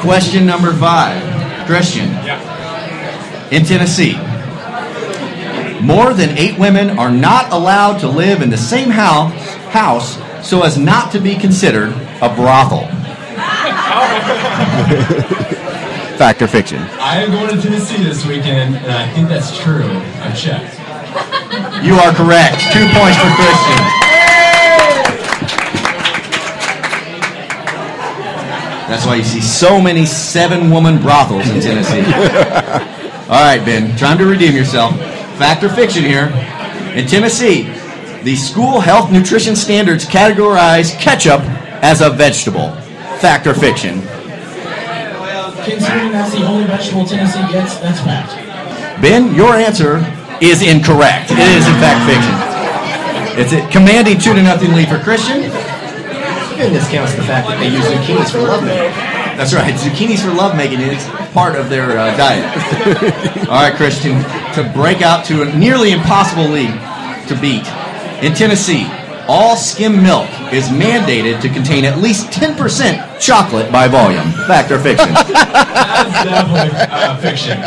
Question 0.03 0.44
number 0.44 0.72
five. 0.74 1.22
Christian. 1.64 2.09
In 3.53 3.64
Tennessee, 3.64 4.14
more 5.80 6.12
than 6.12 6.36
eight 6.36 6.59
women 6.59 6.98
are 6.98 7.12
not 7.12 7.53
allowed 7.53 7.98
to 7.98 8.09
live 8.09 8.42
in 8.42 8.50
the 8.50 8.57
same 8.57 8.90
house, 8.90 9.32
house 9.70 10.18
so 10.44 10.64
as 10.64 10.76
not 10.76 11.12
to 11.12 11.20
be 11.20 11.36
considered 11.36 11.92
a 12.20 12.34
brothel. 12.34 12.88
Fact 16.18 16.42
or 16.42 16.48
fiction? 16.48 16.82
I 16.98 17.22
am 17.22 17.30
going 17.30 17.55
to 17.55 17.62
Tennessee 17.62 18.03
this 18.03 18.26
weekend, 18.26 18.74
and 18.74 18.90
I 18.90 19.09
think 19.12 19.28
that's 19.28 19.57
true. 19.61 19.86
I've 19.86 20.36
checked. 20.36 20.74
You 21.84 21.94
are 21.94 22.12
correct. 22.12 22.59
Two 22.72 22.86
points 22.90 23.18
for 23.18 23.30
Christian. 23.38 24.11
That's 28.93 29.07
why 29.07 29.14
you 29.14 29.24
see 29.24 29.40
so 29.40 29.80
many 29.80 30.05
seven 30.05 30.70
woman 30.70 31.01
brothels 31.01 31.49
in 31.49 31.62
Tennessee. 31.62 32.05
All 33.32 33.40
right, 33.40 33.59
Ben, 33.64 33.97
time 33.97 34.18
to 34.18 34.26
redeem 34.26 34.55
yourself. 34.55 34.95
Fact 35.38 35.64
or 35.64 35.70
fiction 35.70 36.05
here. 36.05 36.26
In 36.95 37.07
Tennessee, 37.07 37.62
the 38.22 38.36
school 38.36 38.80
health 38.80 39.11
nutrition 39.11 39.57
standards 39.57 40.05
categorize 40.05 40.93
ketchup 41.01 41.40
as 41.80 42.03
a 42.03 42.11
vegetable. 42.11 42.70
Fact 43.16 43.47
or 43.47 43.55
fiction? 43.55 44.03
Considering 45.64 46.12
that's 46.12 46.34
the 46.34 46.45
only 46.45 46.66
vegetable 46.66 47.07
Tennessee 47.07 47.51
gets, 47.51 47.78
that's 47.78 48.01
fact. 48.01 48.32
Ben, 49.01 49.34
your 49.34 49.55
answer 49.55 50.05
is 50.43 50.61
incorrect. 50.61 51.30
It 51.30 51.38
is, 51.38 51.66
in 51.66 51.80
fact, 51.80 52.05
fiction. 52.05 53.40
It's 53.40 53.55
a 53.55 53.66
commanding 53.72 54.18
two 54.18 54.34
to 54.34 54.43
nothing 54.43 54.74
lead 54.74 54.90
for 54.90 54.99
Christian. 54.99 55.71
Even 56.62 56.74
discounts 56.74 57.14
the 57.14 57.22
fact 57.22 57.48
that 57.48 57.58
they 57.58 57.66
use 57.74 57.82
zucchinis 57.82 58.30
for 58.30 58.38
lovemaking. 58.38 58.94
That's 59.36 59.52
right. 59.52 59.74
Zucchinis 59.74 60.22
for 60.22 60.32
lovemaking 60.32 60.78
is 60.78 61.04
part 61.32 61.56
of 61.56 61.68
their 61.68 61.98
uh, 61.98 62.16
diet. 62.16 62.46
All 63.48 63.66
right, 63.66 63.74
Christian, 63.74 64.22
to 64.54 64.70
break 64.72 65.02
out 65.02 65.24
to 65.24 65.42
a 65.42 65.56
nearly 65.56 65.90
impossible 65.90 66.46
lead 66.46 66.70
to 67.26 67.34
beat. 67.40 67.66
In 68.22 68.32
Tennessee, 68.32 68.86
all 69.26 69.56
skim 69.56 70.00
milk 70.02 70.28
is 70.52 70.68
mandated 70.68 71.40
to 71.40 71.48
contain 71.48 71.84
at 71.84 71.98
least 71.98 72.26
10% 72.28 73.20
chocolate 73.20 73.72
by 73.72 73.88
volume. 73.88 74.30
Fact 74.46 74.70
or 74.70 74.78
fiction? 74.78 75.12
That's 75.14 76.24
definitely 76.24 76.78
uh, 76.78 77.16
fiction. 77.18 77.58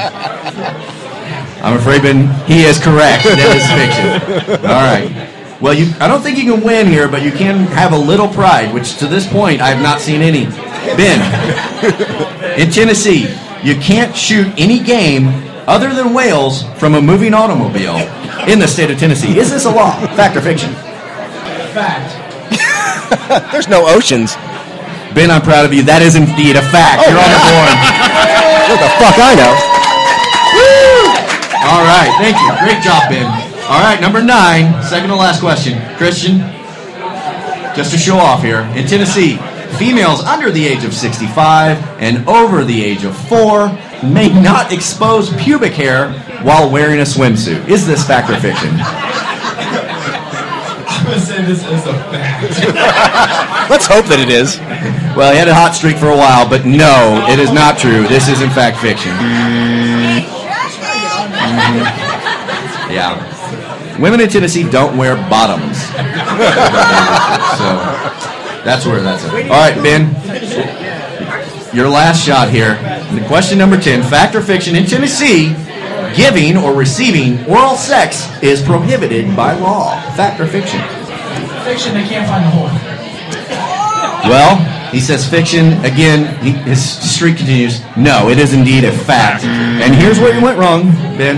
I'm 1.61 1.77
afraid 1.77 2.03
Ben, 2.03 2.27
he 2.45 2.63
is 2.63 2.79
correct. 2.79 3.23
That 3.25 3.51
is 3.51 4.47
fiction. 4.47 4.65
All 4.65 4.87
right. 4.87 5.34
Well, 5.65 5.73
you, 5.73 5.91
I 5.99 6.07
don't 6.07 6.21
think 6.21 6.37
you 6.37 6.53
can 6.53 6.61
win 6.61 6.85
here, 6.85 7.07
but 7.07 7.23
you 7.23 7.31
can 7.31 7.65
have 7.73 7.91
a 7.91 7.97
little 7.97 8.27
pride, 8.27 8.71
which 8.71 8.97
to 8.97 9.07
this 9.07 9.25
point 9.25 9.61
I 9.61 9.73
have 9.73 9.81
not 9.81 9.99
seen 9.99 10.21
any. 10.21 10.45
Ben, 10.93 11.17
in 12.61 12.69
Tennessee, 12.69 13.25
you 13.63 13.73
can't 13.73 14.15
shoot 14.15 14.45
any 14.59 14.77
game 14.77 15.25
other 15.65 15.91
than 15.91 16.13
whales 16.13 16.61
from 16.77 16.93
a 16.93 17.01
moving 17.01 17.33
automobile 17.33 17.97
in 18.47 18.59
the 18.59 18.67
state 18.67 18.91
of 18.91 18.99
Tennessee. 18.99 19.39
Is 19.39 19.49
this 19.49 19.65
a 19.65 19.71
law? 19.71 19.97
Fact 20.13 20.37
or 20.37 20.41
fiction? 20.41 20.69
Fact. 21.73 22.13
There's 23.51 23.67
no 23.67 23.89
oceans. 23.89 24.35
Ben, 25.17 25.31
I'm 25.31 25.41
proud 25.41 25.65
of 25.65 25.73
you. 25.73 25.81
That 25.81 26.03
is 26.03 26.13
indeed 26.13 26.61
a 26.61 26.65
fact. 26.69 27.01
Oh, 27.01 27.09
You're 27.09 27.17
on 27.17 27.31
the 27.33 27.41
board. 27.41 27.73
What 28.69 28.81
the 28.81 28.91
fuck 29.01 29.17
I 29.17 29.33
know? 29.33 29.53
All 31.65 31.81
right, 31.81 32.13
thank 32.21 32.37
you. 32.37 32.53
Great 32.61 32.83
job, 32.85 33.09
Ben. 33.09 33.54
All 33.67 33.81
right, 33.81 33.99
number 33.99 34.23
nine, 34.23 34.83
second 34.83 35.09
to 35.09 35.15
last 35.15 35.39
question. 35.39 35.81
Christian, 35.97 36.37
just 37.75 37.89
to 37.91 37.97
show 37.97 38.15
off 38.15 38.43
here. 38.43 38.59
In 38.75 38.85
Tennessee, 38.85 39.37
females 39.79 40.21
under 40.21 40.51
the 40.51 40.63
age 40.63 40.83
of 40.83 40.93
65 40.93 41.79
and 41.99 42.29
over 42.29 42.63
the 42.63 42.83
age 42.83 43.05
of 43.05 43.17
4 43.27 43.69
may 44.03 44.29
not 44.29 44.71
expose 44.71 45.33
pubic 45.41 45.73
hair 45.73 46.11
while 46.43 46.69
wearing 46.69 46.99
a 46.99 47.03
swimsuit. 47.03 47.67
Is 47.67 47.87
this 47.87 48.05
fact 48.05 48.29
or 48.29 48.39
fiction? 48.39 48.69
I'm 50.87 51.05
going 51.07 51.19
to 51.19 51.25
say 51.25 51.41
this 51.41 51.65
is 51.65 51.87
a 51.87 51.93
fact. 52.13 52.43
Let's 53.71 53.87
hope 53.87 54.05
that 54.05 54.19
it 54.19 54.29
is. 54.29 54.59
Well, 55.17 55.31
he 55.31 55.39
had 55.39 55.47
a 55.47 55.55
hot 55.55 55.71
streak 55.73 55.97
for 55.97 56.09
a 56.09 56.15
while, 56.15 56.47
but 56.47 56.67
no, 56.67 57.25
it 57.29 57.39
is 57.39 57.51
not 57.51 57.79
true. 57.79 58.07
This 58.07 58.27
is, 58.27 58.41
in 58.43 58.51
fact, 58.51 58.77
fiction. 58.77 59.09
Mm-hmm. 59.09 60.45
Yeah. 62.93 63.34
Women 63.99 64.19
in 64.21 64.29
Tennessee 64.29 64.69
don't 64.69 64.97
wear 64.97 65.15
bottoms. 65.29 65.77
so 65.87 65.95
that's 68.65 68.85
where 68.85 69.01
that's 69.01 69.23
at. 69.25 69.33
All 69.33 69.49
right, 69.49 69.75
Ben. 69.81 70.13
Your 71.75 71.89
last 71.89 72.23
shot 72.23 72.49
here. 72.49 72.75
Question 73.27 73.57
number 73.57 73.77
10 73.79 74.03
Fact 74.03 74.35
or 74.35 74.41
fiction 74.41 74.75
in 74.75 74.85
Tennessee, 74.85 75.49
giving 76.15 76.57
or 76.57 76.73
receiving 76.73 77.45
oral 77.45 77.75
sex 77.75 78.27
is 78.41 78.61
prohibited 78.61 79.35
by 79.35 79.53
law. 79.53 79.99
Fact 80.15 80.39
or 80.39 80.47
fiction? 80.47 80.79
Fiction, 81.63 81.93
they 81.93 82.03
can't 82.03 82.27
find 82.27 82.45
the 82.45 82.49
hole. 82.49 82.69
Well, 84.29 84.57
he 84.91 84.99
says 84.99 85.29
fiction. 85.29 85.73
Again, 85.85 86.41
he, 86.43 86.51
his 86.51 86.81
streak 86.83 87.37
continues. 87.37 87.81
No, 87.97 88.29
it 88.29 88.39
is 88.39 88.53
indeed 88.53 88.83
a 88.83 88.91
fact. 88.91 89.43
And 89.43 89.93
here's 89.95 90.19
where 90.19 90.33
you 90.33 90.43
went 90.43 90.57
wrong, 90.57 90.83
Ben. 91.17 91.37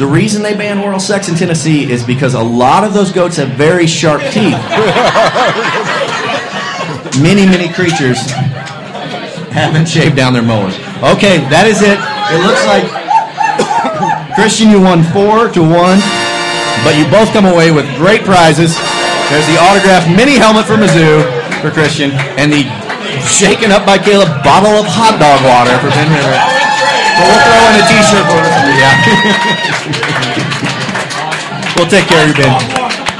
The 0.00 0.08
reason 0.08 0.40
they 0.40 0.56
ban 0.56 0.80
oral 0.80 0.96
sex 0.96 1.28
in 1.28 1.36
Tennessee 1.36 1.84
is 1.84 2.00
because 2.02 2.32
a 2.32 2.40
lot 2.40 2.88
of 2.88 2.96
those 2.96 3.12
goats 3.12 3.36
have 3.36 3.52
very 3.52 3.84
sharp 3.86 4.24
teeth. 4.32 4.56
many, 7.20 7.44
many 7.44 7.68
creatures 7.68 8.16
haven't 9.52 9.84
shaved 9.84 10.16
down 10.16 10.32
their 10.32 10.40
molars. 10.40 10.72
Okay, 11.04 11.44
that 11.52 11.68
is 11.68 11.84
it. 11.84 12.00
It 12.32 12.40
looks 12.40 12.64
like 12.64 12.88
Christian, 14.40 14.72
you 14.72 14.80
won 14.80 15.04
four 15.12 15.52
to 15.52 15.60
one, 15.60 16.00
but 16.80 16.96
you 16.96 17.04
both 17.12 17.28
come 17.36 17.44
away 17.44 17.68
with 17.68 17.84
great 18.00 18.24
prizes. 18.24 18.72
There's 19.28 19.44
the 19.52 19.60
autographed 19.60 20.08
mini 20.16 20.40
helmet 20.40 20.64
for 20.64 20.80
Mizzou 20.80 21.28
for 21.60 21.68
Christian, 21.68 22.16
and 22.40 22.48
the 22.48 22.64
shaken 23.28 23.68
up 23.68 23.84
by 23.84 24.00
Caleb 24.00 24.32
bottle 24.40 24.80
of 24.80 24.88
hot 24.88 25.20
dog 25.20 25.44
water 25.44 25.76
for 25.84 25.92
Ben 25.92 26.08
Ritter. 26.08 26.40
But 27.20 27.24
we'll 27.28 27.44
throw 27.44 27.60
in 27.68 27.74
a 27.76 27.84
T-shirt 27.84 28.24
for. 28.24 28.59
Yeah. 28.76 28.94
we'll 31.76 31.90
take 31.90 32.06
care 32.06 32.22
of 32.22 32.28
you, 32.30 32.36
Ben. 32.38 32.52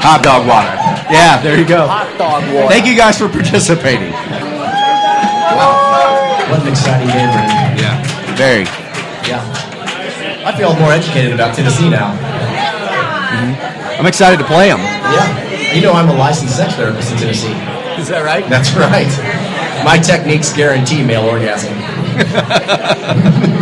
Hot 0.01 0.23
dog 0.23 0.47
water. 0.47 0.73
Yeah, 1.11 1.41
there 1.41 1.59
you 1.59 1.65
go. 1.65 1.87
Hot 1.87 2.17
dog 2.17 2.43
water. 2.53 2.69
Thank 2.69 2.85
you 2.87 2.95
guys 2.95 3.17
for 3.17 3.27
participating. 3.27 4.11
What 6.51 6.61
an 6.61 6.67
exciting 6.67 7.07
game, 7.07 7.31
Brandon. 7.31 7.77
Yeah, 7.79 8.35
very. 8.35 8.63
Yeah. 9.27 9.43
I 10.45 10.51
feel 10.57 10.73
more 10.79 10.91
educated 10.91 11.33
about 11.33 11.55
Tennessee 11.55 11.89
now. 11.89 12.11
Mm-hmm. 12.11 13.99
I'm 13.99 14.07
excited 14.07 14.37
to 14.39 14.45
play 14.45 14.69
them. 14.69 14.79
Yeah. 14.79 15.73
You 15.73 15.81
know 15.81 15.93
I'm 15.93 16.09
a 16.09 16.13
licensed 16.13 16.57
sex 16.57 16.73
therapist 16.75 17.11
in 17.11 17.17
Tennessee. 17.19 17.53
Is 18.01 18.09
that 18.09 18.25
right? 18.25 18.43
That's 18.49 18.73
right. 18.73 19.07
My 19.85 19.97
techniques 19.97 20.51
guarantee 20.51 21.03
male 21.03 21.25
orgasm. 21.25 21.73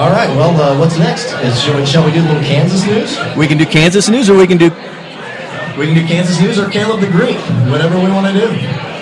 All 0.00 0.08
right. 0.08 0.34
Well, 0.34 0.58
uh, 0.58 0.78
what's 0.78 0.96
next? 0.96 1.30
Is, 1.44 1.60
shall, 1.60 1.76
we, 1.76 1.84
shall 1.84 2.02
we 2.02 2.10
do 2.10 2.22
a 2.22 2.26
little 2.26 2.42
Kansas 2.42 2.86
news? 2.86 3.18
We 3.36 3.46
can 3.46 3.58
do 3.58 3.66
Kansas 3.66 4.08
news, 4.08 4.30
or 4.30 4.34
we 4.38 4.46
can 4.46 4.56
do. 4.56 4.70
We 5.76 5.84
can 5.84 5.94
do 5.94 6.06
Kansas 6.06 6.40
news 6.40 6.58
or 6.58 6.70
Caleb 6.70 7.00
the 7.00 7.10
Greek, 7.10 7.36
whatever 7.68 7.96
we 7.96 8.10
want 8.10 8.26
to 8.26 8.32
do. 8.32 8.48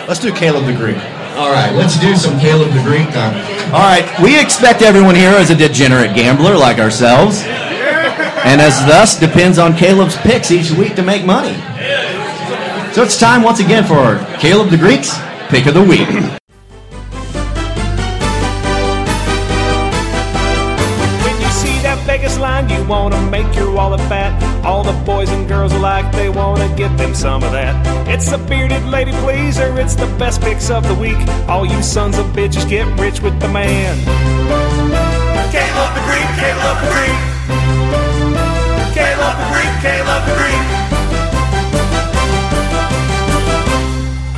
Let's 0.08 0.18
do 0.18 0.32
Caleb 0.32 0.66
the 0.66 0.74
Greek. 0.74 0.96
All 1.36 1.52
right. 1.52 1.72
Let's 1.72 2.00
do 2.00 2.16
some 2.16 2.36
Caleb 2.40 2.72
the 2.72 2.82
Greek 2.82 3.06
time. 3.10 3.32
All 3.72 3.86
right, 3.86 4.10
we 4.20 4.40
expect 4.40 4.82
everyone 4.82 5.14
here 5.14 5.30
as 5.30 5.50
a 5.50 5.54
degenerate 5.54 6.16
gambler 6.16 6.56
like 6.56 6.78
ourselves, 6.80 7.42
and 7.42 8.60
as 8.60 8.76
thus 8.86 9.20
depends 9.20 9.56
on 9.58 9.76
Caleb's 9.76 10.16
picks 10.16 10.50
each 10.50 10.72
week 10.72 10.96
to 10.96 11.02
make 11.04 11.24
money. 11.24 11.54
So 12.92 13.04
it's 13.04 13.16
time 13.16 13.44
once 13.44 13.60
again 13.60 13.84
for 13.84 14.18
Caleb 14.40 14.70
the 14.70 14.78
Greek's 14.78 15.16
pick 15.48 15.66
of 15.66 15.74
the 15.74 15.84
week. 15.84 16.08
mind. 22.58 22.70
You 22.70 22.84
wanna 22.88 23.20
make 23.30 23.54
your 23.54 23.70
wallet 23.72 24.00
fat. 24.02 24.32
All 24.64 24.82
the 24.82 24.92
boys 25.04 25.30
and 25.30 25.48
girls 25.48 25.72
alike, 25.72 26.10
they 26.12 26.28
wanna 26.28 26.68
get 26.76 26.96
them 26.96 27.14
some 27.14 27.42
of 27.42 27.52
that. 27.52 27.74
It's 28.08 28.30
the 28.30 28.38
bearded 28.38 28.84
lady 28.84 29.12
pleaser, 29.12 29.78
it's 29.78 29.94
the 29.94 30.06
best 30.18 30.40
picks 30.40 30.70
of 30.70 30.86
the 30.86 30.94
week. 30.94 31.18
All 31.48 31.66
you 31.66 31.82
sons 31.82 32.18
of 32.18 32.26
bitches 32.26 32.68
get 32.68 32.86
rich 32.98 33.20
with 33.20 33.38
the 33.40 33.48
man. 33.48 33.96
Can't 35.52 35.94
the 35.94 36.02
Greek, 36.08 36.28
can't 36.40 36.58
the 36.66 36.88
Greek. 36.94 37.18
Can't 38.94 39.20
love 39.20 39.36
the 39.38 39.48
Greek, 39.52 39.72
can't 39.82 40.06
love 40.06 40.24
the 40.26 40.34
Greek. 40.34 40.64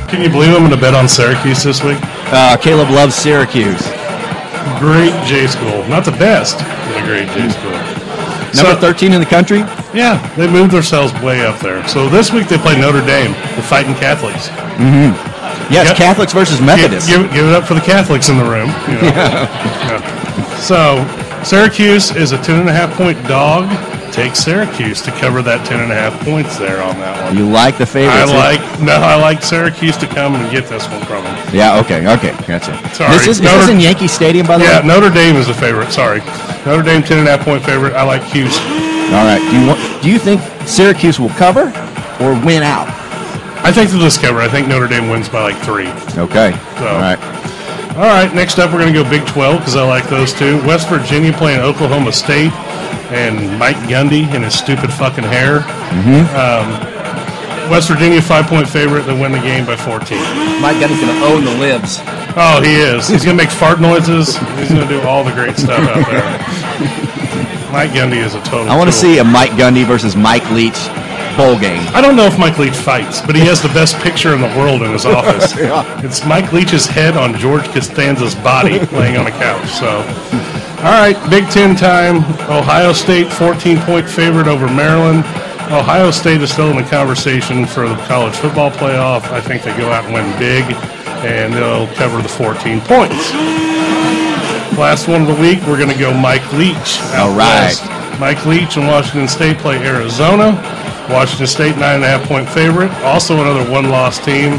Can 0.09 0.21
you 0.21 0.29
believe 0.29 0.49
I'm 0.49 0.59
going 0.59 0.71
to 0.71 0.77
bet 0.77 0.93
on 0.93 1.07
Syracuse 1.07 1.63
this 1.63 1.81
week? 1.83 1.97
Uh, 2.33 2.57
Caleb 2.57 2.89
loves 2.89 3.15
Syracuse. 3.15 3.81
Great 4.77 5.13
J 5.25 5.47
school. 5.47 5.87
Not 5.87 6.03
the 6.03 6.11
best, 6.11 6.57
but 6.57 6.97
a 7.01 7.05
great 7.05 7.29
J 7.29 7.49
school. 7.49 7.90
Number 8.55 8.75
13 8.79 9.13
in 9.13 9.19
the 9.19 9.25
country? 9.25 9.59
Yeah, 9.93 10.17
they 10.35 10.47
moved 10.49 10.71
themselves 10.71 11.13
way 11.21 11.45
up 11.45 11.59
there. 11.59 11.85
So 11.87 12.09
this 12.09 12.31
week 12.31 12.47
they 12.47 12.57
play 12.57 12.79
Notre 12.79 13.05
Dame, 13.05 13.31
the 13.55 13.61
fighting 13.63 13.93
Catholics. 13.95 14.49
Mm-hmm. 14.79 15.13
Yes, 15.71 15.87
Yep. 15.89 15.95
Catholics 15.97 16.33
versus 16.33 16.59
Methodists. 16.59 17.09
Give, 17.09 17.21
give, 17.23 17.33
give 17.33 17.45
it 17.47 17.53
up 17.53 17.63
for 17.65 17.73
the 17.75 17.81
Catholics 17.81 18.27
in 18.29 18.37
the 18.37 18.43
room. 18.43 18.67
you 18.87 18.95
know. 19.01 19.11
Yeah. 19.91 20.57
So 20.57 21.03
Syracuse 21.43 22.11
is 22.15 22.31
a 22.33 22.43
two 22.43 22.53
and 22.55 22.69
a 22.69 22.73
half 22.73 22.93
point 22.95 23.17
dog. 23.27 23.65
Take 24.11 24.35
Syracuse 24.35 25.01
to 25.03 25.11
cover 25.11 25.41
that 25.41 25.65
ten 25.65 25.79
and 25.79 25.91
a 25.91 25.95
half 25.95 26.11
points 26.25 26.57
there 26.59 26.83
on 26.83 26.99
that 26.99 27.15
one. 27.23 27.37
You 27.37 27.47
like 27.47 27.77
the 27.77 27.85
favorite? 27.85 28.11
I 28.11 28.27
favorites? 28.27 28.59
like 28.59 28.81
no, 28.83 28.93
I 28.99 29.15
like 29.15 29.41
Syracuse 29.41 29.95
to 29.97 30.07
come 30.07 30.35
and 30.35 30.43
get 30.51 30.67
this 30.67 30.83
one 30.89 30.99
from 31.05 31.23
them. 31.23 31.35
Yeah, 31.55 31.79
okay, 31.79 32.03
okay, 32.19 32.35
gotcha. 32.45 32.75
Sorry, 32.93 33.11
This 33.15 33.27
is, 33.27 33.39
is 33.39 33.41
Notre- 33.41 33.57
this 33.65 33.69
in 33.69 33.79
Yankee 33.79 34.07
Stadium, 34.09 34.45
by 34.47 34.57
the 34.57 34.65
Yeah, 34.65 34.81
way? 34.81 34.87
Yeah. 34.87 34.93
Notre 34.99 35.09
Dame 35.13 35.35
is 35.37 35.47
the 35.47 35.53
favorite. 35.53 35.91
Sorry, 35.91 36.19
Notre 36.67 36.83
Dame 36.83 37.01
ten 37.03 37.19
and 37.19 37.27
a 37.27 37.37
half 37.37 37.45
point 37.45 37.63
favorite. 37.63 37.93
I 37.93 38.03
like 38.03 38.21
Houston. 38.35 38.67
All 39.15 39.23
right. 39.23 39.39
Do 39.49 39.55
you 39.59 39.67
want? 39.67 39.79
Do 40.03 40.11
you 40.11 40.19
think 40.19 40.41
Syracuse 40.67 41.17
will 41.19 41.31
cover 41.39 41.71
or 42.19 42.35
win 42.45 42.63
out? 42.63 42.87
I 43.63 43.71
think 43.71 43.91
they'll 43.91 44.01
just 44.01 44.19
cover. 44.21 44.39
I 44.41 44.49
think 44.49 44.67
Notre 44.67 44.87
Dame 44.87 45.07
wins 45.07 45.29
by 45.29 45.41
like 45.41 45.57
three. 45.63 45.87
Okay. 46.19 46.51
So- 46.77 46.87
All 46.87 46.99
right. 46.99 47.19
All 47.95 48.07
right, 48.07 48.33
next 48.33 48.57
up 48.57 48.71
we're 48.71 48.79
going 48.79 48.93
to 48.93 49.03
go 49.03 49.07
Big 49.09 49.27
12 49.27 49.57
because 49.59 49.75
I 49.75 49.83
like 49.85 50.07
those 50.09 50.31
two. 50.33 50.57
West 50.65 50.87
Virginia 50.87 51.33
playing 51.33 51.59
Oklahoma 51.59 52.13
State 52.13 52.51
and 53.11 53.59
Mike 53.59 53.75
Gundy 53.91 54.23
and 54.33 54.43
his 54.43 54.57
stupid 54.57 54.91
fucking 54.91 55.23
hair. 55.23 55.59
Mm-hmm. 55.59 56.23
Um, 56.35 57.69
West 57.69 57.87
Virginia 57.89 58.21
five 58.21 58.47
point 58.47 58.67
favorite. 58.67 59.03
They 59.03 59.13
win 59.19 59.31
the 59.31 59.39
game 59.39 59.65
by 59.65 59.75
14. 59.75 60.17
Mike 60.61 60.77
Gundy's 60.77 60.99
going 60.99 61.15
to 61.15 61.25
own 61.25 61.43
the 61.45 61.55
libs. 61.59 61.99
Oh, 62.35 62.61
he 62.63 62.75
is. 62.75 63.07
He's 63.07 63.23
going 63.23 63.37
to 63.37 63.43
make 63.43 63.51
fart 63.51 63.79
noises. 63.79 64.37
He's 64.59 64.69
going 64.69 64.81
to 64.81 64.87
do 64.87 65.01
all 65.01 65.23
the 65.23 65.31
great 65.31 65.57
stuff 65.57 65.79
out 65.79 66.05
there. 66.09 66.23
Mike 67.71 67.91
Gundy 67.91 68.17
is 68.23 68.35
a 68.35 68.41
total. 68.43 68.69
I 68.69 68.77
want 68.77 68.89
to 68.89 68.95
see 68.95 69.19
a 69.19 69.23
Mike 69.23 69.51
Gundy 69.51 69.85
versus 69.85 70.15
Mike 70.15 70.49
Leach 70.51 70.77
bowl 71.37 71.57
game. 71.57 71.81
I 71.95 72.01
don't 72.01 72.17
know 72.17 72.25
if 72.25 72.37
Mike 72.37 72.57
Leach 72.57 72.75
fights, 72.75 73.21
but 73.21 73.35
he 73.35 73.41
has 73.43 73.61
the 73.61 73.69
best 73.69 73.95
picture 73.99 74.33
in 74.35 74.41
the 74.41 74.51
world 74.57 74.81
in 74.81 74.91
his 74.91 75.05
office. 75.05 75.55
Yeah. 75.61 76.01
It's 76.03 76.25
Mike 76.25 76.51
Leach's 76.51 76.85
head 76.85 77.15
on 77.15 77.37
George 77.37 77.63
Costanza's 77.69 78.35
body 78.35 78.79
laying 78.87 79.15
on 79.15 79.27
a 79.27 79.31
couch. 79.31 79.69
So, 79.69 80.01
all 80.81 80.97
right, 80.97 81.15
Big 81.29 81.47
Ten 81.49 81.75
time. 81.75 82.17
Ohio 82.49 82.91
State 82.91 83.31
14 83.33 83.79
point 83.81 84.09
favorite 84.09 84.47
over 84.47 84.65
Maryland. 84.65 85.19
Ohio 85.71 86.09
State 86.11 86.41
is 86.41 86.51
still 86.51 86.69
in 86.71 86.75
the 86.75 86.89
conversation 86.89 87.65
for 87.67 87.87
the 87.87 87.95
college 88.07 88.35
football 88.35 88.71
playoff. 88.71 89.23
I 89.31 89.39
think 89.39 89.63
they 89.63 89.75
go 89.77 89.89
out 89.91 90.05
and 90.05 90.13
win 90.13 90.25
big, 90.39 90.63
and 91.23 91.53
they'll 91.53 91.87
cover 91.95 92.21
the 92.21 92.27
14 92.27 92.81
points. 92.81 93.31
Last 94.75 95.07
one 95.07 95.21
of 95.21 95.27
the 95.27 95.35
week, 95.39 95.59
we're 95.67 95.77
going 95.77 95.93
to 95.93 95.99
go 95.99 96.13
Mike 96.13 96.41
Leach. 96.53 96.99
All 97.13 97.29
right. 97.35 97.77
west. 97.77 97.85
Mike 98.19 98.43
Leach 98.45 98.75
and 98.77 98.87
Washington 98.87 99.27
State 99.27 99.57
play 99.59 99.77
Arizona. 99.85 100.53
Washington 101.09 101.47
State 101.47 101.77
nine 101.77 101.95
and 102.01 102.03
a 102.03 102.07
half 102.07 102.27
point 102.27 102.49
favorite. 102.49 102.91
Also 103.03 103.35
another 103.39 103.69
one 103.69 103.89
loss 103.89 104.17
team. 104.17 104.53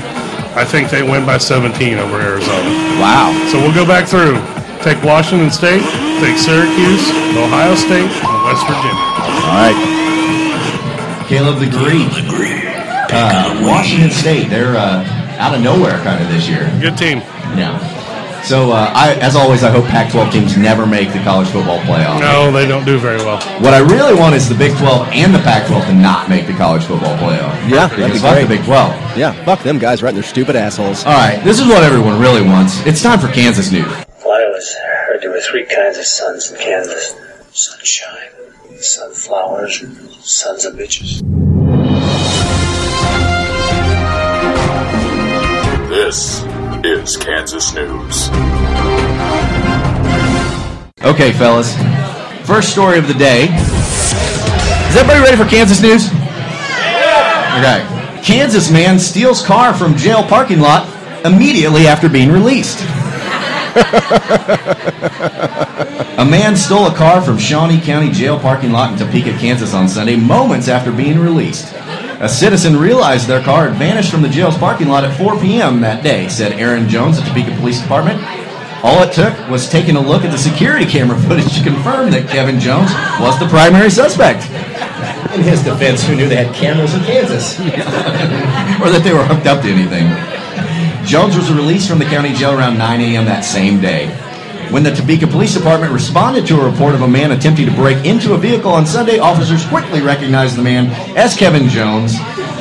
I 0.54 0.64
think 0.64 0.88
they 0.90 1.02
win 1.02 1.26
by 1.26 1.38
17 1.38 1.98
over 1.98 2.20
Arizona. 2.20 2.68
Wow. 3.02 3.32
So 3.50 3.58
we'll 3.58 3.74
go 3.74 3.86
back 3.86 4.06
through. 4.06 4.36
Take 4.82 5.02
Washington 5.04 5.50
State, 5.50 5.82
take 6.18 6.36
Syracuse, 6.36 7.06
Ohio 7.38 7.74
State, 7.76 8.10
and 8.10 8.38
West 8.42 8.66
Virginia. 8.66 9.06
All 9.46 9.54
right. 9.62 11.24
Caleb 11.28 11.60
the 11.60 11.70
Greek. 11.70 12.10
Uh, 13.14 13.62
Washington 13.64 14.10
State. 14.10 14.48
They're 14.50 14.76
uh, 14.76 15.04
out 15.38 15.54
of 15.54 15.60
nowhere 15.62 15.98
kind 16.02 16.20
of 16.22 16.28
this 16.30 16.48
year. 16.48 16.66
Good 16.80 16.96
team. 16.96 17.18
Yeah. 17.54 17.78
So, 18.42 18.72
uh, 18.72 18.90
I, 18.92 19.14
as 19.20 19.36
always, 19.36 19.62
I 19.62 19.70
hope 19.70 19.84
Pac-12 19.84 20.32
teams 20.32 20.56
never 20.56 20.84
make 20.84 21.12
the 21.12 21.20
college 21.20 21.46
football 21.48 21.78
playoff. 21.82 22.18
No, 22.18 22.50
they 22.50 22.66
don't 22.66 22.84
do 22.84 22.98
very 22.98 23.18
well. 23.18 23.38
What 23.62 23.72
I 23.74 23.78
really 23.78 24.18
want 24.18 24.34
is 24.34 24.48
the 24.48 24.56
Big 24.56 24.76
12 24.78 25.10
and 25.12 25.32
the 25.32 25.38
Pac-12 25.38 25.86
to 25.86 25.94
not 25.94 26.28
make 26.28 26.48
the 26.48 26.54
college 26.54 26.82
football 26.82 27.16
playoff. 27.18 27.54
Yeah, 27.70 27.86
that'd 27.86 28.12
be 28.12 28.18
fuck 28.18 28.34
great. 28.34 28.42
the 28.48 28.56
Big 28.56 28.64
12. 28.64 29.16
Yeah, 29.16 29.30
fuck 29.44 29.62
them 29.62 29.78
guys 29.78 30.02
right 30.02 30.08
in 30.08 30.16
their 30.16 30.24
stupid 30.24 30.56
assholes. 30.56 31.04
All 31.04 31.12
right, 31.12 31.40
this 31.44 31.60
is 31.60 31.68
what 31.68 31.84
everyone 31.84 32.18
really 32.20 32.42
wants. 32.42 32.84
It's 32.84 33.00
time 33.00 33.20
for 33.20 33.28
Kansas 33.28 33.70
news. 33.70 33.92
Well, 34.42 34.48
I 34.48 34.54
always 34.54 34.74
heard 34.74 35.22
there 35.22 35.30
were 35.30 35.40
three 35.40 35.64
kinds 35.66 35.98
of 35.98 36.04
suns 36.04 36.50
in 36.50 36.58
Kansas 36.58 37.14
sunshine, 37.52 38.30
sunflowers, 38.80 39.82
and 39.82 39.96
sons 40.10 40.64
of 40.64 40.74
bitches. 40.74 41.22
This 45.88 46.42
is 46.84 47.16
Kansas 47.16 47.72
News. 47.72 48.30
Okay, 51.04 51.32
fellas. 51.34 51.76
First 52.44 52.72
story 52.72 52.98
of 52.98 53.06
the 53.06 53.14
day. 53.14 53.44
Is 53.44 54.96
everybody 54.96 55.20
ready 55.20 55.36
for 55.36 55.48
Kansas 55.48 55.80
news? 55.80 56.08
Okay. 57.58 57.86
Kansas 58.24 58.72
man 58.72 58.98
steals 58.98 59.46
car 59.46 59.72
from 59.72 59.96
jail 59.96 60.24
parking 60.24 60.58
lot 60.58 60.88
immediately 61.24 61.86
after 61.86 62.08
being 62.08 62.32
released. 62.32 62.84
A 66.16 66.26
man 66.28 66.56
stole 66.56 66.86
a 66.86 66.94
car 66.94 67.22
from 67.22 67.38
Shawnee 67.38 67.80
County 67.80 68.10
Jail 68.10 68.38
parking 68.38 68.72
lot 68.72 68.92
in 68.92 68.98
Topeka, 68.98 69.38
Kansas 69.38 69.72
on 69.74 69.88
Sunday, 69.88 70.16
moments 70.16 70.68
after 70.68 70.92
being 70.92 71.18
released. 71.18 71.74
A 72.20 72.28
citizen 72.28 72.76
realized 72.76 73.26
their 73.26 73.42
car 73.42 73.68
had 73.68 73.78
vanished 73.78 74.10
from 74.10 74.22
the 74.22 74.28
jail's 74.28 74.56
parking 74.56 74.88
lot 74.88 75.04
at 75.04 75.16
4 75.18 75.40
p.m. 75.40 75.80
that 75.80 76.04
day, 76.04 76.28
said 76.28 76.52
Aaron 76.52 76.88
Jones 76.88 77.18
at 77.18 77.26
Topeka 77.26 77.56
Police 77.56 77.80
Department. 77.80 78.22
All 78.84 79.02
it 79.02 79.12
took 79.12 79.36
was 79.48 79.68
taking 79.68 79.96
a 79.96 80.00
look 80.00 80.24
at 80.24 80.30
the 80.30 80.38
security 80.38 80.84
camera 80.84 81.18
footage 81.18 81.56
to 81.56 81.64
confirm 81.64 82.10
that 82.10 82.28
Kevin 82.28 82.60
Jones 82.60 82.90
was 83.20 83.38
the 83.38 83.46
primary 83.46 83.90
suspect. 83.90 84.44
In 85.34 85.42
his 85.42 85.64
defense, 85.64 86.04
who 86.04 86.14
knew 86.14 86.28
they 86.28 86.44
had 86.44 86.54
cameras 86.54 86.92
in 86.94 87.00
Kansas? 87.04 87.58
or 88.82 88.90
that 88.90 89.02
they 89.02 89.14
were 89.14 89.24
hooked 89.24 89.46
up 89.46 89.62
to 89.62 89.68
anything. 89.68 90.31
Jones 91.04 91.36
was 91.36 91.52
released 91.52 91.88
from 91.88 91.98
the 91.98 92.04
county 92.04 92.32
jail 92.32 92.56
around 92.56 92.78
9 92.78 93.00
a.m. 93.00 93.24
that 93.26 93.44
same 93.44 93.80
day. 93.80 94.06
When 94.70 94.82
the 94.82 94.94
Topeka 94.94 95.26
Police 95.26 95.54
Department 95.54 95.92
responded 95.92 96.46
to 96.46 96.60
a 96.60 96.70
report 96.70 96.94
of 96.94 97.02
a 97.02 97.08
man 97.08 97.32
attempting 97.32 97.66
to 97.66 97.72
break 97.74 98.04
into 98.06 98.32
a 98.32 98.38
vehicle 98.38 98.70
on 98.72 98.86
Sunday, 98.86 99.18
officers 99.18 99.66
quickly 99.66 100.00
recognized 100.00 100.56
the 100.56 100.62
man 100.62 100.86
as 101.16 101.36
Kevin 101.36 101.68
Jones. 101.68 102.14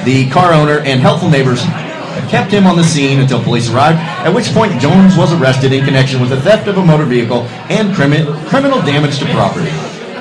The 0.03 0.29
car 0.31 0.53
owner 0.53 0.79
and 0.79 0.99
helpful 0.99 1.29
neighbors 1.29 1.61
kept 2.29 2.51
him 2.51 2.65
on 2.65 2.75
the 2.75 2.83
scene 2.83 3.19
until 3.19 3.41
police 3.41 3.69
arrived, 3.71 3.99
at 3.99 4.33
which 4.33 4.51
point 4.51 4.79
Jones 4.81 5.15
was 5.15 5.31
arrested 5.31 5.71
in 5.71 5.85
connection 5.85 6.19
with 6.19 6.31
the 6.31 6.41
theft 6.41 6.67
of 6.67 6.77
a 6.77 6.85
motor 6.85 7.05
vehicle 7.05 7.43
and 7.69 7.93
crimi- 7.93 8.25
criminal 8.49 8.81
damage 8.81 9.19
to 9.19 9.25
property. 9.27 9.71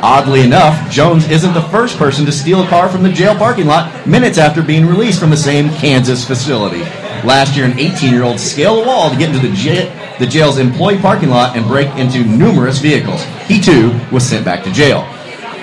Oddly 0.03 0.41
enough, 0.41 0.91
Jones 0.91 1.29
isn't 1.29 1.53
the 1.53 1.63
first 1.69 1.99
person 1.99 2.25
to 2.25 2.33
steal 2.33 2.63
a 2.63 2.69
car 2.69 2.89
from 2.89 3.03
the 3.03 3.13
jail 3.13 3.35
parking 3.35 3.67
lot 3.67 4.07
minutes 4.07 4.39
after 4.39 4.63
being 4.63 4.87
released 4.87 5.21
from 5.21 5.29
the 5.29 5.37
same 5.37 5.69
Kansas 5.75 6.25
facility. 6.25 6.81
Last 7.23 7.55
year, 7.55 7.67
an 7.67 7.79
18 7.79 8.11
year 8.11 8.23
old 8.23 8.41
scaled 8.41 8.83
a 8.83 8.87
wall 8.87 9.11
to 9.11 9.17
get 9.19 9.35
into 9.35 9.47
the, 9.47 9.55
jail, 9.55 9.93
the 10.19 10.27
jail's 10.27 10.57
employee 10.57 10.97
parking 10.99 11.29
lot 11.29 11.55
and 11.55 11.67
break 11.67 11.95
into 11.97 12.25
numerous 12.25 12.79
vehicles. 12.79 13.23
He 13.47 13.61
too 13.61 13.99
was 14.11 14.27
sent 14.27 14.43
back 14.43 14.65
to 14.65 14.73
jail. 14.73 15.01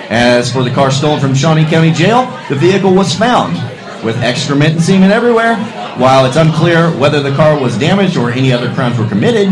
As 0.08 0.52
for 0.52 0.62
the 0.62 0.70
car 0.70 0.92
stolen 0.92 1.18
from 1.18 1.34
Shawnee 1.34 1.64
County 1.64 1.90
Jail, 1.90 2.26
the 2.48 2.54
vehicle 2.54 2.94
was 2.94 3.12
found 3.12 3.54
with 4.04 4.16
excrement 4.18 4.74
and 4.74 4.82
semen 4.82 5.10
everywhere. 5.10 5.56
While 5.96 6.26
it's 6.26 6.36
unclear 6.36 6.96
whether 6.96 7.20
the 7.20 7.34
car 7.34 7.60
was 7.60 7.76
damaged 7.76 8.16
or 8.16 8.30
any 8.30 8.52
other 8.52 8.72
crimes 8.72 8.98
were 8.98 9.08
committed, 9.08 9.48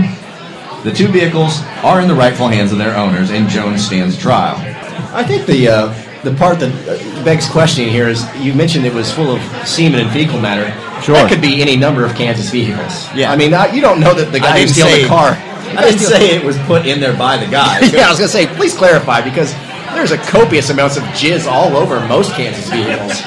the 0.86 0.92
two 0.92 1.08
vehicles 1.08 1.62
are 1.82 2.00
in 2.00 2.06
the 2.06 2.14
rightful 2.14 2.46
hands 2.46 2.70
of 2.70 2.78
their 2.78 2.96
owners, 2.96 3.32
and 3.32 3.48
Jones 3.48 3.84
stands 3.84 4.16
trial. 4.16 4.54
I 5.12 5.24
think 5.24 5.44
the 5.44 5.66
uh, 5.66 6.22
the 6.22 6.32
part 6.34 6.60
that 6.60 6.70
uh, 6.86 7.24
begs 7.24 7.48
questioning 7.50 7.90
here 7.90 8.06
is 8.08 8.24
you 8.36 8.54
mentioned 8.54 8.86
it 8.86 8.94
was 8.94 9.12
full 9.12 9.34
of 9.34 9.42
semen 9.66 9.98
and 9.98 10.10
fecal 10.12 10.40
matter. 10.40 10.70
Sure. 11.02 11.16
That 11.16 11.28
could 11.28 11.42
be 11.42 11.60
any 11.60 11.76
number 11.76 12.04
of 12.04 12.14
Kansas 12.14 12.50
vehicles. 12.50 13.12
Yeah. 13.16 13.32
I 13.32 13.36
mean, 13.36 13.52
I, 13.52 13.66
you 13.74 13.80
don't 13.80 13.98
know 13.98 14.14
that 14.14 14.30
the 14.30 14.38
guy 14.38 14.60
who 14.60 14.68
stole 14.68 14.88
the 14.88 15.08
car. 15.08 15.30
I 15.76 15.90
didn't 15.90 15.98
say 15.98 16.36
it 16.36 16.44
was 16.44 16.56
put 16.70 16.86
in 16.86 17.00
there 17.00 17.18
by 17.18 17.36
the 17.36 17.50
guy. 17.50 17.80
yeah, 17.92 18.06
I 18.06 18.10
was 18.10 18.20
gonna 18.20 18.28
say, 18.28 18.46
please 18.46 18.72
clarify 18.72 19.22
because 19.22 19.52
there's 19.90 20.12
a 20.12 20.18
copious 20.18 20.70
amounts 20.70 20.96
of 20.96 21.02
jizz 21.18 21.50
all 21.50 21.76
over 21.76 21.98
most 22.06 22.32
Kansas 22.34 22.70
vehicles. 22.70 23.20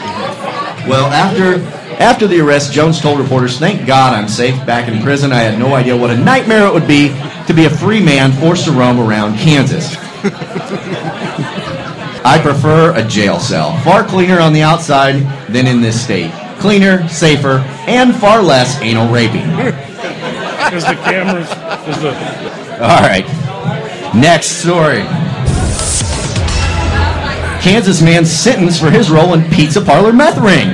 Well, 0.88 1.12
after 1.12 1.60
after 2.00 2.28
the 2.28 2.40
arrest, 2.40 2.72
Jones 2.72 3.00
told 3.00 3.20
reporters, 3.20 3.60
"Thank 3.60 3.86
God 3.86 4.14
I'm 4.14 4.28
safe 4.30 4.66
back 4.66 4.88
in 4.88 5.04
prison. 5.04 5.32
I 5.34 5.40
had 5.40 5.60
no 5.60 5.76
idea 5.76 5.96
what 5.96 6.10
a 6.10 6.18
nightmare 6.18 6.66
it 6.66 6.74
would 6.74 6.88
be 6.88 7.14
to 7.48 7.54
be 7.54 7.66
a 7.66 7.70
free 7.70 8.00
man 8.00 8.32
forced 8.32 8.66
to 8.66 8.72
roam 8.72 9.00
around 9.00 9.38
Kansas. 9.38 9.98
I 12.24 12.40
prefer 12.42 12.94
a 12.96 13.04
jail 13.04 13.40
cell, 13.40 13.78
far 13.84 14.04
cleaner 14.04 14.40
on 14.40 14.54
the 14.54 14.62
outside 14.62 15.28
than 15.50 15.68
in 15.68 15.82
this 15.82 16.00
state. 16.02 16.32
Cleaner, 16.60 17.08
safer, 17.10 17.64
and 17.88 18.16
far 18.16 18.42
less 18.42 18.82
anal 18.82 19.08
raping." 19.10 19.50
Is 20.72 20.86
the 20.86 20.96
cameras? 20.96 21.50
The 21.50 22.14
All 22.82 23.02
right. 23.02 23.26
Next 24.14 24.48
story. 24.62 25.04
Kansas 27.62 28.02
man 28.02 28.26
sentenced 28.26 28.80
for 28.80 28.90
his 28.90 29.10
role 29.10 29.34
in 29.34 29.44
pizza 29.50 29.82
parlor 29.82 30.14
meth 30.14 30.38
ring. 30.38 30.70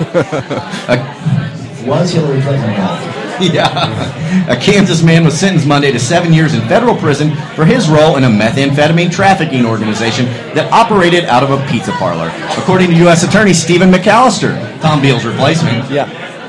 A- 0.88 1.84
Was 1.86 2.12
Hillary 2.12 2.40
Clinton 2.42 2.70
involved? 2.70 3.12
Yeah. 3.38 4.48
A 4.50 4.56
Kansas 4.56 5.02
man 5.02 5.22
was 5.22 5.38
sentenced 5.38 5.66
Monday 5.66 5.92
to 5.92 6.00
seven 6.00 6.32
years 6.32 6.54
in 6.54 6.60
federal 6.68 6.96
prison 6.96 7.36
for 7.54 7.66
his 7.66 7.86
role 7.86 8.16
in 8.16 8.24
a 8.24 8.28
methamphetamine 8.28 9.12
trafficking 9.12 9.66
organization 9.66 10.24
that 10.54 10.72
operated 10.72 11.26
out 11.26 11.42
of 11.42 11.50
a 11.50 11.58
pizza 11.70 11.92
parlor, 11.92 12.32
according 12.56 12.88
to 12.88 12.96
U.S. 13.04 13.24
Attorney 13.24 13.52
Stephen 13.52 13.90
McAllister, 13.90 14.56
Tom 14.80 15.02
Beall's 15.02 15.26
replacement. 15.26 15.90
Yeah. 15.90 16.06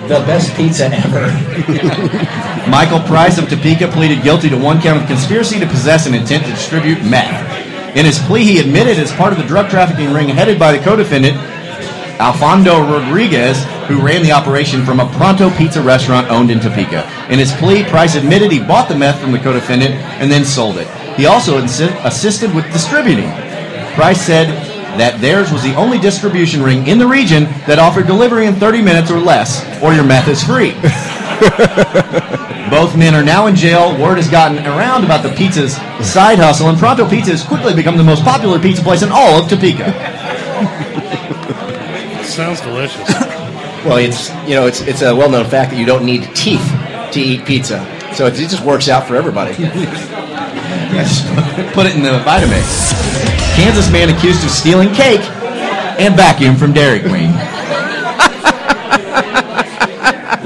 The 0.08 0.24
best 0.24 0.56
pizza 0.56 0.86
ever. 0.90 1.28
Michael 2.72 3.02
Price 3.02 3.38
of 3.38 3.50
Topeka 3.50 3.90
pleaded 3.90 4.24
guilty 4.24 4.48
to 4.50 4.58
one 4.58 4.80
count 4.80 5.02
of 5.02 5.08
conspiracy 5.08 5.60
to 5.60 5.68
possess 5.68 6.06
and 6.06 6.16
intent 6.16 6.46
to 6.46 6.52
distribute 6.52 7.04
meth. 7.04 7.36
In 7.98 8.06
his 8.06 8.18
plea, 8.20 8.46
he 8.46 8.60
admitted 8.60 8.98
as 8.98 9.12
part 9.12 9.34
of 9.34 9.40
the 9.40 9.46
drug 9.46 9.70
trafficking 9.70 10.14
ring 10.14 10.30
headed 10.30 10.58
by 10.58 10.72
the 10.72 10.80
co-defendant, 10.80 11.36
Alfonso 12.20 12.80
Rodriguez, 12.82 13.64
who 13.88 14.02
ran 14.02 14.24
the 14.24 14.32
operation 14.32 14.84
from 14.84 15.00
a 15.00 15.10
Pronto 15.14 15.50
Pizza 15.52 15.82
restaurant 15.82 16.30
owned 16.30 16.50
in 16.50 16.60
Topeka. 16.60 17.08
In 17.30 17.40
his 17.40 17.54
plea, 17.54 17.84
Price 17.84 18.16
admitted 18.16 18.52
he 18.52 18.60
bought 18.60 18.90
the 18.90 18.96
meth 18.96 19.22
from 19.22 19.32
the 19.32 19.40
co-defendant 19.40 19.92
and 20.20 20.32
then 20.32 20.44
sold 20.44 20.78
it. 20.78 20.88
He 21.16 21.26
also 21.26 21.62
insi- 21.62 21.94
assisted 22.06 22.54
with 22.54 22.72
distributing. 22.74 23.30
Price 23.94 24.22
said 24.22 24.48
that 25.00 25.22
theirs 25.22 25.52
was 25.52 25.62
the 25.64 25.76
only 25.76 26.00
distribution 26.00 26.62
ring 26.64 26.88
in 26.88 26.98
the 26.98 27.08
region 27.08 27.44
that 27.68 27.78
offered 27.80 28.08
delivery 28.08 28.48
in 28.48 28.56
30 28.56 28.82
minutes 28.82 29.12
or 29.12 29.20
less, 29.20 29.64
or 29.84 29.94
your 29.94 30.04
meth 30.04 30.28
is 30.28 30.44
free. 30.44 30.72
Both 32.70 32.98
men 32.98 33.16
are 33.16 33.24
now 33.24 33.48
in 33.48 33.56
jail. 33.56 33.98
Word 34.02 34.18
has 34.18 34.28
gotten 34.28 34.58
around 34.66 35.06
about 35.06 35.24
the 35.24 35.30
pizza's 35.30 35.76
side 36.06 36.40
hustle, 36.40 36.70
and 36.70 36.78
Pronto 36.78 37.08
Pizza 37.08 37.32
has 37.32 37.44
quickly 37.44 37.74
become 37.74 37.96
the 37.96 38.04
most 38.04 38.24
popular 38.24 38.60
pizza 38.60 38.82
place 38.82 39.04
in 39.04 39.10
all 39.12 39.42
of 39.42 39.50
Topeka. 39.50 39.86
Sounds 42.28 42.62
delicious. 42.62 43.08
Well, 43.86 43.98
it's 43.98 44.30
you 44.48 44.56
know 44.56 44.68
it's 44.68 44.82
it's 44.82 45.02
a 45.02 45.16
well-known 45.16 45.46
fact 45.46 45.72
that 45.72 45.78
you 45.80 45.86
don't 45.86 46.06
need 46.06 46.24
teeth 46.36 46.66
to 47.14 47.20
eat 47.20 47.46
pizza, 47.46 47.80
so 48.14 48.26
it, 48.28 48.34
it 48.40 48.50
just 48.50 48.64
works 48.64 48.90
out 48.90 49.08
for 49.08 49.16
everybody. 49.16 49.56
Yes, 50.88 51.22
put 51.74 51.86
it 51.86 51.96
in 51.96 52.02
the 52.02 52.20
Vitamix. 52.26 52.92
Kansas 53.56 53.92
man 53.92 54.10
accused 54.10 54.44
of 54.44 54.50
stealing 54.50 54.92
cake 54.94 55.22
and 56.00 56.16
vacuum 56.16 56.56
from 56.56 56.72
Dairy 56.74 57.00
Queen. 57.02 57.32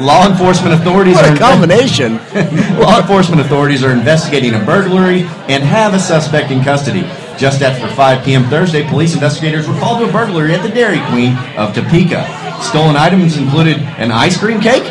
Law 0.02 0.28
enforcement 0.28 0.74
authorities 0.74 1.16
What 1.16 1.30
a 1.30 1.34
are 1.34 1.38
combination. 1.38 2.16
Law 2.80 3.00
enforcement 3.00 3.40
authorities 3.42 3.84
are 3.84 3.92
investigating 3.92 4.56
a 4.56 4.60
burglary 4.66 5.22
and 5.48 5.64
have 5.64 5.94
a 5.94 6.00
suspect 6.00 6.50
in 6.52 6.64
custody. 6.64 7.04
Just 7.42 7.64
after 7.64 7.88
5 7.88 8.24
p.m. 8.24 8.44
Thursday, 8.52 8.88
police 8.88 9.16
investigators 9.16 9.68
were 9.68 9.74
called 9.80 10.00
to 10.00 10.08
a 10.08 10.12
burglary 10.12 10.54
at 10.54 10.62
the 10.62 10.70
Dairy 10.70 11.00
Queen 11.10 11.36
of 11.58 11.74
Topeka. 11.74 12.24
Stolen 12.62 12.96
items 12.96 13.36
included 13.36 13.78
an 13.98 14.12
ice 14.12 14.38
cream 14.38 14.62
cake 14.62 14.84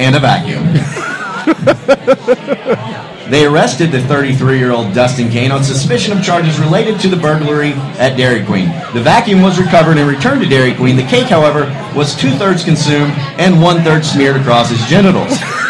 and 0.00 0.16
a 0.16 0.18
vacuum. 0.18 0.64
They 3.30 3.46
arrested 3.46 3.90
the 3.90 4.02
33 4.02 4.58
year 4.58 4.70
old 4.70 4.92
Dustin 4.92 5.30
Kane 5.30 5.50
on 5.50 5.64
suspicion 5.64 6.16
of 6.16 6.22
charges 6.22 6.58
related 6.58 7.00
to 7.00 7.08
the 7.08 7.16
burglary 7.16 7.72
at 7.98 8.16
Dairy 8.16 8.44
Queen. 8.44 8.68
The 8.92 9.00
vacuum 9.00 9.40
was 9.40 9.58
recovered 9.58 9.96
and 9.96 10.08
returned 10.08 10.42
to 10.42 10.48
Dairy 10.48 10.74
Queen. 10.74 10.96
The 10.96 11.04
cake, 11.04 11.28
however, 11.28 11.64
was 11.96 12.14
two 12.14 12.30
thirds 12.32 12.64
consumed 12.64 13.12
and 13.38 13.62
one 13.62 13.82
third 13.82 14.04
smeared 14.04 14.36
across 14.36 14.68
his 14.68 14.84
genitals. 14.86 15.38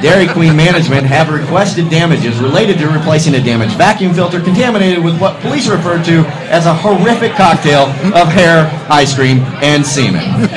Dairy 0.00 0.28
Queen 0.28 0.54
management 0.54 1.06
have 1.06 1.28
requested 1.28 1.90
damages 1.90 2.38
related 2.38 2.78
to 2.78 2.88
replacing 2.88 3.34
a 3.34 3.42
damaged 3.42 3.74
vacuum 3.76 4.14
filter 4.14 4.40
contaminated 4.40 5.02
with 5.02 5.20
what 5.20 5.40
police 5.40 5.66
refer 5.66 6.02
to 6.04 6.20
as 6.50 6.66
a 6.66 6.74
horrific 6.74 7.32
cocktail 7.32 7.86
of 8.14 8.28
hair, 8.28 8.70
ice 8.88 9.12
cream, 9.12 9.38
and 9.60 9.84
semen. 9.84 10.48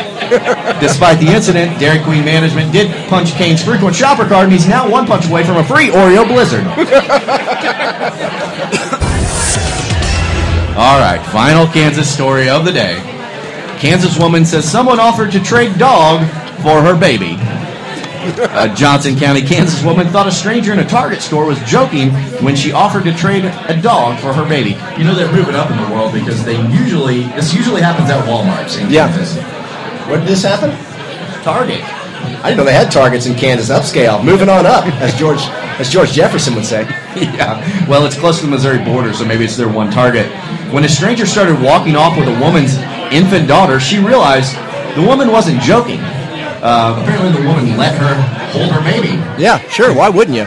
Despite 0.79 1.19
the 1.19 1.27
incident, 1.27 1.79
Dairy 1.79 2.03
Queen 2.03 2.23
management 2.23 2.71
did 2.71 2.91
punch 3.09 3.31
Kane's 3.31 3.63
frequent 3.63 3.95
shopper 3.95 4.27
card, 4.27 4.43
and 4.45 4.53
he's 4.53 4.67
now 4.67 4.87
one 4.87 5.07
punch 5.07 5.27
away 5.27 5.43
from 5.43 5.57
a 5.57 5.63
free 5.63 5.87
Oreo 5.87 6.27
Blizzard. 6.27 6.65
All 10.77 10.99
right, 10.99 11.21
final 11.31 11.65
Kansas 11.65 12.13
story 12.13 12.47
of 12.47 12.63
the 12.63 12.71
day. 12.71 12.95
Kansas 13.79 14.19
woman 14.19 14.45
says 14.45 14.69
someone 14.69 14.99
offered 14.99 15.31
to 15.31 15.39
trade 15.43 15.79
dog 15.79 16.21
for 16.61 16.81
her 16.81 16.95
baby. 16.95 17.37
A 18.23 18.71
Johnson 18.75 19.17
County, 19.17 19.41
Kansas 19.41 19.83
woman 19.83 20.07
thought 20.07 20.27
a 20.27 20.31
stranger 20.31 20.71
in 20.73 20.79
a 20.79 20.85
Target 20.87 21.21
store 21.21 21.45
was 21.45 21.59
joking 21.63 22.11
when 22.43 22.55
she 22.55 22.71
offered 22.71 23.03
to 23.05 23.13
trade 23.15 23.45
a 23.45 23.81
dog 23.81 24.19
for 24.19 24.31
her 24.31 24.47
baby. 24.47 24.77
You 24.97 25.05
know 25.05 25.15
they're 25.15 25.31
moving 25.31 25.55
up 25.55 25.71
in 25.71 25.77
the 25.77 25.89
world 25.93 26.13
because 26.13 26.43
they 26.45 26.61
usually 26.69 27.23
this 27.33 27.53
usually 27.53 27.81
happens 27.81 28.09
at 28.11 28.23
Walmart's 28.27 28.77
in 28.77 28.89
Yeah. 28.91 29.07
Kansas. 29.07 29.37
Where 30.07 30.19
did 30.19 30.27
this 30.27 30.43
happen? 30.43 30.69
Target. 31.43 31.81
I 31.83 32.49
didn't 32.49 32.57
know 32.57 32.63
they 32.65 32.73
had 32.73 32.91
targets 32.91 33.25
in 33.25 33.33
Kansas. 33.35 33.69
Upscale, 33.69 34.23
moving 34.23 34.49
on 34.49 34.65
up, 34.67 34.85
as 35.01 35.15
George 35.17 35.39
as 35.79 35.89
George 35.89 36.11
Jefferson 36.11 36.53
would 36.53 36.65
say. 36.65 36.83
yeah. 37.15 37.87
Well, 37.87 38.05
it's 38.05 38.17
close 38.17 38.39
to 38.39 38.45
the 38.45 38.51
Missouri 38.51 38.83
border, 38.83 39.13
so 39.13 39.25
maybe 39.25 39.45
it's 39.45 39.57
their 39.57 39.69
one 39.69 39.89
target. 39.89 40.27
When 40.71 40.83
a 40.83 40.89
stranger 40.89 41.25
started 41.25 41.59
walking 41.59 41.95
off 41.95 42.17
with 42.17 42.27
a 42.27 42.39
woman's 42.39 42.75
infant 43.11 43.47
daughter, 43.47 43.79
she 43.79 43.97
realized 43.97 44.55
the 44.95 45.03
woman 45.05 45.31
wasn't 45.31 45.61
joking. 45.61 45.99
Uh, 46.61 47.01
apparently, 47.01 47.31
the 47.31 47.47
woman 47.47 47.75
let 47.75 47.97
her 47.97 48.13
hold 48.51 48.71
her 48.71 48.81
baby. 48.81 49.17
Yeah, 49.41 49.57
sure. 49.69 49.93
Why 49.95 50.09
wouldn't 50.09 50.37
you? 50.37 50.45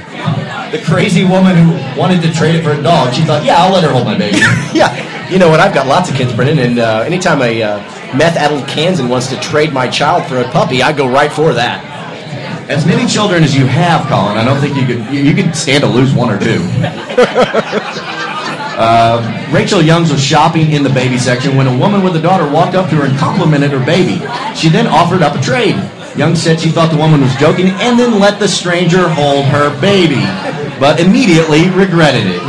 The 0.71 0.83
crazy 0.85 1.25
woman 1.25 1.57
who 1.57 1.99
wanted 1.99 2.23
to 2.23 2.33
trade 2.33 2.55
it 2.55 2.62
for 2.62 2.71
a 2.71 2.83
dog, 2.83 3.12
she 3.15 3.23
thought, 3.23 3.45
yeah, 3.45 3.57
I'll 3.59 3.73
let 3.73 3.83
her 3.83 3.91
hold 3.91 4.07
my 4.07 4.17
baby. 4.17 4.39
yeah. 4.73 5.29
You 5.29 5.39
know 5.39 5.49
what? 5.49 5.59
I've 5.59 5.75
got 5.75 5.87
lots 5.87 6.09
of 6.11 6.17
kids, 6.17 6.33
Brendan, 6.33 6.59
and 6.59 6.79
uh, 6.79 7.03
anytime 7.05 7.43
a 7.43 7.62
uh, 7.62 7.79
meth-addled 8.17 8.69
Kansan 8.69 9.09
wants 9.09 9.29
to 9.29 9.41
trade 9.41 9.73
my 9.73 9.89
child 9.89 10.27
for 10.27 10.39
a 10.39 10.45
puppy, 10.51 10.83
I 10.83 10.93
go 10.93 11.09
right 11.09 11.33
for 11.33 11.53
that. 11.53 11.83
As 12.71 12.87
many 12.87 13.07
children 13.07 13.43
as 13.43 13.55
you 13.55 13.67
have, 13.67 14.07
Colin, 14.07 14.39
I 14.39 14.45
don't 14.45 14.61
think 14.61 14.77
you 14.77 14.87
could 14.87 15.12
you, 15.12 15.21
you 15.21 15.35
could 15.35 15.55
stand 15.55 15.83
to 15.83 15.91
lose 15.91 16.15
one 16.15 16.31
or 16.31 16.39
two. 16.39 16.61
Uh, 18.77 19.49
Rachel 19.53 19.81
Youngs 19.81 20.11
was 20.11 20.21
shopping 20.21 20.73
in 20.73 20.83
the 20.83 20.91
baby 20.91 21.17
section 21.17 21.57
when 21.57 21.69
a 21.69 21.79
woman 21.79 22.03
with 22.03 22.17
a 22.17 22.21
daughter 22.21 22.51
walked 22.51 22.75
up 22.75 22.91
to 22.91 22.97
her 22.97 23.05
and 23.07 23.17
complimented 23.17 23.71
her 23.71 23.85
baby. 23.87 24.19
She 24.57 24.69
then 24.69 24.89
offered 24.89 25.23
up 25.23 25.37
a 25.37 25.41
trade. 25.41 25.77
Young 26.17 26.37
said 26.37 26.61
she 26.61 26.71
thought 26.71 26.93
the 26.93 26.97
woman 26.97 27.21
was 27.21 27.35
joking 27.37 27.71
and 27.83 27.99
then 27.99 28.21
let 28.21 28.39
the 28.39 28.47
stranger 28.47 29.09
hold 29.09 29.47
her 29.47 29.69
baby, 29.81 30.23
but 30.79 31.01
immediately 31.01 31.69
regretted 31.71 32.27
it. 32.27 32.41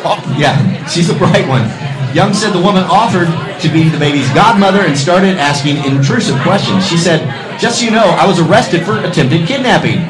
Oh, 0.00 0.16
yeah, 0.38 0.56
she's 0.86 1.10
a 1.10 1.14
bright 1.14 1.46
one. 1.46 1.68
Young 2.14 2.32
said 2.32 2.52
the 2.52 2.62
woman 2.62 2.84
offered 2.84 3.28
to 3.60 3.68
be 3.68 3.90
the 3.90 3.98
baby's 3.98 4.32
godmother 4.32 4.80
and 4.80 4.96
started 4.96 5.36
asking 5.36 5.76
intrusive 5.84 6.40
questions. 6.40 6.88
She 6.88 6.96
said, 6.96 7.20
Just 7.60 7.80
so 7.80 7.84
you 7.84 7.90
know, 7.90 8.16
I 8.16 8.26
was 8.26 8.40
arrested 8.40 8.86
for 8.86 9.04
attempted 9.04 9.46
kidnapping. 9.46 10.00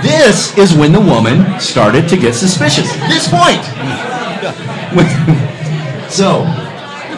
This 0.00 0.56
is 0.56 0.74
when 0.74 0.92
the 0.92 1.00
woman 1.00 1.58
started 1.58 2.08
to 2.08 2.16
get 2.16 2.34
suspicious. 2.34 2.92
This 3.10 3.26
point. 3.26 3.62
so, 6.10 6.46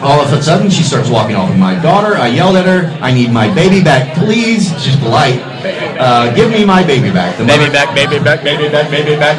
all 0.01 0.19
of 0.21 0.31
a 0.33 0.41
sudden, 0.41 0.69
she 0.69 0.83
starts 0.83 1.09
walking 1.09 1.35
off 1.35 1.49
with 1.49 1.59
my 1.59 1.79
daughter. 1.81 2.15
I 2.15 2.27
yelled 2.27 2.55
at 2.57 2.65
her, 2.65 2.91
I 3.01 3.11
need 3.13 3.31
my 3.31 3.53
baby 3.53 3.83
back, 3.83 4.15
please. 4.17 4.69
She's 4.81 4.95
polite. 4.97 5.39
Uh, 5.97 6.33
give 6.35 6.51
me 6.51 6.65
my 6.65 6.83
baby 6.85 7.09
back. 7.11 7.37
The 7.37 7.45
Baby 7.45 7.71
back, 7.71 7.95
baby 7.95 8.19
back, 8.21 8.43
baby 8.43 8.69
back, 8.69 8.91
baby 8.91 9.15
back. 9.15 9.37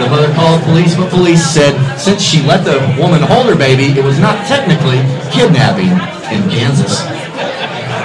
the 0.00 0.08
mother 0.08 0.32
called 0.34 0.62
police, 0.62 0.94
but 0.94 1.10
police 1.10 1.44
said 1.44 1.74
since 1.98 2.22
she 2.22 2.40
let 2.42 2.64
the 2.64 2.78
woman 3.00 3.20
hold 3.20 3.46
her 3.46 3.56
baby, 3.56 3.98
it 3.98 4.04
was 4.04 4.18
not 4.18 4.46
technically 4.46 5.02
kidnapping 5.34 5.90
in 6.32 6.48
Kansas. 6.48 7.02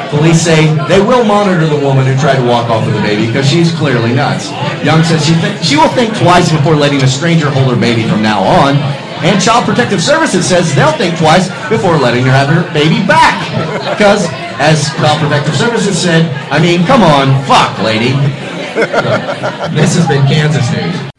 Police 0.09 0.41
say 0.41 0.67
they 0.87 0.99
will 1.01 1.23
monitor 1.23 1.67
the 1.67 1.79
woman 1.79 2.05
who 2.05 2.15
tried 2.19 2.37
to 2.37 2.45
walk 2.45 2.69
off 2.69 2.85
with 2.85 2.95
the 2.95 3.01
baby 3.01 3.27
because 3.27 3.47
she's 3.47 3.73
clearly 3.73 4.13
nuts. 4.13 4.49
Young 4.83 5.03
says 5.03 5.25
she, 5.25 5.33
th- 5.39 5.63
she 5.63 5.75
will 5.77 5.89
think 5.89 6.15
twice 6.17 6.51
before 6.51 6.75
letting 6.75 7.01
a 7.03 7.07
stranger 7.07 7.49
hold 7.49 7.73
her 7.73 7.79
baby 7.79 8.03
from 8.07 8.21
now 8.21 8.41
on. 8.43 8.75
And 9.23 9.41
Child 9.41 9.65
Protective 9.65 10.01
Services 10.01 10.47
says 10.47 10.75
they'll 10.75 10.91
think 10.91 11.17
twice 11.17 11.47
before 11.69 11.97
letting 11.97 12.25
her 12.25 12.31
have 12.31 12.49
her 12.49 12.61
baby 12.73 13.05
back. 13.07 13.39
Because, 13.95 14.27
as 14.59 14.89
Child 14.95 15.19
Protective 15.21 15.55
Services 15.55 15.97
said, 15.97 16.27
I 16.51 16.59
mean, 16.59 16.85
come 16.85 17.01
on, 17.01 17.31
fuck, 17.45 17.77
lady. 17.81 18.11
So, 18.75 18.81
this 19.71 19.95
has 19.95 20.07
been 20.07 20.27
Kansas 20.27 20.67
News. 20.75 21.11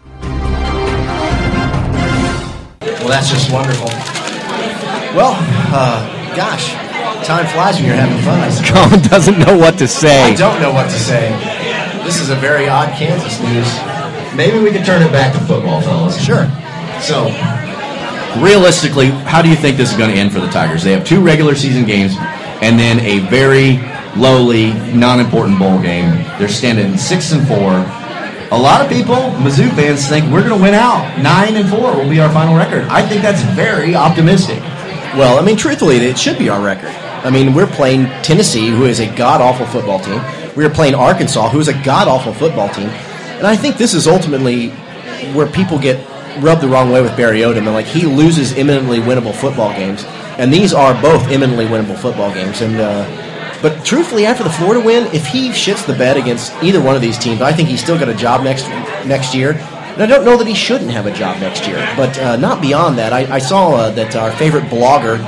Well, 3.00 3.08
that's 3.08 3.30
just 3.30 3.50
wonderful. 3.50 3.88
Well, 5.16 5.32
uh, 5.72 6.04
gosh, 6.36 6.74
time 7.24 7.46
flies 7.46 7.76
when 7.76 7.86
you're 7.86 7.94
having 7.96 8.22
fun. 8.22 8.40
I. 8.40 8.50
Colin 8.68 9.00
doesn't 9.08 9.38
know 9.38 9.56
what 9.56 9.78
to 9.78 9.88
say. 9.88 10.22
I 10.22 10.34
don't 10.34 10.60
know 10.60 10.72
what 10.72 10.90
to 10.90 10.98
say. 10.98 11.30
This 12.04 12.20
is 12.20 12.30
a 12.30 12.36
very 12.36 12.68
odd 12.68 12.90
Kansas 12.98 13.40
news. 13.40 13.66
Maybe 14.36 14.58
we 14.58 14.70
can 14.70 14.84
turn 14.84 15.02
it 15.02 15.10
back 15.10 15.32
to 15.32 15.40
football, 15.40 15.80
fellas. 15.80 16.22
Sure. 16.22 16.46
So, 17.00 17.26
realistically, 18.42 19.06
how 19.08 19.42
do 19.42 19.48
you 19.48 19.56
think 19.56 19.76
this 19.76 19.90
is 19.90 19.96
going 19.96 20.10
to 20.10 20.16
end 20.16 20.32
for 20.32 20.40
the 20.40 20.48
Tigers? 20.48 20.82
They 20.82 20.92
have 20.92 21.04
two 21.04 21.22
regular 21.22 21.54
season 21.54 21.84
games 21.84 22.14
and 22.62 22.78
then 22.78 23.00
a 23.00 23.18
very 23.28 23.78
lowly, 24.16 24.72
non-important 24.94 25.58
bowl 25.58 25.80
game. 25.80 26.24
They're 26.38 26.48
standing 26.48 26.96
six 26.96 27.32
and 27.32 27.46
four. 27.46 27.84
A 28.50 28.58
lot 28.58 28.80
of 28.80 28.88
people, 28.88 29.16
Mizzou 29.42 29.74
fans, 29.74 30.08
think 30.08 30.30
we're 30.32 30.46
going 30.46 30.56
to 30.56 30.62
win 30.62 30.74
out. 30.74 31.20
Nine 31.20 31.56
and 31.56 31.68
four 31.68 31.96
will 31.96 32.08
be 32.08 32.20
our 32.20 32.32
final 32.32 32.56
record. 32.56 32.84
I 32.84 33.06
think 33.06 33.22
that's 33.22 33.42
very 33.54 33.94
optimistic. 33.94 34.60
Well, 35.16 35.38
I 35.38 35.42
mean, 35.42 35.56
truthfully, 35.56 35.96
it 35.96 36.18
should 36.18 36.38
be 36.38 36.48
our 36.48 36.62
record. 36.62 36.90
I 37.24 37.30
mean, 37.30 37.54
we're 37.54 37.66
playing 37.66 38.06
Tennessee, 38.22 38.68
who 38.68 38.84
is 38.84 39.00
a 39.00 39.14
god 39.16 39.40
awful 39.40 39.66
football 39.66 39.98
team. 39.98 40.22
We 40.54 40.64
are 40.64 40.70
playing 40.70 40.94
Arkansas, 40.94 41.48
who 41.50 41.58
is 41.58 41.68
a 41.68 41.82
god 41.82 42.06
awful 42.06 42.32
football 42.32 42.68
team. 42.68 42.88
And 42.88 43.46
I 43.46 43.56
think 43.56 43.76
this 43.76 43.94
is 43.94 44.06
ultimately 44.06 44.70
where 45.34 45.46
people 45.46 45.78
get 45.78 45.98
rubbed 46.42 46.62
the 46.62 46.68
wrong 46.68 46.90
way 46.90 47.02
with 47.02 47.16
Barry 47.16 47.40
Odom, 47.40 47.58
and 47.58 47.72
like 47.72 47.86
he 47.86 48.06
loses 48.06 48.52
eminently 48.52 48.98
winnable 48.98 49.34
football 49.34 49.70
games, 49.70 50.04
and 50.38 50.52
these 50.52 50.72
are 50.72 51.00
both 51.00 51.28
eminently 51.28 51.66
winnable 51.66 51.96
football 51.96 52.32
games. 52.32 52.60
And 52.60 52.76
uh, 52.80 53.60
but 53.62 53.84
truthfully, 53.84 54.26
after 54.26 54.44
the 54.44 54.50
Florida 54.50 54.84
win, 54.84 55.06
if 55.14 55.26
he 55.26 55.50
shits 55.50 55.86
the 55.86 55.94
bed 55.94 56.16
against 56.16 56.52
either 56.62 56.80
one 56.80 56.94
of 56.94 57.02
these 57.02 57.18
teams, 57.18 57.40
I 57.40 57.52
think 57.52 57.68
he's 57.68 57.82
still 57.82 57.98
got 57.98 58.08
a 58.08 58.14
job 58.14 58.44
next 58.44 58.68
next 59.06 59.34
year. 59.34 59.52
And 59.52 60.02
I 60.02 60.06
don't 60.06 60.26
know 60.26 60.36
that 60.36 60.46
he 60.46 60.54
shouldn't 60.54 60.90
have 60.90 61.06
a 61.06 61.10
job 61.10 61.40
next 61.40 61.66
year, 61.66 61.78
but 61.96 62.18
uh, 62.18 62.36
not 62.36 62.60
beyond 62.60 62.98
that. 62.98 63.14
I, 63.14 63.36
I 63.36 63.38
saw 63.38 63.74
uh, 63.74 63.90
that 63.92 64.14
our 64.14 64.30
favorite 64.32 64.64
blogger, 64.64 65.18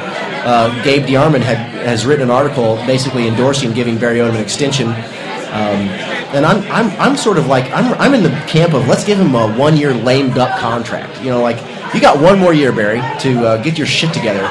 uh, 0.44 0.84
Gabe 0.84 1.04
DeArmond, 1.04 1.40
had 1.40 1.56
has 1.86 2.04
written 2.04 2.24
an 2.24 2.30
article 2.30 2.76
basically 2.86 3.28
endorsing 3.28 3.72
giving 3.72 3.96
Barry 3.96 4.18
Odom 4.18 4.34
an 4.34 4.42
extension. 4.42 4.88
Um, 4.88 5.88
and 6.34 6.44
I'm, 6.44 6.62
I'm, 6.70 7.00
I'm 7.00 7.16
sort 7.16 7.38
of 7.38 7.46
like 7.46 7.70
I'm, 7.72 7.94
I'm 7.94 8.14
in 8.14 8.22
the 8.22 8.30
camp 8.46 8.74
of 8.74 8.86
let's 8.86 9.04
give 9.04 9.18
him 9.18 9.34
a 9.34 9.52
one 9.56 9.76
year 9.76 9.94
lame 9.94 10.32
duck 10.32 10.58
contract. 10.58 11.20
You 11.22 11.30
know, 11.30 11.40
like 11.40 11.56
you 11.94 12.00
got 12.00 12.20
one 12.20 12.38
more 12.38 12.52
year, 12.52 12.72
Barry, 12.72 13.00
to 13.20 13.46
uh, 13.46 13.62
get 13.62 13.78
your 13.78 13.86
shit 13.86 14.12
together, 14.12 14.44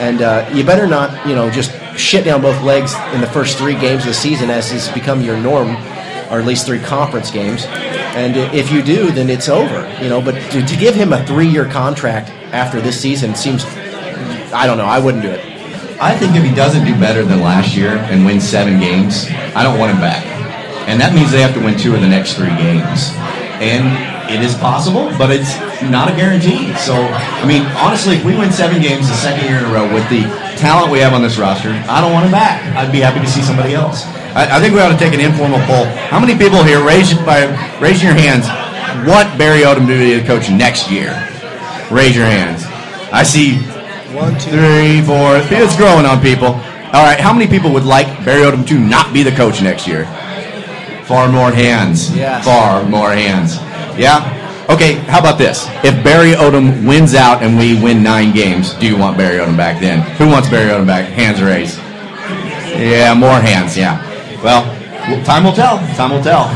and 0.00 0.22
uh, 0.22 0.48
you 0.52 0.64
better 0.64 0.86
not 0.86 1.26
you 1.26 1.34
know 1.34 1.50
just 1.50 1.72
shit 1.98 2.24
down 2.24 2.42
both 2.42 2.62
legs 2.62 2.94
in 3.12 3.20
the 3.20 3.26
first 3.26 3.58
three 3.58 3.74
games 3.74 4.02
of 4.02 4.08
the 4.08 4.14
season 4.14 4.50
as 4.50 4.70
has 4.70 4.88
become 4.90 5.20
your 5.20 5.36
norm, 5.36 5.70
or 6.30 6.38
at 6.38 6.44
least 6.44 6.66
three 6.66 6.80
conference 6.80 7.30
games. 7.30 7.64
And 7.66 8.36
if 8.54 8.70
you 8.72 8.82
do, 8.82 9.10
then 9.10 9.28
it's 9.28 9.48
over. 9.48 9.92
You 10.02 10.08
know, 10.08 10.22
but 10.22 10.34
to, 10.52 10.64
to 10.64 10.76
give 10.76 10.94
him 10.94 11.12
a 11.12 11.24
three 11.26 11.48
year 11.48 11.68
contract 11.68 12.30
after 12.52 12.80
this 12.80 13.00
season 13.00 13.34
seems 13.34 13.64
I 14.52 14.66
don't 14.66 14.78
know. 14.78 14.86
I 14.86 14.98
wouldn't 14.98 15.22
do 15.22 15.30
it. 15.30 15.44
I 16.00 16.16
think 16.16 16.36
if 16.36 16.44
he 16.44 16.54
doesn't 16.54 16.84
do 16.84 16.98
better 17.00 17.24
than 17.24 17.40
last 17.40 17.74
year 17.74 17.96
and 17.96 18.24
win 18.24 18.40
seven 18.40 18.78
games, 18.78 19.26
I 19.54 19.62
don't 19.62 19.78
want 19.78 19.92
him 19.92 20.00
back. 20.00 20.35
And 20.86 21.00
that 21.00 21.14
means 21.14 21.30
they 21.30 21.42
have 21.42 21.54
to 21.54 21.60
win 21.60 21.78
two 21.78 21.94
of 21.94 22.00
the 22.00 22.08
next 22.08 22.34
three 22.34 22.54
games. 22.54 23.10
And 23.58 23.90
it 24.30 24.42
is 24.42 24.54
possible, 24.54 25.10
but 25.18 25.30
it's 25.30 25.58
not 25.82 26.10
a 26.10 26.14
guarantee. 26.14 26.74
So, 26.78 26.94
I 26.94 27.46
mean, 27.46 27.62
honestly, 27.78 28.16
if 28.16 28.24
we 28.24 28.34
win 28.38 28.50
seven 28.50 28.82
games 28.82 29.08
the 29.08 29.14
second 29.14 29.46
year 29.46 29.58
in 29.58 29.64
a 29.64 29.72
row 29.72 29.86
with 29.92 30.06
the 30.10 30.22
talent 30.58 30.90
we 30.90 30.98
have 30.98 31.12
on 31.12 31.22
this 31.22 31.38
roster, 31.38 31.70
I 31.90 32.00
don't 32.00 32.12
want 32.12 32.26
him 32.26 32.32
back. 32.32 32.62
I'd 32.76 32.92
be 32.92 33.00
happy 33.00 33.20
to 33.20 33.26
see 33.26 33.42
somebody 33.42 33.74
else. 33.74 34.06
I, 34.34 34.58
I 34.58 34.60
think 34.60 34.74
we 34.74 34.80
ought 34.80 34.92
to 34.92 34.98
take 34.98 35.14
an 35.14 35.20
informal 35.20 35.58
poll. 35.66 35.86
How 36.10 36.18
many 36.18 36.36
people 36.36 36.62
here, 36.62 36.84
raise, 36.84 37.14
by 37.26 37.46
raising 37.80 38.06
your 38.06 38.18
hands, 38.18 38.46
What 39.06 39.26
Barry 39.38 39.62
Odom 39.62 39.86
to 39.86 39.96
be 39.98 40.18
the 40.18 40.26
coach 40.26 40.50
next 40.50 40.90
year? 40.90 41.14
Raise 41.90 42.14
your 42.14 42.26
hands. 42.26 42.66
I 43.10 43.22
see 43.22 43.58
one, 44.14 44.34
two, 44.38 44.50
three, 44.50 45.02
four. 45.02 45.38
It's 45.50 45.76
growing 45.76 46.06
on 46.06 46.20
people. 46.20 46.58
All 46.94 47.02
right, 47.02 47.18
how 47.18 47.32
many 47.32 47.46
people 47.46 47.72
would 47.72 47.84
like 47.84 48.06
Barry 48.24 48.42
Odom 48.42 48.66
to 48.68 48.78
not 48.78 49.12
be 49.12 49.22
the 49.22 49.32
coach 49.32 49.62
next 49.62 49.86
year? 49.86 50.04
Far 51.06 51.28
more 51.30 51.50
hands. 51.52 52.14
Yes. 52.16 52.44
Far 52.44 52.82
more 52.84 53.12
hands. 53.12 53.56
Yeah? 53.98 54.32
Okay, 54.68 54.94
how 55.06 55.20
about 55.20 55.38
this? 55.38 55.66
If 55.84 56.02
Barry 56.02 56.32
Odom 56.32 56.86
wins 56.86 57.14
out 57.14 57.42
and 57.42 57.56
we 57.56 57.80
win 57.80 58.02
nine 58.02 58.32
games, 58.34 58.74
do 58.74 58.86
you 58.86 58.96
want 58.98 59.16
Barry 59.16 59.38
Odom 59.38 59.56
back 59.56 59.80
then? 59.80 60.00
Who 60.16 60.26
wants 60.28 60.48
Barry 60.48 60.70
Odom 60.70 60.86
back? 60.86 61.06
Hands 61.08 61.40
raised. 61.40 61.78
Yeah, 61.78 63.14
more 63.14 63.38
hands, 63.40 63.76
yeah. 63.76 64.02
Well, 64.42 64.64
time 65.24 65.44
will 65.44 65.52
tell. 65.52 65.78
Time 65.94 66.10
will 66.10 66.22
tell. 66.22 66.46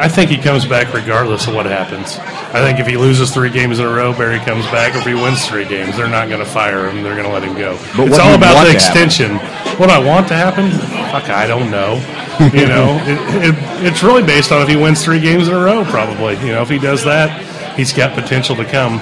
I 0.00 0.08
think 0.08 0.30
he 0.30 0.38
comes 0.38 0.64
back 0.64 0.94
regardless 0.94 1.46
of 1.46 1.54
what 1.54 1.66
happens. 1.66 2.16
I 2.52 2.64
think 2.64 2.80
if 2.80 2.86
he 2.86 2.96
loses 2.96 3.32
three 3.32 3.50
games 3.50 3.78
in 3.78 3.84
a 3.84 3.88
row, 3.92 4.14
Barry 4.16 4.38
comes 4.38 4.64
back. 4.66 4.96
If 4.96 5.04
he 5.04 5.12
wins 5.12 5.46
three 5.46 5.66
games, 5.68 5.96
they're 5.98 6.08
not 6.08 6.28
going 6.28 6.40
to 6.40 6.46
fire 6.50 6.88
him. 6.88 7.02
They're 7.02 7.14
going 7.14 7.26
to 7.26 7.32
let 7.32 7.44
him 7.44 7.54
go. 7.54 7.76
But 7.94 8.08
it's 8.08 8.18
all 8.18 8.34
about 8.34 8.64
the 8.64 8.72
to 8.72 8.78
happen? 8.80 9.02
extension. 9.04 9.36
What 9.78 9.90
I 9.90 9.98
want 9.98 10.26
to 10.28 10.34
happen? 10.34 10.70
Fuck, 11.12 11.28
I 11.28 11.46
don't 11.46 11.70
know. 11.70 12.00
You 12.54 12.66
know, 12.66 12.96
it, 13.04 13.50
it, 13.50 13.54
it's 13.86 14.02
really 14.02 14.22
based 14.22 14.50
on 14.50 14.62
if 14.62 14.68
he 14.68 14.76
wins 14.76 15.04
three 15.04 15.20
games 15.20 15.46
in 15.48 15.54
a 15.54 15.58
row. 15.60 15.84
Probably. 15.84 16.34
You 16.38 16.52
know, 16.52 16.62
if 16.62 16.68
he 16.70 16.78
does 16.78 17.04
that, 17.04 17.76
he's 17.76 17.92
got 17.92 18.14
potential 18.14 18.56
to 18.56 18.64
come. 18.64 18.94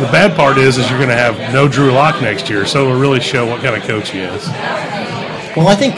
The 0.00 0.08
bad 0.12 0.36
part 0.36 0.58
is, 0.58 0.76
is 0.76 0.88
you're 0.90 0.98
going 0.98 1.08
to 1.10 1.16
have 1.16 1.38
no 1.54 1.66
Drew 1.66 1.92
Lock 1.92 2.20
next 2.20 2.50
year, 2.50 2.66
so 2.66 2.82
it'll 2.84 3.00
really 3.00 3.20
show 3.20 3.46
what 3.46 3.62
kind 3.62 3.74
of 3.74 3.82
coach 3.88 4.10
he 4.10 4.18
is. 4.20 4.46
Well, 5.56 5.68
I 5.68 5.74
think, 5.76 5.94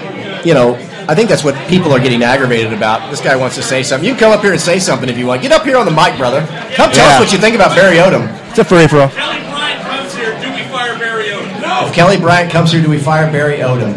you 0.46 0.54
know, 0.54 0.74
I 1.08 1.14
think 1.14 1.28
that's 1.28 1.42
what 1.42 1.54
people 1.68 1.92
are 1.92 1.98
getting 2.00 2.22
aggravated 2.22 2.72
about. 2.72 3.10
This 3.10 3.20
guy 3.20 3.34
wants 3.36 3.56
to 3.56 3.62
say 3.62 3.82
something. 3.82 4.06
You 4.06 4.14
can 4.14 4.20
come 4.20 4.32
up 4.32 4.42
here 4.42 4.52
and 4.52 4.60
say 4.60 4.78
something 4.78 5.08
if 5.08 5.16
you 5.18 5.26
want. 5.26 5.42
Get 5.42 5.52
up 5.52 5.62
here 5.64 5.76
on 5.78 5.86
the 5.86 5.92
mic, 5.92 6.16
brother. 6.18 6.40
Come 6.74 6.90
tell 6.92 7.06
Yeah. 7.08 7.14
us 7.14 7.20
what 7.20 7.32
you 7.32 7.38
think 7.38 7.54
about 7.56 7.74
Barry 7.74 7.96
Odom. 7.96 8.28
It's 8.50 8.58
a 8.58 8.64
free 8.64 8.86
for 8.86 9.00
all. 9.00 9.08
Kelly 9.08 9.40
Bryant 9.48 9.82
comes 9.82 10.14
here. 10.14 10.38
Do 10.40 10.52
we 10.52 10.62
fire 10.68 10.98
Barry 10.98 11.24
Odom? 11.30 11.60
No. 11.62 11.86
If 11.88 11.94
Kelly 11.94 12.16
Bryant 12.18 12.52
comes 12.52 12.70
here, 12.72 12.82
do 12.82 12.90
we 12.90 12.98
fire 12.98 13.30
Barry 13.32 13.58
Odom? 13.58 13.94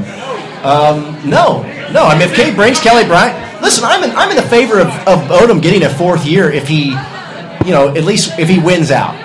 Um, 0.63 1.29
no, 1.29 1.63
no. 1.93 2.03
I 2.03 2.17
mean, 2.17 2.27
if 2.27 2.35
Kate 2.35 2.55
brings 2.55 2.79
Kelly 2.79 3.05
Bryant, 3.05 3.61
listen, 3.61 3.83
I'm 3.83 4.03
in, 4.03 4.11
I'm 4.15 4.29
in 4.29 4.35
the 4.35 4.49
favor 4.49 4.79
of, 4.79 4.87
of 5.07 5.19
Odom 5.29 5.61
getting 5.61 5.83
a 5.83 5.89
fourth 5.89 6.25
year 6.25 6.51
if 6.51 6.67
he, 6.67 6.89
you 7.65 7.71
know, 7.71 7.93
at 7.95 8.03
least 8.03 8.37
if 8.39 8.49
he 8.49 8.59
wins 8.59 8.91
out. 8.91 9.15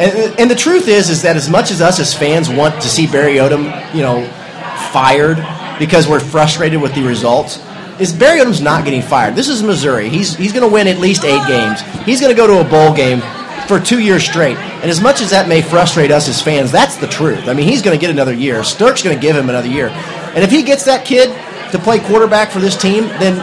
And, 0.00 0.40
and 0.40 0.50
the 0.50 0.56
truth 0.56 0.88
is, 0.88 1.08
is 1.08 1.22
that 1.22 1.36
as 1.36 1.48
much 1.48 1.70
as 1.70 1.80
us 1.80 2.00
as 2.00 2.12
fans 2.12 2.48
want 2.48 2.74
to 2.82 2.88
see 2.88 3.06
Barry 3.06 3.34
Odom, 3.36 3.94
you 3.94 4.02
know, 4.02 4.26
fired 4.92 5.38
because 5.78 6.08
we're 6.08 6.20
frustrated 6.20 6.80
with 6.80 6.94
the 6.94 7.02
results, 7.02 7.64
is 8.00 8.12
Barry 8.12 8.40
Odom's 8.40 8.60
not 8.60 8.84
getting 8.84 9.02
fired. 9.02 9.36
This 9.36 9.48
is 9.48 9.62
Missouri. 9.62 10.08
He's 10.08 10.34
he's 10.34 10.52
going 10.52 10.68
to 10.68 10.72
win 10.72 10.88
at 10.88 10.98
least 10.98 11.24
eight 11.24 11.46
games. 11.46 11.80
He's 12.04 12.20
going 12.20 12.34
to 12.34 12.36
go 12.36 12.46
to 12.46 12.60
a 12.60 12.68
bowl 12.68 12.92
game 12.92 13.20
for 13.68 13.78
two 13.80 14.00
years 14.00 14.24
straight. 14.24 14.56
And 14.56 14.90
as 14.90 15.00
much 15.00 15.20
as 15.20 15.30
that 15.30 15.48
may 15.48 15.62
frustrate 15.62 16.10
us 16.10 16.28
as 16.28 16.42
fans, 16.42 16.72
that's 16.72 16.96
the 16.96 17.06
truth. 17.06 17.48
I 17.48 17.54
mean, 17.54 17.68
he's 17.68 17.82
going 17.82 17.96
to 17.96 18.00
get 18.00 18.10
another 18.10 18.34
year. 18.34 18.64
Sterk's 18.64 19.02
going 19.02 19.16
to 19.16 19.22
give 19.22 19.36
him 19.36 19.48
another 19.48 19.68
year. 19.68 19.88
And 19.88 20.42
if 20.42 20.50
he 20.50 20.62
gets 20.62 20.84
that 20.84 21.04
kid 21.04 21.30
to 21.74 21.78
play 21.78 21.98
quarterback 21.98 22.50
for 22.50 22.60
this 22.60 22.76
team, 22.76 23.04
then 23.20 23.36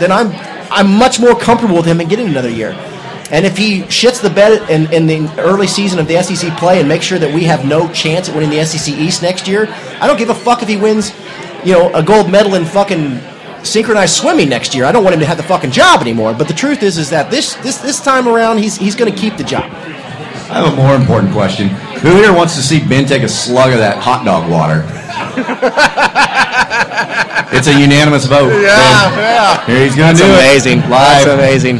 then 0.00 0.12
I'm 0.12 0.32
I'm 0.70 0.92
much 0.98 1.18
more 1.20 1.38
comfortable 1.38 1.76
with 1.76 1.86
him 1.86 2.00
and 2.00 2.10
getting 2.10 2.28
another 2.28 2.50
year. 2.50 2.72
And 3.30 3.44
if 3.44 3.56
he 3.56 3.82
shits 3.82 4.22
the 4.22 4.30
bed 4.30 4.70
in, 4.70 4.92
in 4.92 5.06
the 5.06 5.40
early 5.40 5.66
season 5.66 5.98
of 5.98 6.06
the 6.06 6.22
SEC 6.22 6.56
play 6.58 6.78
and 6.78 6.88
makes 6.88 7.04
sure 7.04 7.18
that 7.18 7.32
we 7.34 7.42
have 7.44 7.64
no 7.64 7.90
chance 7.92 8.28
at 8.28 8.36
winning 8.36 8.50
the 8.50 8.64
SEC 8.64 8.94
East 8.94 9.22
next 9.22 9.48
year, 9.48 9.66
I 10.00 10.06
don't 10.06 10.16
give 10.16 10.30
a 10.30 10.34
fuck 10.34 10.62
if 10.62 10.68
he 10.68 10.76
wins, 10.76 11.12
you 11.64 11.72
know, 11.72 11.92
a 11.92 12.04
gold 12.04 12.30
medal 12.30 12.54
in 12.54 12.64
fucking 12.64 13.18
synchronized 13.64 14.14
swimming 14.14 14.48
next 14.48 14.76
year. 14.76 14.84
I 14.84 14.92
don't 14.92 15.02
want 15.02 15.14
him 15.14 15.20
to 15.20 15.26
have 15.26 15.38
the 15.38 15.42
fucking 15.42 15.72
job 15.72 16.00
anymore. 16.02 16.34
But 16.34 16.46
the 16.46 16.54
truth 16.54 16.84
is, 16.84 16.98
is 16.98 17.10
that 17.10 17.30
this 17.30 17.54
this 17.56 17.78
this 17.78 18.00
time 18.00 18.28
around, 18.28 18.58
he's 18.58 18.76
he's 18.76 18.94
going 18.94 19.12
to 19.12 19.18
keep 19.18 19.36
the 19.36 19.44
job. 19.44 19.64
I 19.64 20.62
have 20.62 20.72
a 20.72 20.76
more 20.76 20.94
important 20.94 21.32
question. 21.32 21.68
Who 22.00 22.10
here 22.16 22.32
wants 22.32 22.54
to 22.54 22.62
see 22.62 22.86
Ben 22.86 23.06
take 23.06 23.24
a 23.24 23.28
slug 23.28 23.72
of 23.72 23.78
that 23.78 23.98
hot 23.98 24.24
dog 24.24 24.48
water? 24.48 24.84
it's 27.52 27.66
a 27.68 27.74
unanimous 27.78 28.26
vote. 28.26 28.50
Ben. 28.50 28.62
yeah. 28.62 29.64
Here 29.66 29.84
he's 29.84 29.96
going 29.96 30.14
to 30.16 30.22
That's 30.22 30.26
do 30.26 30.32
amazing. 30.32 30.78
it. 30.80 30.90
Live. 30.90 31.24
That's 31.24 31.26
amazing. 31.26 31.76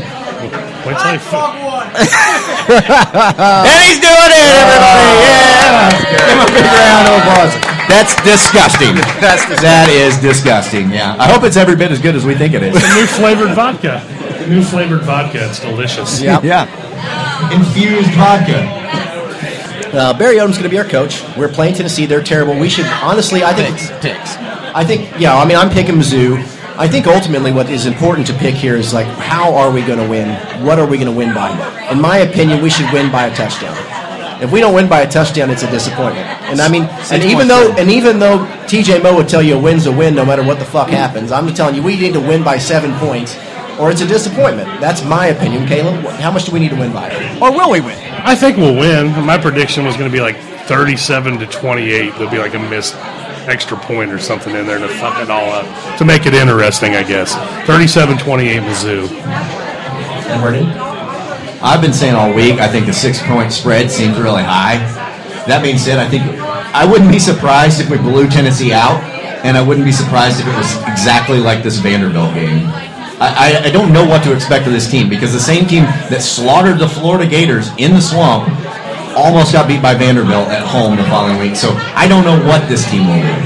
Wait 0.87 0.97
till 0.99 1.13
he 1.13 1.19
fi- 1.19 1.67
and 2.67 3.79
he's 3.87 3.99
doing 4.03 4.31
it, 4.31 4.47
everybody! 4.59 5.07
Yeah! 5.23 5.91
Give 6.11 6.29
him 6.31 6.41
a 6.43 6.51
big 6.51 6.67
round 6.67 7.07
of 7.09 7.15
applause. 7.23 7.53
That's 7.89 8.15
disgusting. 8.23 8.95
That's 9.23 9.47
That 9.63 9.89
is 9.91 10.17
disgusting. 10.21 10.91
Yeah. 10.91 11.17
I 11.19 11.31
hope 11.33 11.45
it's 11.45 11.57
every 11.57 11.77
bit 11.77 11.91
as 11.93 12.01
good 12.01 12.15
as 12.17 12.25
we 12.27 12.35
think 12.35 12.55
it 12.55 12.63
is. 12.63 12.75
It's 12.77 12.85
a 12.85 12.95
new 12.95 13.07
flavored 13.07 13.55
vodka. 13.55 14.03
New 14.49 14.63
flavored 14.63 15.03
vodka. 15.03 15.47
It's 15.49 15.61
delicious. 15.61 16.21
Yeah. 16.21 16.41
Yeah. 16.47 16.67
Infused 17.53 18.11
vodka. 18.15 18.67
Uh, 19.97 20.13
Barry 20.19 20.37
Odom's 20.37 20.57
going 20.59 20.65
to 20.65 20.69
be 20.69 20.79
our 20.79 20.85
coach. 20.85 21.23
We're 21.37 21.49
playing 21.49 21.75
Tennessee. 21.75 22.07
They're 22.07 22.23
terrible. 22.23 22.59
We 22.59 22.69
should 22.69 22.87
honestly. 22.87 23.43
I 23.45 23.53
think. 23.55 23.77
picks. 23.77 23.91
Picks. 24.01 24.37
I 24.77 24.85
think. 24.85 25.19
Yeah. 25.19 25.35
I 25.35 25.47
mean, 25.47 25.57
I'm 25.57 25.71
picking 25.71 25.95
Mizzou. 25.95 26.37
I 26.77 26.87
think 26.87 27.07
ultimately 27.07 27.51
what 27.51 27.71
is 27.71 27.87
important 27.87 28.27
to 28.27 28.35
pick 28.35 28.55
here 28.55 28.77
is 28.77 28.93
like, 28.93 29.07
how 29.07 29.55
are 29.55 29.71
we 29.71 29.81
going 29.81 29.99
to 29.99 30.07
win? 30.07 30.29
What 30.63 30.79
are 30.79 30.87
we 30.87 30.99
going 30.99 31.11
to 31.11 31.17
win 31.17 31.33
by? 31.33 31.49
In 31.91 31.99
my 31.99 32.19
opinion, 32.19 32.63
we 32.63 32.69
should 32.69 32.93
win 32.93 33.11
by 33.11 33.29
a 33.29 33.35
touchdown. 33.35 33.75
If 34.43 34.53
we 34.53 34.61
don't 34.61 34.75
win 34.75 34.87
by 34.87 35.01
a 35.01 35.11
touchdown, 35.11 35.49
it's 35.49 35.63
a 35.63 35.71
disappointment. 35.71 36.27
And 36.53 36.61
I 36.61 36.69
mean, 36.69 36.83
and 37.11 37.23
even 37.25 37.49
though 37.49 37.73
and 37.79 37.91
even 37.91 38.19
though 38.19 38.45
TJ 38.69 39.03
Moe 39.03 39.17
would 39.17 39.31
tell 39.31 39.41
you 39.41 39.57
a 39.57 39.59
win's 39.59 39.87
a 39.87 39.93
win 39.93 40.15
no 40.15 40.27
matter 40.27 40.45
what 40.45 40.59
the 40.59 40.67
fuck 40.67 40.91
happens, 40.91 41.33
I'm 41.33 41.49
telling 41.55 41.75
you 41.75 41.83
we 41.83 41.99
need 41.99 42.13
to 42.13 42.21
win 42.21 42.45
by 42.45 42.59
seven 42.59 42.93
points, 42.99 43.35
or 43.81 43.91
it's 43.91 44.03
a 44.03 44.07
disappointment. 44.07 44.69
That's 44.79 45.03
my 45.03 45.29
opinion. 45.29 45.67
Caleb, 45.67 46.05
how 46.21 46.31
much 46.31 46.45
do 46.45 46.53
we 46.53 46.61
need 46.61 46.73
to 46.73 46.77
win 46.77 46.93
by? 46.93 47.09
Or 47.41 47.51
will 47.51 47.71
we 47.71 47.81
win? 47.81 47.97
I 48.13 48.35
think 48.35 48.59
we'll 48.59 48.77
win. 48.77 49.25
My 49.25 49.39
prediction 49.39 49.87
was 49.87 49.97
going 49.97 50.11
to 50.11 50.15
be 50.15 50.21
like 50.21 50.37
37 50.67 51.39
to 51.39 51.47
28. 51.47 52.11
There'll 52.11 52.31
be 52.31 52.37
like 52.37 52.53
a 52.53 52.59
missed 52.59 52.95
extra 53.47 53.77
point 53.77 54.13
or 54.13 54.19
something 54.19 54.55
in 54.55 54.67
there 54.67 54.79
to 54.79 54.89
fuck 54.89 55.23
it 55.23 55.31
all 55.31 55.51
up 55.51 55.99
to 55.99 56.05
make 56.05 56.27
it 56.27 56.35
interesting, 56.35 56.95
I 56.95 57.03
guess. 57.03 57.35
37 57.67 58.19
28 58.19 58.63
Mizzou. 58.63 59.09
I've 61.63 61.81
been 61.81 61.93
saying 61.93 62.15
all 62.15 62.33
week, 62.33 62.61
I 62.61 62.69
think 62.69 62.87
the 62.87 62.93
six 62.93 63.21
point 63.23 63.53
spread 63.53 63.91
seems 63.91 64.19
really 64.19 64.43
high. 64.43 64.79
That 65.47 65.63
being 65.63 65.79
said, 65.79 65.99
I 65.99 66.09
think 66.09 66.23
I 66.23 66.85
wouldn't 66.85 67.11
be 67.11 67.19
surprised 67.19 67.81
if 67.81 67.89
we 67.89 67.99
blew 67.99 68.29
Tennessee 68.29 68.73
out, 68.73 69.03
and 69.45 69.57
I 69.57 69.63
wouldn't 69.63 69.87
be 69.87 69.93
surprised 69.93 70.41
if 70.41 70.47
it 70.47 70.57
was 70.57 70.77
exactly 70.83 71.39
like 71.39 71.63
this 71.63 71.79
Vanderbilt 71.79 72.35
game. 72.35 72.67
I, 73.19 73.63
I 73.65 73.71
don't 73.71 73.95
know 73.95 74.05
what 74.05 74.23
to 74.25 74.35
expect 74.35 74.67
of 74.67 74.75
this 74.75 74.91
team 74.91 75.09
because 75.09 75.33
the 75.33 75.41
same 75.41 75.67
team 75.67 75.85
that 76.11 76.21
slaughtered 76.21 76.79
the 76.79 76.89
Florida 76.89 77.27
Gators 77.27 77.71
in 77.79 77.95
the 77.95 78.01
swamp 78.01 78.47
almost 79.17 79.53
got 79.53 79.67
beat 79.67 79.81
by 79.81 79.95
Vanderbilt 79.95 80.49
at 80.53 80.63
home 80.63 80.97
the 80.97 81.05
following 81.05 81.41
week. 81.41 81.57
So 81.57 81.73
I 81.97 82.07
don't 82.07 82.25
know 82.25 82.37
what 82.47 82.69
this 82.69 82.89
team 82.91 83.09
will 83.09 83.17
do. 83.17 83.37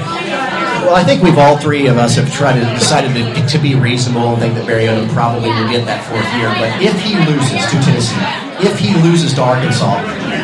Well, 0.91 0.97
I 0.99 1.05
think 1.05 1.23
we've 1.23 1.39
all 1.39 1.57
three 1.57 1.87
of 1.87 1.97
us 1.97 2.17
have 2.17 2.33
tried 2.35 2.59
to 2.59 2.67
decided 2.75 3.15
to, 3.15 3.47
to 3.47 3.59
be 3.63 3.77
reasonable 3.77 4.35
and 4.35 4.43
think 4.43 4.55
that 4.55 4.67
Barry 4.67 4.91
Odom 4.91 5.09
probably 5.15 5.49
will 5.49 5.71
get 5.71 5.87
that 5.87 6.03
fourth 6.11 6.27
year. 6.35 6.51
But 6.59 6.83
if 6.83 6.99
he 6.99 7.15
loses 7.31 7.63
to 7.71 7.79
Tennessee, 7.87 8.19
if 8.67 8.77
he 8.79 8.93
loses 9.01 9.33
to 9.35 9.43
Arkansas, 9.43 10.03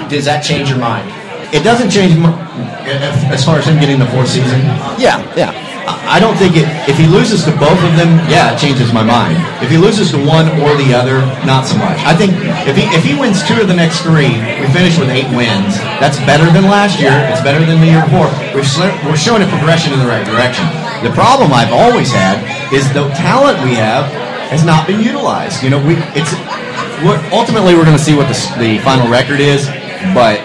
does 0.09 0.25
that 0.27 0.45
change 0.45 0.71
your 0.71 0.79
mind? 0.79 1.11
It 1.53 1.65
doesn't 1.65 1.91
change 1.91 2.17
my, 2.17 2.31
as 3.35 3.45
far 3.45 3.59
as 3.59 3.67
him 3.67 3.81
getting 3.81 3.99
the 3.99 4.07
fourth 4.07 4.29
season. 4.29 4.61
Yeah, 4.99 5.19
yeah. 5.35 5.66
I 5.87 6.19
don't 6.19 6.35
think 6.35 6.59
it. 6.59 6.67
If 6.91 6.99
he 6.99 7.07
loses 7.07 7.47
to 7.47 7.53
both 7.55 7.79
of 7.79 7.95
them, 7.95 8.19
yeah, 8.27 8.55
it 8.55 8.59
changes 8.59 8.93
my 8.93 9.07
mind. 9.07 9.39
If 9.63 9.71
he 9.71 9.79
loses 9.79 10.11
to 10.11 10.19
one 10.19 10.51
or 10.63 10.75
the 10.75 10.91
other, 10.91 11.23
not 11.47 11.63
so 11.67 11.79
much. 11.79 11.99
I 12.03 12.15
think 12.15 12.35
if 12.67 12.75
he 12.75 12.91
if 12.91 13.07
he 13.07 13.15
wins 13.15 13.47
two 13.47 13.59
of 13.63 13.71
the 13.71 13.77
next 13.77 14.03
three, 14.03 14.35
we 14.59 14.67
finish 14.75 14.99
with 14.99 15.11
eight 15.11 15.31
wins. 15.35 15.79
That's 16.03 16.19
better 16.27 16.51
than 16.51 16.67
last 16.67 16.99
year. 16.99 17.15
It's 17.31 17.43
better 17.43 17.63
than 17.63 17.79
the 17.79 17.91
year 17.91 18.03
before. 18.03 18.31
We're 18.51 18.67
we're 19.07 19.19
showing 19.19 19.47
a 19.47 19.51
progression 19.51 19.95
in 19.95 20.03
the 20.03 20.11
right 20.11 20.27
direction. 20.27 20.67
The 21.07 21.15
problem 21.15 21.55
I've 21.55 21.73
always 21.73 22.11
had 22.11 22.43
is 22.75 22.87
the 22.91 23.07
talent 23.15 23.63
we 23.63 23.79
have 23.79 24.11
has 24.51 24.65
not 24.65 24.87
been 24.87 25.03
utilized. 25.03 25.63
You 25.63 25.71
know, 25.71 25.81
we 25.83 25.95
it's 26.19 26.35
we're, 27.07 27.21
ultimately 27.31 27.75
we're 27.75 27.85
going 27.85 27.99
to 27.99 28.03
see 28.03 28.15
what 28.17 28.27
the, 28.27 28.39
the 28.59 28.79
final 28.81 29.07
record 29.11 29.39
is, 29.39 29.67
but 30.15 30.41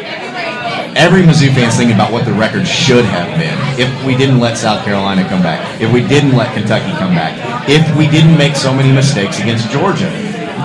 every 1.01 1.23
Mizzou 1.23 1.51
fan's 1.55 1.75
thinking 1.75 1.95
about 1.95 2.11
what 2.11 2.25
the 2.25 2.33
record 2.33 2.67
should 2.67 3.03
have 3.05 3.25
been 3.39 3.57
if 3.81 3.89
we 4.05 4.15
didn't 4.15 4.39
let 4.39 4.55
South 4.55 4.85
Carolina 4.85 5.27
come 5.27 5.41
back, 5.41 5.81
if 5.81 5.91
we 5.91 6.05
didn't 6.05 6.37
let 6.37 6.53
Kentucky 6.53 6.91
come 7.01 7.15
back, 7.15 7.33
if 7.67 7.81
we 7.97 8.07
didn't 8.07 8.37
make 8.37 8.55
so 8.55 8.71
many 8.71 8.91
mistakes 8.93 9.39
against 9.39 9.67
Georgia. 9.71 10.05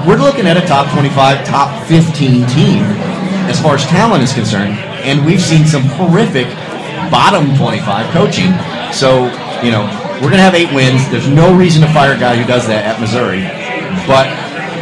We're 0.07 0.21
looking 0.21 0.47
at 0.47 0.59
a 0.59 0.67
top 0.67 0.93
25, 0.93 1.47
top 1.47 1.87
15 1.89 2.47
team 2.49 2.85
as 3.49 3.59
far 3.63 3.77
as 3.77 3.87
talent 3.87 4.23
is 4.23 4.35
concerned, 4.35 4.77
and 5.09 5.25
we've 5.25 5.41
seen 5.41 5.65
some 5.65 5.85
horrific 5.97 6.49
bottom 7.11 7.57
25 7.57 8.13
coaching. 8.13 8.53
So, 8.93 9.33
you 9.65 9.73
know, 9.73 9.89
we're 10.21 10.29
going 10.29 10.37
to 10.37 10.45
have 10.45 10.55
eight 10.55 10.73
wins. 10.75 11.09
There's 11.09 11.29
no 11.29 11.57
reason 11.57 11.81
to 11.81 11.89
fire 11.95 12.13
a 12.13 12.19
guy 12.19 12.37
who 12.37 12.47
does 12.47 12.67
that 12.69 12.85
at 12.85 13.01
Missouri, 13.01 13.41
but 14.05 14.29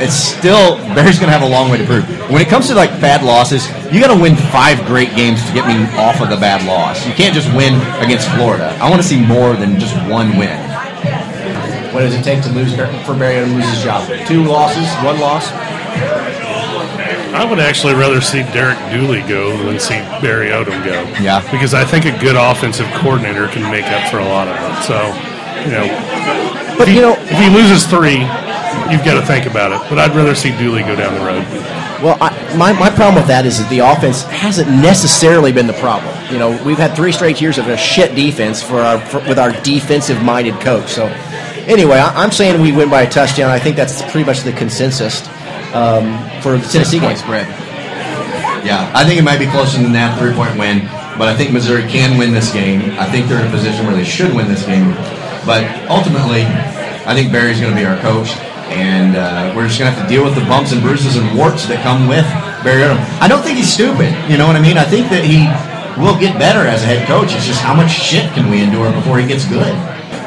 it's 0.03 0.15
still 0.15 0.77
Barry's 0.95 1.19
going 1.19 1.31
to 1.31 1.37
have 1.37 1.43
a 1.43 1.49
long 1.49 1.71
way 1.71 1.79
to 1.79 1.85
prove. 1.85 2.05
When 2.31 2.41
it 2.41 2.49
comes 2.49 2.69
to 2.69 2.75
like 2.75 2.91
bad 3.01 3.23
losses, 3.23 3.67
you 3.93 4.01
got 4.01 4.15
to 4.15 4.21
win 4.21 4.37
five 4.51 4.85
great 4.87 5.15
games 5.15 5.45
to 5.47 5.53
get 5.53 5.67
me 5.67 5.75
off 5.99 6.21
of 6.21 6.31
the 6.31 6.37
bad 6.37 6.67
loss. 6.67 7.07
You 7.07 7.13
can't 7.15 7.35
just 7.35 7.49
win 7.55 7.75
against 8.03 8.29
Florida. 8.31 8.77
I 8.81 8.91
want 8.91 9.03
to 9.03 9.07
see 9.07 9.21
more 9.21 9.55
than 9.55 9.79
just 9.79 9.95
one 10.11 10.37
win. 10.37 10.59
What 11.93 12.01
does 12.01 12.15
it 12.15 12.25
take 12.25 12.43
to 12.43 12.51
lose 12.51 12.75
for 13.07 13.15
Barry 13.15 13.45
to 13.45 13.55
lose 13.55 13.69
his 13.69 13.83
job? 13.83 14.09
Two 14.27 14.45
losses, 14.45 14.91
one 15.05 15.21
loss. 15.21 15.47
I 17.35 17.45
would 17.45 17.59
actually 17.59 17.95
rather 17.95 18.21
see 18.21 18.43
Derek 18.55 18.79
Dooley 18.93 19.23
go 19.23 19.57
than 19.65 19.79
see 19.79 19.99
Barry 20.23 20.49
Odom 20.49 20.85
go. 20.85 21.03
Yeah. 21.21 21.43
Because 21.51 21.75
I 21.75 21.85
think 21.85 22.05
a 22.05 22.17
good 22.19 22.37
offensive 22.37 22.87
coordinator 22.95 23.49
can 23.49 23.69
make 23.71 23.87
up 23.87 24.11
for 24.11 24.19
a 24.19 24.25
lot 24.25 24.47
of 24.47 24.55
it. 24.55 24.83
So, 24.83 24.99
you 25.67 25.71
know, 25.75 25.87
but 26.79 26.89
if 26.89 26.89
he, 26.89 26.95
you 26.97 27.03
know, 27.03 27.15
if 27.19 27.39
he 27.39 27.49
loses 27.51 27.87
three, 27.87 28.27
you've 28.91 29.05
got 29.05 29.21
to 29.21 29.27
think 29.27 29.47
about 29.47 29.73
it. 29.73 29.89
But 29.89 29.99
I'd 29.99 30.15
rather 30.15 30.35
see 30.35 30.57
Dooley 30.57 30.83
go 30.83 30.97
down 30.97 31.15
the 31.15 31.25
road. 31.25 31.45
Well, 32.03 32.19
I, 32.21 32.57
my, 32.57 32.73
my 32.73 32.91
problem 32.91 33.15
with 33.15 33.29
that 33.29 33.47
is 33.47 33.59
that 33.59 33.71
the 33.71 33.79
offense 33.79 34.23
hasn't 34.25 34.69
necessarily 34.69 35.53
been 35.53 35.67
the 35.67 35.75
problem. 35.75 36.15
You 36.31 36.39
know, 36.39 36.63
we've 36.65 36.79
had 36.79 36.95
three 36.95 37.13
straight 37.13 37.41
years 37.41 37.57
of 37.57 37.69
a 37.69 37.77
shit 37.77 38.15
defense 38.15 38.63
for 38.63 38.81
our 38.81 39.01
for, 39.01 39.21
with 39.21 39.39
our 39.39 39.53
defensive-minded 39.63 40.61
coach. 40.61 40.91
So, 40.91 41.07
anyway, 41.67 41.97
I, 41.97 42.25
am 42.25 42.31
saying 42.31 42.61
we 42.61 42.73
win 42.73 42.91
by 42.91 43.03
a 43.03 43.11
touchdown. 43.11 43.51
I 43.51 43.59
think 43.59 43.77
that's 43.77 44.03
pretty 44.11 44.25
much 44.25 44.41
the 44.41 44.53
consensus 44.53 45.27
um, 45.73 46.19
for 46.43 46.59
the 46.59 46.69
Tennessee 46.69 47.01
game. 47.01 47.17
spread. 47.17 47.49
Yeah, 48.67 48.91
I 48.95 49.05
think 49.05 49.19
it 49.19 49.25
might 49.25 49.39
be 49.39 49.47
closer 49.47 49.81
than 49.81 49.93
that 49.93 50.19
three-point 50.19 50.59
win, 50.59 50.81
but 51.19 51.29
I 51.29 51.37
think 51.37 51.53
Missouri 51.53 51.89
can 51.89 52.19
win 52.19 52.33
this 52.33 52.53
game. 52.53 52.99
I 52.99 53.05
think 53.05 53.29
they're 53.29 53.41
in 53.41 53.47
a 53.47 53.51
position 53.51 53.87
where 53.87 53.95
they 53.95 54.05
should 54.05 54.35
win 54.35 54.49
this 54.49 54.65
game, 54.65 54.93
but 55.45 55.65
ultimately, 55.91 56.43
I 57.05 57.15
think 57.15 57.31
Barry's 57.31 57.61
going 57.61 57.75
to 57.75 57.79
be 57.79 57.85
our 57.85 57.99
coach 57.99 58.33
and 58.73 59.17
uh, 59.17 59.53
we're 59.55 59.67
just 59.67 59.79
gonna 59.79 59.91
have 59.91 60.03
to 60.03 60.09
deal 60.09 60.25
with 60.25 60.35
the 60.35 60.45
bumps 60.47 60.73
and 60.73 60.81
bruises 60.81 61.17
and 61.17 61.37
warts 61.37 61.67
that 61.67 61.83
come 61.83 62.09
with 62.09 62.25
Barry 62.65 62.83
Odom. 62.83 63.01
I 63.21 63.29
don't 63.29 63.43
think 63.43 63.59
he's 63.59 63.73
stupid. 63.73 64.13
You 64.31 64.39
know 64.39 64.47
what 64.47 64.57
I 64.57 64.63
mean? 64.63 64.79
I 64.79 64.85
think 64.85 65.11
that 65.11 65.25
he 65.25 65.47
will 66.01 66.19
get 66.19 66.39
better 66.39 66.67
as 66.67 66.83
a 66.83 66.87
head 66.87 67.07
coach. 67.07 67.35
It's 67.35 67.47
just 67.47 67.61
how 67.61 67.75
much 67.75 67.91
shit 67.91 68.33
can 68.33 68.51
we 68.51 68.63
endure 68.63 68.91
before 68.93 69.19
he 69.19 69.27
gets 69.27 69.45
good. 69.47 69.75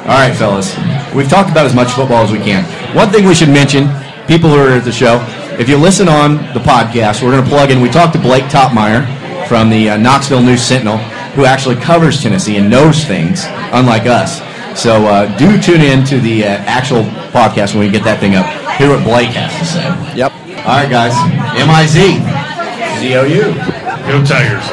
All 0.07 0.15
right, 0.15 0.31
fellas, 0.31 0.71
we've 1.13 1.27
talked 1.27 1.51
about 1.51 1.65
as 1.65 1.75
much 1.75 1.91
football 1.91 2.23
as 2.23 2.31
we 2.31 2.39
can. 2.39 2.63
One 2.95 3.09
thing 3.09 3.25
we 3.25 3.35
should 3.35 3.49
mention, 3.49 3.91
people 4.27 4.49
who 4.49 4.55
are 4.55 4.79
at 4.79 4.85
the 4.85 4.91
show, 4.91 5.19
if 5.59 5.67
you 5.67 5.75
listen 5.75 6.07
on 6.07 6.37
the 6.53 6.63
podcast, 6.63 7.21
we're 7.21 7.35
to 7.35 7.43
plug 7.43 7.71
in. 7.71 7.81
We 7.81 7.89
talked 7.89 8.13
to 8.13 8.21
Blake 8.21 8.45
Toppmeyer 8.45 9.03
from 9.47 9.69
the 9.69 9.89
uh, 9.91 9.97
Knoxville 9.97 10.41
News 10.41 10.61
Sentinel, 10.61 10.97
who 11.35 11.45
actually 11.45 11.75
covers 11.75 12.21
Tennessee 12.21 12.57
and 12.57 12.69
knows 12.69 13.03
things, 13.03 13.43
unlike 13.73 14.05
us. 14.05 14.39
So 14.77 15.07
uh, 15.07 15.25
do 15.39 15.59
tune 15.59 15.81
in 15.81 16.05
to 16.05 16.19
the 16.19 16.43
uh, 16.43 16.49
actual 16.69 17.01
podcast 17.33 17.73
when 17.73 17.83
we 17.83 17.89
get 17.89 18.03
that 18.03 18.19
thing 18.19 18.35
up. 18.35 18.45
Hear 18.77 18.93
what 18.93 19.03
Blake 19.03 19.33
has 19.33 19.49
to 19.57 19.65
say. 19.65 19.83
Yep. 20.15 20.31
All 20.69 20.77
right, 20.77 20.87
guys. 20.87 21.17
M 21.57 21.65
I 21.65 21.89
Z. 21.89 22.21
Z 23.01 23.15
O 23.17 23.25
U. 23.25 23.57
Go 24.05 24.21
Tigers. 24.21 24.63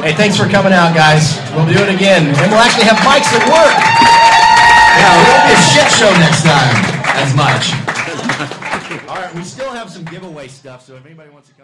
Hey, 0.00 0.14
thanks 0.14 0.38
for 0.38 0.46
coming 0.48 0.72
out, 0.72 0.94
guys. 0.94 1.36
We'll 1.52 1.66
do 1.66 1.82
it 1.82 1.92
again. 1.92 2.30
And 2.38 2.50
we'll 2.54 2.62
actually 2.62 2.86
have 2.86 2.96
mics 3.02 3.34
at 3.34 3.44
work. 3.50 4.49
Yeah, 5.00 5.16
it 5.16 5.24
won't 5.32 5.44
be 5.48 5.52
a 5.56 5.62
shit 5.72 5.88
show 5.96 6.12
next 6.20 6.44
time 6.44 6.76
as 7.16 7.32
much. 7.34 7.72
All 9.08 9.16
right, 9.16 9.34
we 9.34 9.42
still 9.44 9.70
have 9.70 9.88
some 9.88 10.04
giveaway 10.04 10.46
stuff, 10.48 10.84
so 10.84 10.94
if 10.94 11.06
anybody 11.06 11.30
wants 11.30 11.48
to. 11.48 11.59